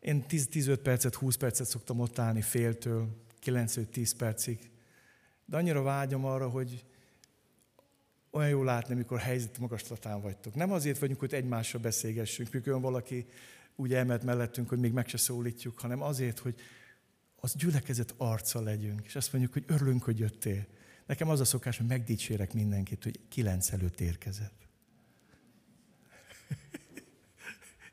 Én 0.00 0.24
10-15 0.28 0.78
percet, 0.82 1.14
20 1.14 1.36
percet 1.36 1.66
szoktam 1.66 2.00
ott 2.00 2.18
állni 2.18 2.40
féltől, 2.40 3.08
9-10 3.44 4.12
percig. 4.16 4.70
De 5.44 5.56
annyira 5.56 5.82
vágyom 5.82 6.24
arra, 6.24 6.48
hogy 6.48 6.84
olyan 8.30 8.48
jó 8.48 8.62
látni, 8.62 8.94
amikor 8.94 9.18
helyzet 9.18 9.58
magaslatán 9.58 10.20
vagytok. 10.20 10.54
Nem 10.54 10.72
azért 10.72 10.98
vagyunk, 10.98 11.20
hogy 11.20 11.34
egymással 11.34 11.80
beszélgessünk, 11.80 12.52
mikor 12.52 12.80
valaki 12.80 13.26
úgy 13.76 13.94
elment 13.94 14.22
mellettünk, 14.22 14.68
hogy 14.68 14.78
még 14.78 14.92
meg 14.92 15.08
se 15.08 15.16
szólítjuk, 15.16 15.80
hanem 15.80 16.02
azért, 16.02 16.38
hogy 16.38 16.54
az 17.36 17.54
gyülekezet 17.54 18.14
arca 18.16 18.60
legyünk, 18.60 19.04
és 19.04 19.16
azt 19.16 19.32
mondjuk, 19.32 19.52
hogy 19.52 19.64
örülünk, 19.66 20.02
hogy 20.02 20.18
jöttél. 20.18 20.66
Nekem 21.06 21.28
az 21.28 21.40
a 21.40 21.44
szokás, 21.44 21.76
hogy 21.76 21.86
megdicsérek 21.86 22.52
mindenkit, 22.52 23.02
hogy 23.02 23.20
kilenc 23.28 23.72
előtt 23.72 24.00
érkezett. 24.00 24.66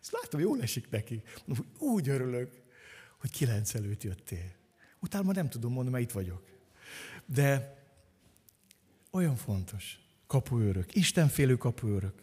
és 0.02 0.03
látom, 0.22 0.40
jól 0.40 0.62
esik 0.62 0.90
neki. 0.90 1.22
Úgy 1.78 2.10
örülök, 2.10 2.52
hogy 3.20 3.32
kilenc 3.32 3.74
előtt 3.74 4.04
jöttél. 4.04 4.52
Utána 5.00 5.32
nem 5.32 5.50
tudom 5.50 5.72
mondani, 5.72 5.96
mert 5.96 6.04
itt 6.10 6.12
vagyok. 6.12 6.44
De 7.26 7.78
olyan 9.12 9.36
fontos. 9.36 10.00
Kapuőrök. 10.28 10.96
Istenfélő 10.96 11.56
kapuőrök. 11.56 12.14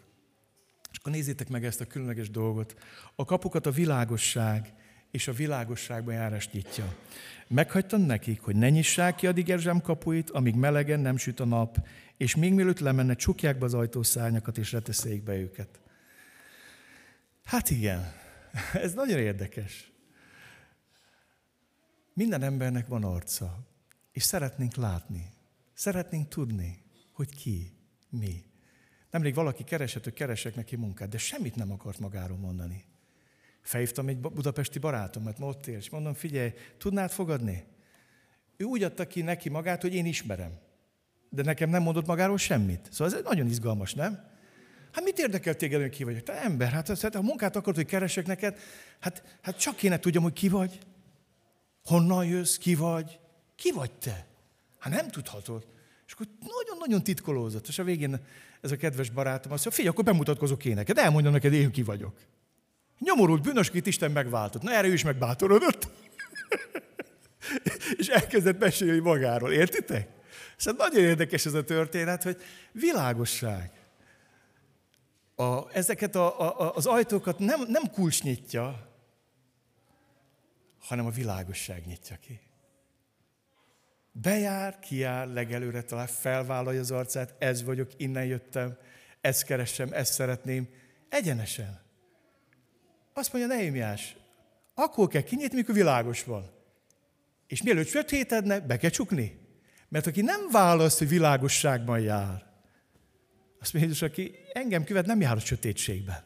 És 0.93 0.99
akkor 0.99 1.13
nézzétek 1.13 1.49
meg 1.49 1.65
ezt 1.65 1.81
a 1.81 1.87
különleges 1.87 2.31
dolgot. 2.31 2.75
A 3.15 3.25
kapukat 3.25 3.67
a 3.67 3.71
világosság 3.71 4.75
és 5.11 5.29
a 5.29 5.33
világosságban 5.33 6.15
járás 6.15 6.51
nyitja. 6.51 6.95
Meghagytam 7.49 8.01
nekik, 8.01 8.41
hogy 8.41 8.57
ne 8.57 8.71
nyissák 8.71 9.15
ki 9.15 9.27
addig 9.27 9.51
Erzsám 9.51 9.81
kapuit, 9.81 10.31
amíg 10.31 10.55
melegen 10.55 11.01
nem 11.01 11.17
süt 11.17 11.41
a 11.41 11.45
nap, 11.45 11.87
és 12.17 12.37
még 12.37 12.53
mielőtt 12.53 12.79
lemenne, 12.79 13.15
csukják 13.15 13.59
be 13.59 13.65
az 13.65 13.75
ajtószárnyakat, 13.75 14.59
és 14.59 14.73
reteszék 14.73 15.23
be 15.23 15.37
őket. 15.37 15.81
Hát 17.51 17.71
igen, 17.71 18.13
ez 18.85 18.93
nagyon 18.93 19.19
érdekes. 19.19 19.93
Minden 22.15 22.43
embernek 22.43 22.87
van 22.87 23.05
arca, 23.05 23.59
és 24.13 24.23
szeretnénk 24.23 24.75
látni, 24.75 25.33
szeretnénk 25.75 26.29
tudni, 26.29 26.83
hogy 27.13 27.35
ki, 27.35 27.73
mi. 28.09 28.45
Nemrég 29.11 29.35
valaki 29.35 29.65
keresett, 29.65 30.05
hogy 30.05 30.13
keresek 30.13 30.55
neki 30.55 30.77
munkát, 30.77 31.09
de 31.09 31.19
semmit 31.19 31.57
nem 31.57 31.73
akart 31.73 31.99
magáról 31.99 32.37
mondani. 32.37 32.85
Felhívtam 33.63 34.09
egy 34.09 34.19
budapesti 34.19 34.79
barátomat, 34.79 35.39
ma 35.39 35.47
ott 35.47 35.67
él, 35.67 35.77
és 35.77 35.91
mondom, 35.91 36.15
figyelj, 36.15 36.53
tudnád 36.79 37.11
fogadni? 37.11 37.65
Ő 38.57 38.65
úgy 38.65 38.83
adta 38.83 39.07
ki 39.07 39.23
neki 39.23 39.49
magát, 39.49 39.83
hogy 39.83 39.95
én 39.95 40.07
ismerem. 40.07 40.59
De 41.29 41.43
nekem 41.43 41.71
nem 41.71 41.83
mondott 41.83 42.07
magáról 42.07 42.39
semmit. 42.39 42.89
Szóval 42.93 43.15
ez 43.15 43.23
nagyon 43.25 43.47
izgalmas, 43.47 43.95
nem? 43.95 44.29
Hát 44.93 45.05
mit 45.05 45.19
érdekel 45.19 45.55
téged, 45.55 45.81
hogy 45.81 45.91
ki 45.91 46.05
vagy? 46.05 46.23
Te 46.23 46.43
ember, 46.43 46.71
hát 46.71 47.01
ha 47.01 47.09
a 47.13 47.23
munkát 47.23 47.57
akarod, 47.57 47.75
hogy 47.75 47.87
keresek 47.87 48.27
neked, 48.27 48.59
hát, 49.01 49.39
hát 49.43 49.61
csak 49.61 49.77
kéne 49.77 49.99
tudjam, 49.99 50.23
hogy 50.23 50.33
ki 50.33 50.49
vagy. 50.49 50.79
Honnan 51.85 52.27
jössz, 52.27 52.57
ki 52.57 52.75
vagy? 52.75 53.19
Ki 53.57 53.73
vagy 53.73 53.93
te? 53.93 54.27
Hát 54.79 54.93
nem 54.93 55.09
tudhatod. 55.09 55.67
És 56.07 56.13
akkor 56.13 56.27
nagyon-nagyon 56.41 57.03
titkolózott. 57.03 57.69
És 57.69 57.79
a 57.79 57.85
végén 57.85 58.21
ez 58.61 58.71
a 58.71 58.77
kedves 58.77 59.11
barátom 59.11 59.53
azt 59.53 59.65
mondja, 59.65 59.71
figyelj, 59.71 59.89
akkor 59.89 60.05
bemutatkozok 60.05 60.65
én 60.65 60.75
neked, 60.75 60.99
elmondom 60.99 61.33
neked, 61.33 61.53
én 61.53 61.71
ki 61.71 61.83
vagyok. 61.83 62.19
Nyomorult 62.99 63.43
bűnöskét 63.43 63.87
Isten 63.87 64.11
megváltott. 64.11 64.63
Na 64.63 64.73
erre 64.73 64.89
ő 64.89 64.93
is 64.93 65.05
megbátorodott. 65.05 65.89
és 67.99 68.09
elkezdett 68.09 68.59
mesélni 68.59 68.99
magáról. 68.99 69.53
Értitek? 69.53 70.09
Szóval 70.57 70.89
nagyon 70.89 71.05
érdekes 71.05 71.47
ez 71.47 71.55
a 71.55 71.65
történet, 71.65 72.23
hogy 72.23 72.37
világosság. 72.73 73.80
A, 75.41 75.69
ezeket 75.73 76.15
a, 76.15 76.41
a, 76.61 76.75
az 76.75 76.87
ajtókat 76.87 77.39
nem, 77.39 77.61
nem 77.69 77.91
kulcs 77.91 78.23
nyitja, 78.23 78.89
hanem 80.79 81.07
a 81.07 81.11
világosság 81.11 81.87
nyitja 81.87 82.17
ki. 82.17 82.41
Bejár, 84.13 84.79
kiár, 84.79 85.29
legelőre 85.29 85.83
talál, 85.83 86.07
felvállalja 86.07 86.81
az 86.81 86.91
arcát, 86.91 87.35
ez 87.39 87.63
vagyok, 87.63 87.91
innen 87.97 88.25
jöttem, 88.25 88.79
ezt 89.21 89.45
keresem, 89.45 89.93
ezt 89.93 90.13
szeretném, 90.13 90.69
egyenesen. 91.09 91.81
Azt 93.13 93.33
mondja 93.33 93.55
Nehémiás, 93.55 94.17
akkor 94.75 95.09
kell 95.09 95.23
kinyitni, 95.23 95.57
mikor 95.57 95.75
világos 95.75 96.25
van. 96.25 96.51
És 97.47 97.63
mielőtt 97.63 97.89
sötétedne, 97.89 98.61
be 98.61 98.77
kell 98.77 98.91
csukni. 98.91 99.39
Mert 99.89 100.07
aki 100.07 100.21
nem 100.21 100.41
választ, 100.51 100.99
hogy 100.99 101.09
világosságban 101.09 102.01
jár, 102.01 102.50
azt 103.61 103.73
mondja 103.73 103.91
Jézus, 103.91 104.09
aki 104.09 104.35
engem 104.53 104.85
követ, 104.85 105.07
nem 105.07 105.21
jár 105.21 105.37
a 105.37 105.41
sötétségben. 105.41 106.23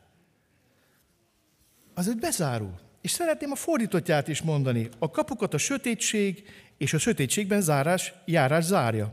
Az 1.95 2.09
egy 2.09 2.19
bezárul. 2.19 2.75
És 3.01 3.11
szeretném 3.11 3.51
a 3.51 3.55
fordítottját 3.57 4.29
is 4.29 4.43
mondani. 4.43 4.89
A 4.99 5.11
kapukat 5.11 5.55
a 5.55 5.59
sötétség 5.59 6.49
és 6.79 6.93
a 6.93 6.99
sötétségben 6.99 7.61
zárás, 7.61 8.13
járás 8.25 8.65
zárja. 8.65 9.13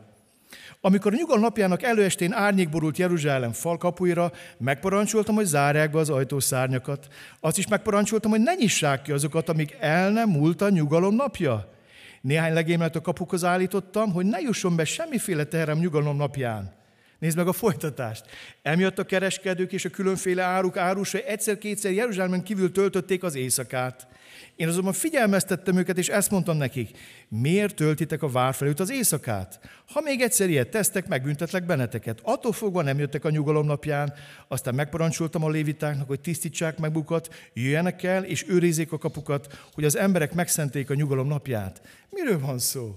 Amikor 0.81 1.13
a 1.13 1.15
nyugalom 1.15 1.41
napjának 1.41 1.83
előestén 1.83 2.33
árnyék 2.33 2.69
borult 2.69 2.97
Jeruzsálem 2.97 3.51
falkapuira, 3.51 4.31
megparancsoltam, 4.57 5.35
hogy 5.35 5.45
zárják 5.45 5.91
be 5.91 5.99
az 5.99 6.09
ajtószárnyakat. 6.09 7.07
Azt 7.39 7.57
is 7.57 7.67
megparancsoltam, 7.67 8.31
hogy 8.31 8.41
ne 8.41 8.53
nyissák 8.53 9.01
ki 9.01 9.11
azokat, 9.11 9.49
amíg 9.49 9.75
el 9.79 10.11
nem 10.11 10.29
múlt 10.29 10.61
a 10.61 10.69
nyugalom 10.69 11.15
napja. 11.15 11.73
Néhány 12.21 12.53
legémet 12.53 12.95
a 12.95 13.01
kapukhoz 13.01 13.43
állítottam, 13.43 14.11
hogy 14.11 14.25
ne 14.25 14.39
jusson 14.39 14.75
be 14.75 14.85
semmiféle 14.85 15.43
teherem 15.43 15.77
nyugalom 15.77 16.15
napján. 16.15 16.80
Nézd 17.21 17.37
meg 17.37 17.47
a 17.47 17.53
folytatást. 17.53 18.25
Emiatt 18.61 18.99
a 18.99 19.03
kereskedők 19.03 19.73
és 19.73 19.85
a 19.85 19.89
különféle 19.89 20.43
áruk 20.43 20.77
árusai 20.77 21.23
egyszer-kétszer 21.23 21.91
Jeruzsálemen 21.91 22.43
kívül 22.43 22.71
töltötték 22.71 23.23
az 23.23 23.35
éjszakát. 23.35 24.07
Én 24.55 24.67
azonban 24.67 24.93
figyelmeztettem 24.93 25.77
őket, 25.77 25.97
és 25.97 26.07
ezt 26.07 26.31
mondtam 26.31 26.57
nekik, 26.57 26.97
miért 27.27 27.75
töltitek 27.75 28.23
a 28.23 28.29
vár 28.29 28.53
felőtt 28.53 28.79
az 28.79 28.91
éjszakát? 28.91 29.59
Ha 29.93 30.01
még 30.01 30.21
egyszer 30.21 30.49
ilyet 30.49 30.69
tesztek, 30.69 31.07
megbüntetlek 31.07 31.65
benneteket. 31.65 32.19
Attól 32.23 32.51
fogva 32.51 32.81
nem 32.81 32.99
jöttek 32.99 33.25
a 33.25 33.29
nyugalom 33.29 33.65
napján, 33.65 34.13
aztán 34.47 34.75
megparancsoltam 34.75 35.43
a 35.43 35.49
lévitáknak, 35.49 36.07
hogy 36.07 36.21
tisztítsák 36.21 36.77
meg 36.77 36.91
bukat, 36.91 37.33
jöjjenek 37.53 38.03
el, 38.03 38.23
és 38.23 38.45
őrizzék 38.47 38.91
a 38.91 38.97
kapukat, 38.97 39.69
hogy 39.73 39.83
az 39.83 39.97
emberek 39.97 40.33
megszenték 40.33 40.89
a 40.89 40.93
nyugalom 40.93 41.27
napját. 41.27 41.81
Miről 42.09 42.39
van 42.39 42.59
szó? 42.59 42.95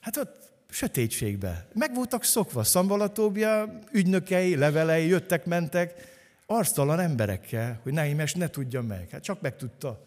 Hát 0.00 0.16
ott 0.16 0.47
sötétségbe. 0.68 1.68
Meg 1.74 1.94
voltak 1.94 2.24
szokva, 2.24 2.64
Szambalatóbia 2.64 3.78
ügynökei, 3.92 4.56
levelei 4.56 5.06
jöttek, 5.06 5.44
mentek, 5.44 6.16
arctalan 6.46 7.00
emberekkel, 7.00 7.80
hogy 7.82 7.92
Neimes 7.92 8.34
ne 8.34 8.48
tudja 8.48 8.82
meg. 8.82 9.08
Hát 9.10 9.22
csak 9.22 9.40
megtudta. 9.40 10.06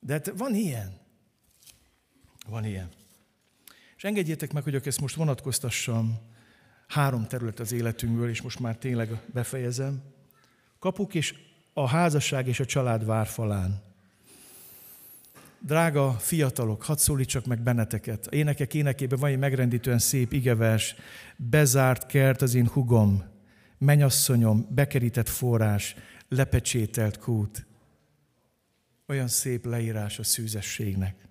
De 0.00 0.12
hát 0.12 0.32
van 0.36 0.54
ilyen. 0.54 0.98
Van 2.48 2.64
ilyen. 2.64 2.88
És 3.96 4.04
engedjétek 4.04 4.52
meg, 4.52 4.62
hogy 4.62 4.80
ezt 4.84 5.00
most 5.00 5.14
vonatkoztassam 5.14 6.18
három 6.88 7.26
terület 7.26 7.60
az 7.60 7.72
életünkből, 7.72 8.28
és 8.28 8.42
most 8.42 8.58
már 8.58 8.76
tényleg 8.76 9.20
befejezem. 9.32 10.02
Kapuk 10.78 11.14
és 11.14 11.34
a 11.72 11.88
házasság 11.88 12.48
és 12.48 12.60
a 12.60 12.64
család 12.64 13.04
várfalán. 13.04 13.82
Drága 15.62 16.12
fiatalok, 16.12 16.82
hadd 16.82 16.96
szólítsak 16.96 17.46
meg 17.46 17.62
benneteket. 17.62 18.26
A 18.26 18.34
énekek 18.34 18.74
énekében 18.74 19.18
van 19.18 19.30
egy 19.30 19.38
megrendítően 19.38 19.98
szép 19.98 20.32
igevers. 20.32 20.94
Bezárt 21.36 22.06
kert 22.06 22.42
az 22.42 22.54
én 22.54 22.66
hugom, 22.66 23.24
menyasszonyom, 23.78 24.66
bekerített 24.70 25.28
forrás, 25.28 25.94
lepecsételt 26.28 27.18
kút. 27.18 27.66
Olyan 29.06 29.28
szép 29.28 29.66
leírás 29.66 30.18
a 30.18 30.22
szűzességnek. 30.22 31.28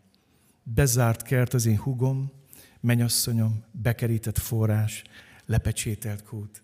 Bezárt 0.63 1.21
kert 1.21 1.53
az 1.53 1.65
én 1.65 1.77
hugom, 1.77 2.31
menyasszonyom, 2.79 3.63
bekerített 3.71 4.37
forrás, 4.37 5.03
lepecsételt 5.45 6.23
kút. 6.23 6.63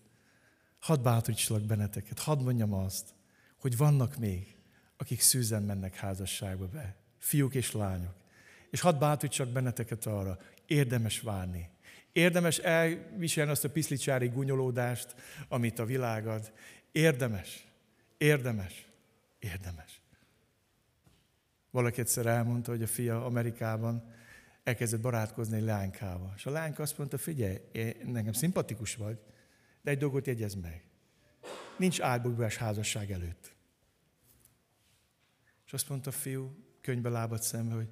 Hadd 0.79 1.03
bátorítsalak 1.03 1.65
benneteket, 1.65 2.19
hadd 2.19 2.41
mondjam 2.41 2.73
azt, 2.73 3.13
hogy 3.59 3.77
vannak 3.77 4.17
még, 4.17 4.55
akik 4.97 5.21
szűzen 5.21 5.63
mennek 5.63 5.95
házasságba 5.95 6.67
be 6.67 7.03
fiúk 7.25 7.55
és 7.55 7.71
lányok. 7.71 8.13
És 8.69 8.81
hadd 8.81 8.99
bátorítsak 8.99 9.49
benneteket 9.49 10.05
arra, 10.05 10.39
érdemes 10.65 11.19
várni. 11.19 11.69
Érdemes 12.11 12.57
elviselni 12.57 13.51
azt 13.51 13.63
a 13.63 13.69
piszlicsári 13.69 14.27
gunyolódást, 14.27 15.15
amit 15.47 15.79
a 15.79 15.85
világ 15.85 16.27
ad. 16.27 16.53
Érdemes, 16.91 17.67
érdemes, 18.17 18.87
érdemes. 19.39 20.01
Valaki 21.71 21.99
egyszer 21.99 22.25
elmondta, 22.25 22.71
hogy 22.71 22.83
a 22.83 22.87
fia 22.87 23.25
Amerikában 23.25 24.13
elkezdett 24.63 25.01
barátkozni 25.01 25.57
egy 25.57 25.63
lánykával. 25.63 26.33
És 26.35 26.45
a 26.45 26.51
lányka 26.51 26.83
azt 26.83 26.97
mondta, 26.97 27.17
figyelj, 27.17 27.57
én, 27.71 27.95
nekem 28.05 28.33
szimpatikus 28.33 28.95
vagy, 28.95 29.19
de 29.81 29.91
egy 29.91 29.97
dolgot 29.97 30.27
jegyez 30.27 30.53
meg. 30.53 30.83
Nincs 31.77 32.01
álbugbás 32.01 32.57
házasság 32.57 33.11
előtt. 33.11 33.55
És 35.65 35.73
azt 35.73 35.89
mondta 35.89 36.09
a 36.09 36.13
fiú, 36.13 36.64
könyvbe 36.85 37.09
lábad 37.09 37.41
szembe, 37.41 37.75
hogy 37.75 37.89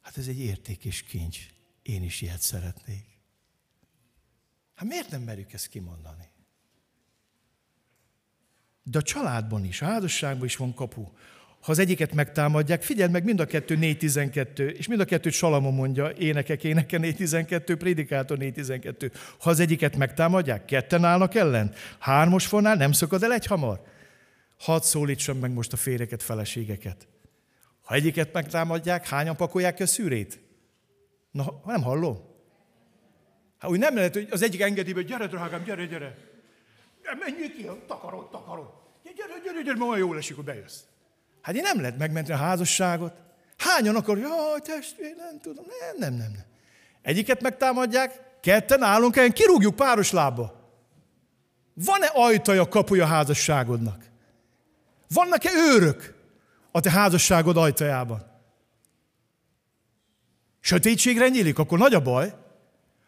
hát 0.00 0.16
ez 0.16 0.28
egy 0.28 0.38
érték 0.38 0.84
és 0.84 1.02
kincs. 1.02 1.38
Én 1.82 2.02
is 2.02 2.20
ilyet 2.20 2.40
szeretnék. 2.40 3.04
Hát 4.74 4.88
miért 4.88 5.10
nem 5.10 5.22
merjük 5.22 5.52
ezt 5.52 5.66
kimondani? 5.66 6.28
De 8.82 8.98
a 8.98 9.02
családban 9.02 9.64
is, 9.64 9.82
a 9.82 9.84
házasságban 9.84 10.44
is 10.46 10.56
van 10.56 10.74
kapu. 10.74 11.02
Ha 11.60 11.70
az 11.70 11.78
egyiket 11.78 12.14
megtámadják, 12.14 12.82
figyeld 12.82 13.10
meg, 13.10 13.24
mind 13.24 13.40
a 13.40 13.46
kettő 13.46 13.76
4.12, 13.76 14.70
és 14.70 14.88
mind 14.88 15.00
a 15.00 15.04
kettőt 15.04 15.32
Salamon 15.32 15.74
mondja, 15.74 16.10
énekek, 16.10 16.64
éneke 16.64 16.98
4.12, 16.98 17.74
prédikátor 17.78 18.38
4.12. 18.38 19.12
Ha 19.38 19.50
az 19.50 19.60
egyiket 19.60 19.96
megtámadják, 19.96 20.64
ketten 20.64 21.04
állnak 21.04 21.34
ellen, 21.34 21.72
hármas 21.98 22.46
fornál 22.46 22.76
nem 22.76 22.92
szakad 22.92 23.22
el 23.22 23.32
egy 23.32 23.46
hamar. 23.46 23.82
Hadd 24.60 24.80
szólítsam 24.80 25.38
meg 25.38 25.52
most 25.52 25.72
a 25.72 25.76
féreket, 25.76 26.22
feleségeket. 26.22 27.08
Ha 27.82 27.94
egyiket 27.94 28.32
megtámadják, 28.32 29.08
hányan 29.08 29.36
pakolják 29.36 29.74
ki 29.74 29.82
a 29.82 29.86
szűrét? 29.86 30.40
Na, 31.30 31.60
nem 31.64 31.82
hallom. 31.82 32.18
Hát 33.58 33.70
úgy 33.70 33.78
nem 33.78 33.94
lehet, 33.94 34.14
hogy 34.14 34.28
az 34.30 34.42
egyik 34.42 34.60
engedi, 34.60 34.92
hogy 34.92 35.04
gyere, 35.04 35.26
drágám, 35.26 35.64
gyere, 35.64 35.86
gyere. 35.86 36.16
Menjünk 37.18 37.52
ki, 37.52 37.68
takarod, 37.86 38.30
takarod. 38.30 38.68
Gyere, 39.16 39.40
gyere, 39.44 39.62
gyere, 39.62 39.78
ma 39.78 39.96
jól 39.96 40.16
esik, 40.16 40.36
hogy 40.36 40.44
bejössz. 40.44 40.80
Hát 41.40 41.54
én 41.54 41.62
nem 41.62 41.80
lehet 41.80 41.98
megmenteni 41.98 42.38
a 42.38 42.42
házasságot. 42.42 43.22
Hányan 43.56 43.96
akar, 43.96 44.18
jaj, 44.18 44.60
testvér, 44.62 45.14
nem 45.16 45.40
tudom. 45.40 45.64
Nem, 45.80 45.96
nem, 45.98 46.12
nem, 46.12 46.32
nem. 46.32 46.44
Egyiket 47.02 47.42
megtámadják, 47.42 48.20
ketten 48.40 48.82
állunk 48.82 49.32
kirúgjuk 49.32 49.76
páros 49.76 50.10
lába. 50.10 50.72
Van-e 51.74 52.06
ajtaja, 52.06 52.68
kapuja 52.68 53.06
házasságodnak? 53.06 54.09
Vannak-e 55.14 55.50
őrök 55.52 56.14
a 56.72 56.80
te 56.80 56.90
házasságod 56.90 57.56
ajtajában? 57.56 58.30
Sötétségre 60.60 61.28
nyílik, 61.28 61.58
akkor 61.58 61.78
nagy 61.78 61.94
a 61.94 62.00
baj. 62.00 62.34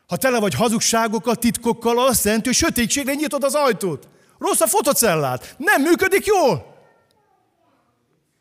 Ha 0.07 0.17
tele 0.17 0.41
vagy 0.41 0.55
hazugságokkal, 0.55 1.37
titkokkal, 1.37 2.07
azt 2.07 2.25
jelenti, 2.25 2.47
hogy 2.47 2.57
sötétségre 2.57 3.15
nyitod 3.15 3.45
az 3.45 3.55
ajtót. 3.55 4.09
Rossz 4.39 4.61
a 4.61 4.67
fotocellát. 4.67 5.55
Nem 5.59 5.83
működik 5.83 6.27
jól. 6.27 6.77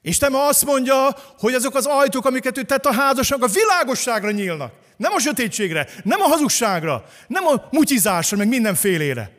Isten 0.02 0.34
azt 0.34 0.66
mondja, 0.66 1.16
hogy 1.38 1.54
azok 1.54 1.76
az 1.76 1.86
ajtók, 1.86 2.26
amiket 2.26 2.58
ő 2.58 2.64
tett 2.64 2.86
a 2.86 2.94
házasság, 2.94 3.44
a 3.44 3.48
világosságra 3.48 4.32
nyílnak. 4.32 4.74
Nem 4.98 5.14
a 5.14 5.20
sötétségre, 5.20 5.88
nem 6.04 6.22
a 6.22 6.28
hazugságra, 6.28 7.06
nem 7.28 7.46
a 7.46 7.68
mutyizásra, 7.72 8.38
meg 8.38 8.48
mindenfélére. 8.48 9.32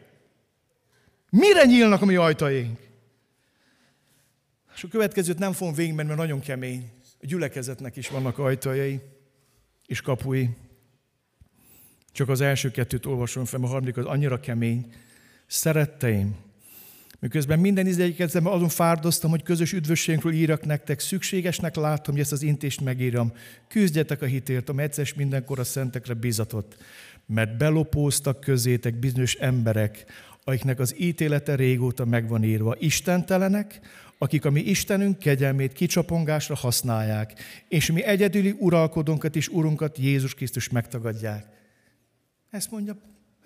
Mire 1.31 1.65
nyílnak 1.65 2.03
a 2.03 2.05
mi 2.05 2.17
ajtaink? 2.17 2.92
És 4.83 4.89
a 4.89 4.91
következőt 4.91 5.39
nem 5.39 5.53
fogom 5.53 5.75
végigmenni, 5.75 6.09
mert 6.09 6.21
nagyon 6.21 6.41
kemény. 6.41 6.91
A 7.21 7.27
gyülekezetnek 7.27 7.97
is 7.97 8.09
vannak 8.09 8.39
ajtajai 8.39 9.01
és 9.87 10.01
kapui. 10.01 10.51
Csak 12.13 12.29
az 12.29 12.41
első 12.41 12.71
kettőt 12.71 13.07
olvasom 13.07 13.45
fel, 13.45 13.63
a 13.63 13.67
harmadik 13.67 13.97
az 13.97 14.05
annyira 14.05 14.41
kemény. 14.41 14.93
Szeretteim, 15.47 16.37
Miközben 17.21 17.59
minden 17.59 17.87
izegyekezemben 17.87 18.53
azon 18.53 18.69
fárdoztam, 18.69 19.31
hogy 19.31 19.43
közös 19.43 19.73
üdvösségünkről 19.73 20.33
írjak 20.33 20.65
nektek, 20.65 21.01
szükségesnek 21.01 21.77
látom, 21.77 22.15
hogy 22.15 22.23
ezt 22.23 22.33
az 22.33 22.43
intést 22.43 22.81
megírom. 22.81 23.33
Küzdjetek 23.69 24.23
a 24.23 24.27
hitért, 24.27 24.69
a 24.69 24.79
egyszer 24.79 25.13
mindenkor 25.17 25.59
a 25.59 25.65
szentekre 25.65 26.15
bizatott, 26.15 26.77
mert 27.27 27.57
belopóztak 27.57 28.41
közétek 28.41 28.99
bizonyos 28.99 29.35
emberek, 29.35 30.05
akiknek 30.45 30.79
az 30.79 30.95
ítélete 30.99 31.55
régóta 31.55 32.05
meg 32.05 32.29
van 32.29 32.45
írva. 32.45 32.77
Istentelenek, 32.79 33.81
akik 34.23 34.45
a 34.45 34.51
mi 34.51 34.61
Istenünk 34.61 35.19
kegyelmét 35.19 35.73
kicsapongásra 35.73 36.55
használják, 36.55 37.33
és 37.69 37.93
mi 37.93 38.03
egyedüli 38.03 38.55
uralkodónkat 38.59 39.37
és 39.37 39.49
urunkat 39.49 39.99
Jézus 39.99 40.35
Krisztus 40.35 40.69
megtagadják. 40.69 41.47
Ezt 42.51 42.71
mondja, 42.71 42.97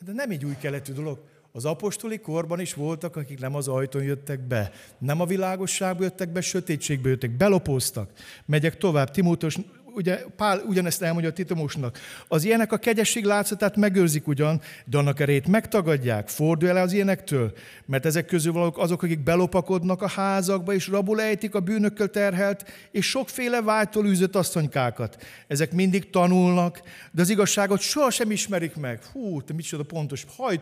de 0.05 0.13
nem 0.13 0.31
egy 0.31 0.45
új 0.45 0.57
keletű 0.61 0.93
dolog. 0.93 1.25
Az 1.53 1.65
apostoli 1.65 2.19
korban 2.19 2.61
is 2.61 2.75
voltak, 2.75 3.17
akik 3.17 3.39
nem 3.39 3.55
az 3.55 3.69
ajtón 3.69 4.03
jöttek 4.03 4.41
be, 4.41 4.71
nem 4.99 5.21
a 5.21 5.27
világosságba 5.27 6.03
jöttek 6.03 6.33
be, 6.33 6.41
sötétségbe 6.41 7.09
jöttek, 7.09 7.31
belopóztak. 7.31 8.11
Megyek 8.47 8.77
tovább, 8.77 9.11
Timóteus, 9.11 9.59
ugye 9.97 10.25
Pál 10.37 10.63
ugyanezt 10.67 11.03
elmondja 11.03 11.31
a 11.31 11.33
Titomosnak. 11.33 11.99
Az 12.29 12.45
ilyenek 12.45 12.73
a 12.73 12.77
kegyesség 12.77 13.25
látszatát 13.25 13.77
megőrzik 13.77 14.27
ugyan, 14.27 14.61
de 14.85 14.99
annak 14.99 15.21
erét 15.21 15.47
megtagadják. 15.47 16.29
Fordulj 16.29 16.71
el 16.71 16.77
az 16.77 16.93
ilyenektől, 16.93 17.53
mert 17.87 18.07
ezek 18.07 18.27
közül 18.27 18.53
valók 18.53 18.79
azok, 18.79 19.03
akik 19.03 19.23
belopakodnak 19.23 20.03
a 20.03 20.09
házakba, 20.09 20.73
és 20.75 20.89
rabul 20.89 21.21
ejtik 21.21 21.55
a 21.55 21.61
bűnökkel 21.61 22.09
terhelt, 22.09 22.65
és 22.91 23.07
sokféle 23.07 23.63
vágytól 23.63 24.07
űzött 24.07 24.37
asszonykákat. 24.37 25.25
Ezek 25.47 25.73
mindig 25.73 26.11
tanulnak, 26.11 26.83
de 27.13 27.23
az 27.23 27.29
igazságot 27.29 27.81
sohasem 27.81 28.31
ismerik 28.31 28.77
meg. 28.77 29.05
Hú, 29.13 29.43
te 29.43 29.53
micsoda 29.53 29.83
pontos, 29.83 30.25
hajt 30.37 30.61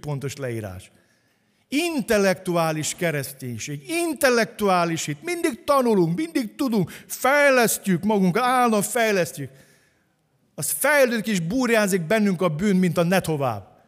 pontos 0.00 0.36
leírás. 0.36 0.90
Intellektuális 1.68 2.94
kereszténység, 2.94 3.88
intellektuális 3.88 5.04
hit. 5.04 5.22
Mindig 5.22 5.64
tanulunk, 5.64 6.16
mindig 6.16 6.54
tudunk, 6.54 6.90
fejlesztjük 7.06 8.02
magunkat, 8.02 8.42
állandóan 8.42 8.82
fejlesztjük. 8.82 9.50
Az 10.54 10.70
fejlődik 10.70 11.26
és 11.26 11.40
burjánzik 11.40 12.02
bennünk 12.02 12.42
a 12.42 12.48
bűn, 12.48 12.76
mint 12.76 12.98
a 12.98 13.02
ne 13.02 13.20
tovább. 13.20 13.82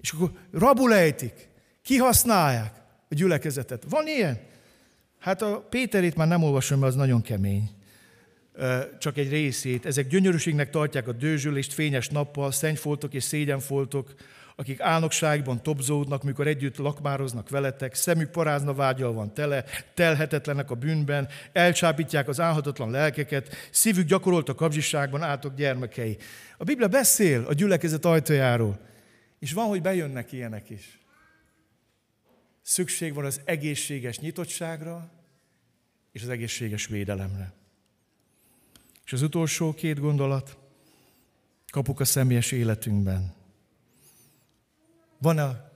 És 0.00 0.10
akkor 0.12 0.32
rabulejtik, 0.52 1.48
kihasználják 1.82 2.72
a 3.10 3.14
gyülekezetet. 3.14 3.84
Van 3.88 4.06
ilyen? 4.06 4.40
Hát 5.18 5.42
a 5.42 5.66
Péterét 5.70 6.16
már 6.16 6.28
nem 6.28 6.42
olvasom, 6.42 6.78
mert 6.78 6.92
az 6.92 6.98
nagyon 6.98 7.22
kemény 7.22 7.70
csak 8.98 9.16
egy 9.16 9.30
részét. 9.30 9.86
Ezek 9.86 10.06
gyönyörűségnek 10.06 10.70
tartják 10.70 11.08
a 11.08 11.12
dőzsülést 11.12 11.72
fényes 11.72 12.08
nappal, 12.08 12.52
szennyfoltok 12.52 13.14
és 13.14 13.24
szégyenfoltok, 13.24 14.14
akik 14.60 14.80
álnokságban 14.80 15.62
tobzódnak, 15.62 16.22
mikor 16.22 16.46
együtt 16.46 16.76
lakmároznak 16.76 17.48
veletek, 17.48 17.94
szemük 17.94 18.30
parázna 18.30 18.74
vágyal 18.74 19.12
van 19.12 19.34
tele, 19.34 19.64
telhetetlenek 19.94 20.70
a 20.70 20.74
bűnben, 20.74 21.28
elcsábítják 21.52 22.28
az 22.28 22.40
álhatatlan 22.40 22.90
lelkeket, 22.90 23.68
szívük 23.70 24.06
gyakorolt 24.06 24.48
a 24.48 24.54
kapzsiságban 24.54 25.22
átok 25.22 25.54
gyermekei. 25.54 26.16
A 26.56 26.64
Biblia 26.64 26.88
beszél 26.88 27.44
a 27.48 27.52
gyülekezet 27.52 28.04
ajtajáról, 28.04 28.80
és 29.38 29.52
van, 29.52 29.66
hogy 29.66 29.82
bejönnek 29.82 30.32
ilyenek 30.32 30.70
is. 30.70 30.98
Szükség 32.62 33.14
van 33.14 33.24
az 33.24 33.40
egészséges 33.44 34.18
nyitottságra 34.18 35.10
és 36.12 36.22
az 36.22 36.28
egészséges 36.28 36.86
védelemre. 36.86 37.52
És 39.04 39.12
az 39.12 39.22
utolsó 39.22 39.74
két 39.74 40.00
gondolat, 40.00 40.58
kapuk 41.70 42.00
a 42.00 42.04
személyes 42.04 42.52
életünkben. 42.52 43.39
Van-e 45.20 45.70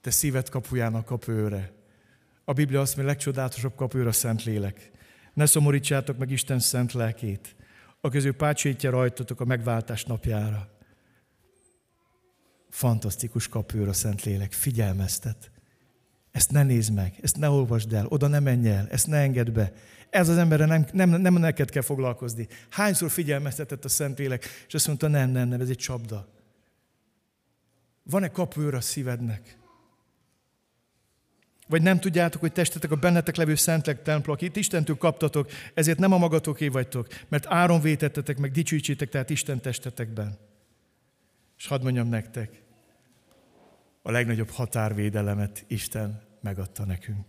te 0.00 0.10
szíved 0.10 0.48
kapujának 0.48 1.04
kapőre? 1.04 1.72
A 2.44 2.52
Biblia 2.52 2.80
azt 2.80 2.96
mondja, 2.96 3.12
legcsodálatosabb 3.12 3.74
kapőr 3.74 4.06
a 4.06 4.12
Szent 4.12 4.44
Lélek. 4.44 4.90
Ne 5.34 5.46
szomorítsátok 5.46 6.18
meg 6.18 6.30
Isten 6.30 6.58
szent 6.58 6.92
lelkét, 6.92 7.56
a 8.00 8.08
közül 8.08 8.32
pácsétje 8.32 8.90
rajtatok 8.90 9.40
a 9.40 9.44
megváltás 9.44 10.04
napjára. 10.04 10.68
Fantasztikus 12.70 13.48
kapőr 13.48 13.88
a 13.88 13.92
Szent 13.92 14.22
Lélek, 14.22 14.52
figyelmeztet. 14.52 15.50
Ezt 16.30 16.50
ne 16.50 16.62
nézd 16.62 16.92
meg, 16.92 17.14
ezt 17.22 17.36
ne 17.36 17.48
olvasd 17.48 17.92
el, 17.92 18.06
oda 18.08 18.26
ne 18.26 18.40
menj 18.40 18.68
el, 18.68 18.88
ezt 18.90 19.06
ne 19.06 19.16
engedd 19.16 19.52
be. 19.52 19.72
Ez 20.10 20.28
az 20.28 20.36
emberre 20.36 20.66
nem, 20.66 20.86
nem, 20.92 21.10
nem 21.10 21.34
neked 21.34 21.70
kell 21.70 21.82
foglalkozni. 21.82 22.48
Hányszor 22.70 23.10
figyelmeztetett 23.10 23.84
a 23.84 23.88
Szentlélek, 23.88 24.46
és 24.66 24.74
azt 24.74 24.86
mondta, 24.86 25.08
nem, 25.08 25.30
nem, 25.30 25.48
nem, 25.48 25.60
ez 25.60 25.68
egy 25.68 25.76
csapda. 25.76 26.39
Van-e 28.02 28.28
kapőr 28.28 28.74
a 28.74 28.80
szívednek? 28.80 29.58
Vagy 31.70 31.82
nem 31.82 32.00
tudjátok, 32.00 32.40
hogy 32.40 32.52
testetek 32.52 32.90
a 32.90 32.96
bennetek 32.96 33.36
levő 33.36 33.54
szentlek 33.54 34.02
templo, 34.02 34.32
akit 34.32 34.56
Istentől 34.56 34.96
kaptatok, 34.96 35.50
ezért 35.74 35.98
nem 35.98 36.12
a 36.12 36.18
magatoké 36.18 36.68
vagytok, 36.68 37.06
mert 37.28 37.46
áron 37.46 37.80
vétettetek, 37.80 38.38
meg 38.38 38.50
dicsőítsétek 38.50 39.08
tehát 39.08 39.30
Isten 39.30 39.60
testetekben. 39.60 40.38
És 41.58 41.66
hadd 41.66 41.82
mondjam 41.82 42.08
nektek, 42.08 42.62
a 44.02 44.10
legnagyobb 44.10 44.48
határvédelemet 44.48 45.64
Isten 45.68 46.22
megadta 46.40 46.84
nekünk. 46.84 47.26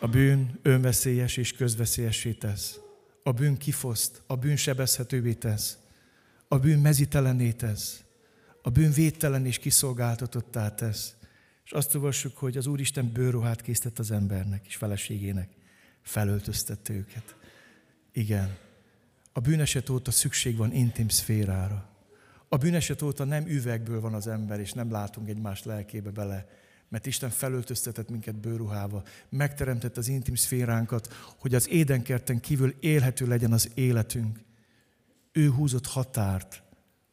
A 0.00 0.06
bűn 0.06 0.58
önveszélyes 0.62 1.36
és 1.36 1.52
közveszélyesé 1.52 2.32
tesz. 2.32 2.78
A 3.22 3.32
bűn 3.32 3.56
kifoszt, 3.56 4.22
a 4.26 4.36
bűn 4.36 4.56
sebezhetővé 4.56 5.32
tesz. 5.32 5.78
A 6.48 6.58
bűn 6.58 6.78
mezitelené 6.78 7.52
tesz. 7.52 8.04
A 8.66 8.70
bűn 8.70 8.92
védtelen 8.92 9.46
és 9.46 9.58
kiszolgáltatottá 9.58 10.74
tesz. 10.74 11.14
És 11.64 11.72
azt 11.72 11.94
olvassuk, 11.94 12.36
hogy 12.36 12.56
az 12.56 12.66
Úristen 12.66 13.12
bőruhát 13.12 13.60
készített 13.60 13.98
az 13.98 14.10
embernek 14.10 14.66
és 14.66 14.76
feleségének. 14.76 15.48
Felöltöztette 16.02 16.92
őket. 16.92 17.36
Igen. 18.12 18.56
A 19.32 19.40
bűneset 19.40 19.90
óta 19.90 20.10
szükség 20.10 20.56
van 20.56 20.72
intim 20.72 21.08
szférára. 21.08 21.88
A 22.48 22.56
bűneset 22.56 23.02
óta 23.02 23.24
nem 23.24 23.46
üvegből 23.46 24.00
van 24.00 24.14
az 24.14 24.26
ember, 24.26 24.60
és 24.60 24.72
nem 24.72 24.90
látunk 24.90 25.28
egymás 25.28 25.62
lelkébe 25.62 26.10
bele, 26.10 26.48
mert 26.88 27.06
Isten 27.06 27.30
felöltöztetett 27.30 28.10
minket 28.10 28.34
bőruhába, 28.34 29.02
megteremtett 29.28 29.96
az 29.96 30.08
intim 30.08 30.34
szféránkat, 30.34 31.12
hogy 31.38 31.54
az 31.54 31.68
édenkerten 31.68 32.40
kívül 32.40 32.74
élhető 32.80 33.26
legyen 33.26 33.52
az 33.52 33.70
életünk. 33.74 34.40
Ő 35.32 35.50
húzott 35.50 35.86
határt, 35.86 36.64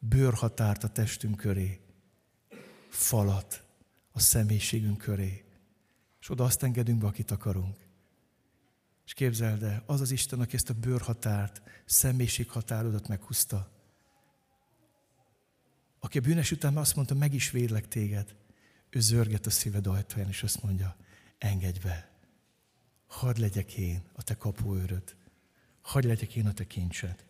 bőrhatárt 0.10 0.84
a 0.84 0.88
testünk 0.88 1.38
köré, 1.38 1.80
falat 2.89 3.64
a 4.12 4.20
személyiségünk 4.20 4.97
köré. 4.97 5.45
és 6.20 6.30
oda 6.30 6.43
azt 6.43 6.64
engedünk 6.64 6.99
be, 6.99 7.08
akit 7.08 7.32
akarunk. 7.32 7.78
És 9.06 9.14
képzeld 9.14 9.64
el, 9.64 9.84
az 9.86 10.01
az 10.01 10.12
Isten, 10.12 10.39
aki 10.39 10.56
ezt 10.56 10.70
a 10.70 10.74
bőrhatárt, 10.74 11.62
személyiséghatárodat 11.86 13.08
meghúzta, 13.08 13.72
aki 15.99 16.18
a 16.18 16.22
bűnes 16.22 16.51
után 16.51 16.78
azt 16.78 16.95
mondta, 16.95 17.14
meg 17.14 17.34
is 17.34 17.51
védlek 17.51 17.88
téged, 17.88 18.36
ő 18.89 18.99
zörget 18.99 19.45
a 19.45 19.49
szíved 19.49 19.88
ajtaján, 19.88 20.28
és 20.30 20.43
azt 20.43 20.64
mondja, 20.64 20.95
engedj 21.38 21.80
be, 21.80 22.12
hadd 23.08 23.39
legyek 23.39 23.74
én 23.74 24.04
a 24.14 24.24
te 24.24 24.38
kapuőröd, 24.38 25.16
hadd 25.82 26.08
legyek 26.08 26.36
én 26.36 26.47
a 26.47 26.54
te 26.54 26.68
kincsed. 26.68 27.26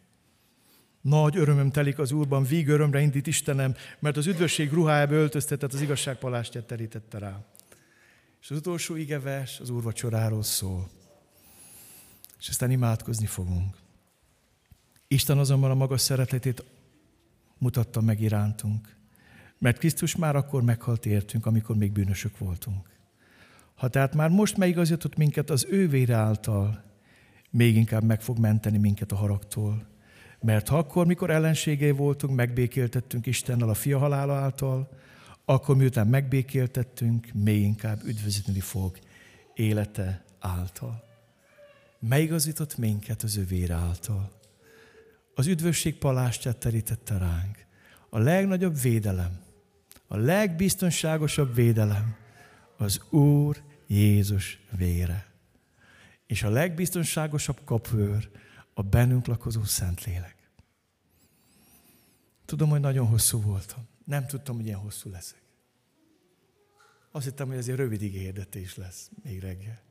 Nagy 1.03 1.37
örömöm 1.37 1.71
telik 1.71 1.99
az 1.99 2.11
Úrban, 2.11 2.43
víg 2.43 2.67
örömre 2.67 3.01
indít 3.01 3.27
Istenem, 3.27 3.75
mert 3.99 4.17
az 4.17 4.27
üdvösség 4.27 4.71
ruhájába 4.71 5.13
öltöztetett, 5.13 5.73
az 5.73 5.81
igazság 5.81 6.17
palástját 6.17 6.65
terítette 6.65 7.17
rá. 7.17 7.45
És 8.41 8.51
az 8.51 8.57
utolsó 8.57 8.95
igevers 8.95 9.59
az 9.59 9.69
Úr 9.69 9.83
vacsoráról 9.83 10.43
szól. 10.43 10.89
És 12.39 12.49
aztán 12.49 12.71
imádkozni 12.71 13.25
fogunk. 13.25 13.77
Isten 15.07 15.37
azonban 15.37 15.71
a 15.71 15.75
magas 15.75 16.01
szeretetét 16.01 16.63
mutatta 17.57 18.01
meg 18.01 18.21
irántunk. 18.21 18.95
Mert 19.57 19.77
Krisztus 19.77 20.15
már 20.15 20.35
akkor 20.35 20.61
meghalt 20.63 21.05
értünk, 21.05 21.45
amikor 21.45 21.75
még 21.75 21.91
bűnösök 21.91 22.37
voltunk. 22.37 22.89
Ha 23.75 23.87
tehát 23.87 24.15
már 24.15 24.29
most 24.29 24.57
megigazított 24.57 25.15
minket 25.15 25.49
az 25.49 25.65
ő 25.69 25.87
vére 25.87 26.15
által, 26.15 26.83
még 27.49 27.75
inkább 27.75 28.03
meg 28.03 28.21
fog 28.21 28.39
menteni 28.39 28.77
minket 28.77 29.11
a 29.11 29.15
haragtól. 29.15 29.91
Mert 30.43 30.67
ha 30.67 30.77
akkor, 30.77 31.05
mikor 31.05 31.29
ellenségei 31.29 31.91
voltunk, 31.91 32.35
megbékéltettünk 32.35 33.25
Istennel 33.25 33.69
a 33.69 33.73
fia 33.73 33.97
halála 33.97 34.33
által, 34.33 34.89
akkor 35.45 35.75
miután 35.75 36.07
megbékéltettünk, 36.07 37.27
még 37.33 37.61
inkább 37.61 38.03
üdvözíteni 38.05 38.59
fog 38.59 38.97
élete 39.53 40.23
által. 40.39 41.03
Megigazított 41.99 42.77
minket 42.77 43.23
az 43.23 43.37
ő 43.37 43.45
vére 43.45 43.73
által. 43.73 44.31
Az 45.35 45.47
üdvösség 45.47 45.97
palástját 45.97 46.57
terítette 46.57 47.17
ránk. 47.17 47.65
A 48.09 48.19
legnagyobb 48.19 48.81
védelem, 48.81 49.39
a 50.07 50.17
legbiztonságosabb 50.17 51.55
védelem 51.55 52.15
az 52.77 53.01
Úr 53.09 53.61
Jézus 53.87 54.59
vére. 54.77 55.25
És 56.27 56.43
a 56.43 56.49
legbiztonságosabb 56.49 57.59
kapőr 57.65 58.29
a 58.73 58.81
bennünk 58.81 59.25
lakozó 59.25 59.63
Szentlélek. 59.63 60.35
Tudom, 62.45 62.69
hogy 62.69 62.79
nagyon 62.79 63.07
hosszú 63.07 63.41
voltam. 63.41 63.87
Nem 64.05 64.27
tudtam, 64.27 64.55
hogy 64.55 64.65
ilyen 64.65 64.79
hosszú 64.79 65.09
leszek. 65.09 65.41
Azt 67.11 67.25
hittem, 67.25 67.47
hogy 67.47 67.57
ez 67.57 67.67
egy 67.67 67.75
rövid 67.75 68.01
ígérdetés 68.01 68.75
lesz 68.75 69.09
még 69.23 69.39
reggel. 69.39 69.81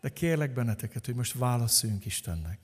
De 0.00 0.08
kérlek 0.08 0.52
benneteket, 0.52 1.06
hogy 1.06 1.14
most 1.14 1.32
válaszoljunk 1.32 2.06
Istennek. 2.06 2.58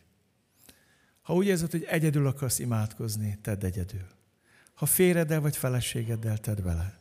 Ha 1.23 1.35
úgy 1.35 1.47
érzed, 1.47 1.71
hogy 1.71 1.85
egyedül 1.85 2.27
akarsz 2.27 2.59
imádkozni, 2.59 3.39
tedd 3.43 3.65
egyedül. 3.65 4.07
Ha 4.75 4.87
féreddel 4.87 5.41
vagy 5.41 5.57
feleségeddel, 5.57 6.39
tedd 6.39 6.63
vele. 6.63 6.99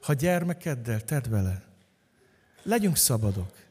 Ha 0.00 0.12
gyermekeddel, 0.12 1.04
tedd 1.04 1.28
vele. 1.28 1.64
Legyünk 2.62 2.96
szabadok, 2.96 3.63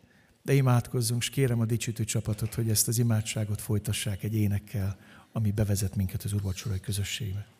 de 0.43 0.53
imádkozzunk, 0.53 1.21
és 1.21 1.29
kérem 1.29 1.59
a 1.59 1.65
dicsőítő 1.65 2.03
csapatot, 2.03 2.53
hogy 2.53 2.69
ezt 2.69 2.87
az 2.87 2.97
imádságot 2.97 3.61
folytassák 3.61 4.23
egy 4.23 4.35
énekkel, 4.35 4.97
ami 5.31 5.51
bevezet 5.51 5.95
minket 5.95 6.23
az 6.23 6.33
urvacsorai 6.33 6.79
közösségbe. 6.79 7.52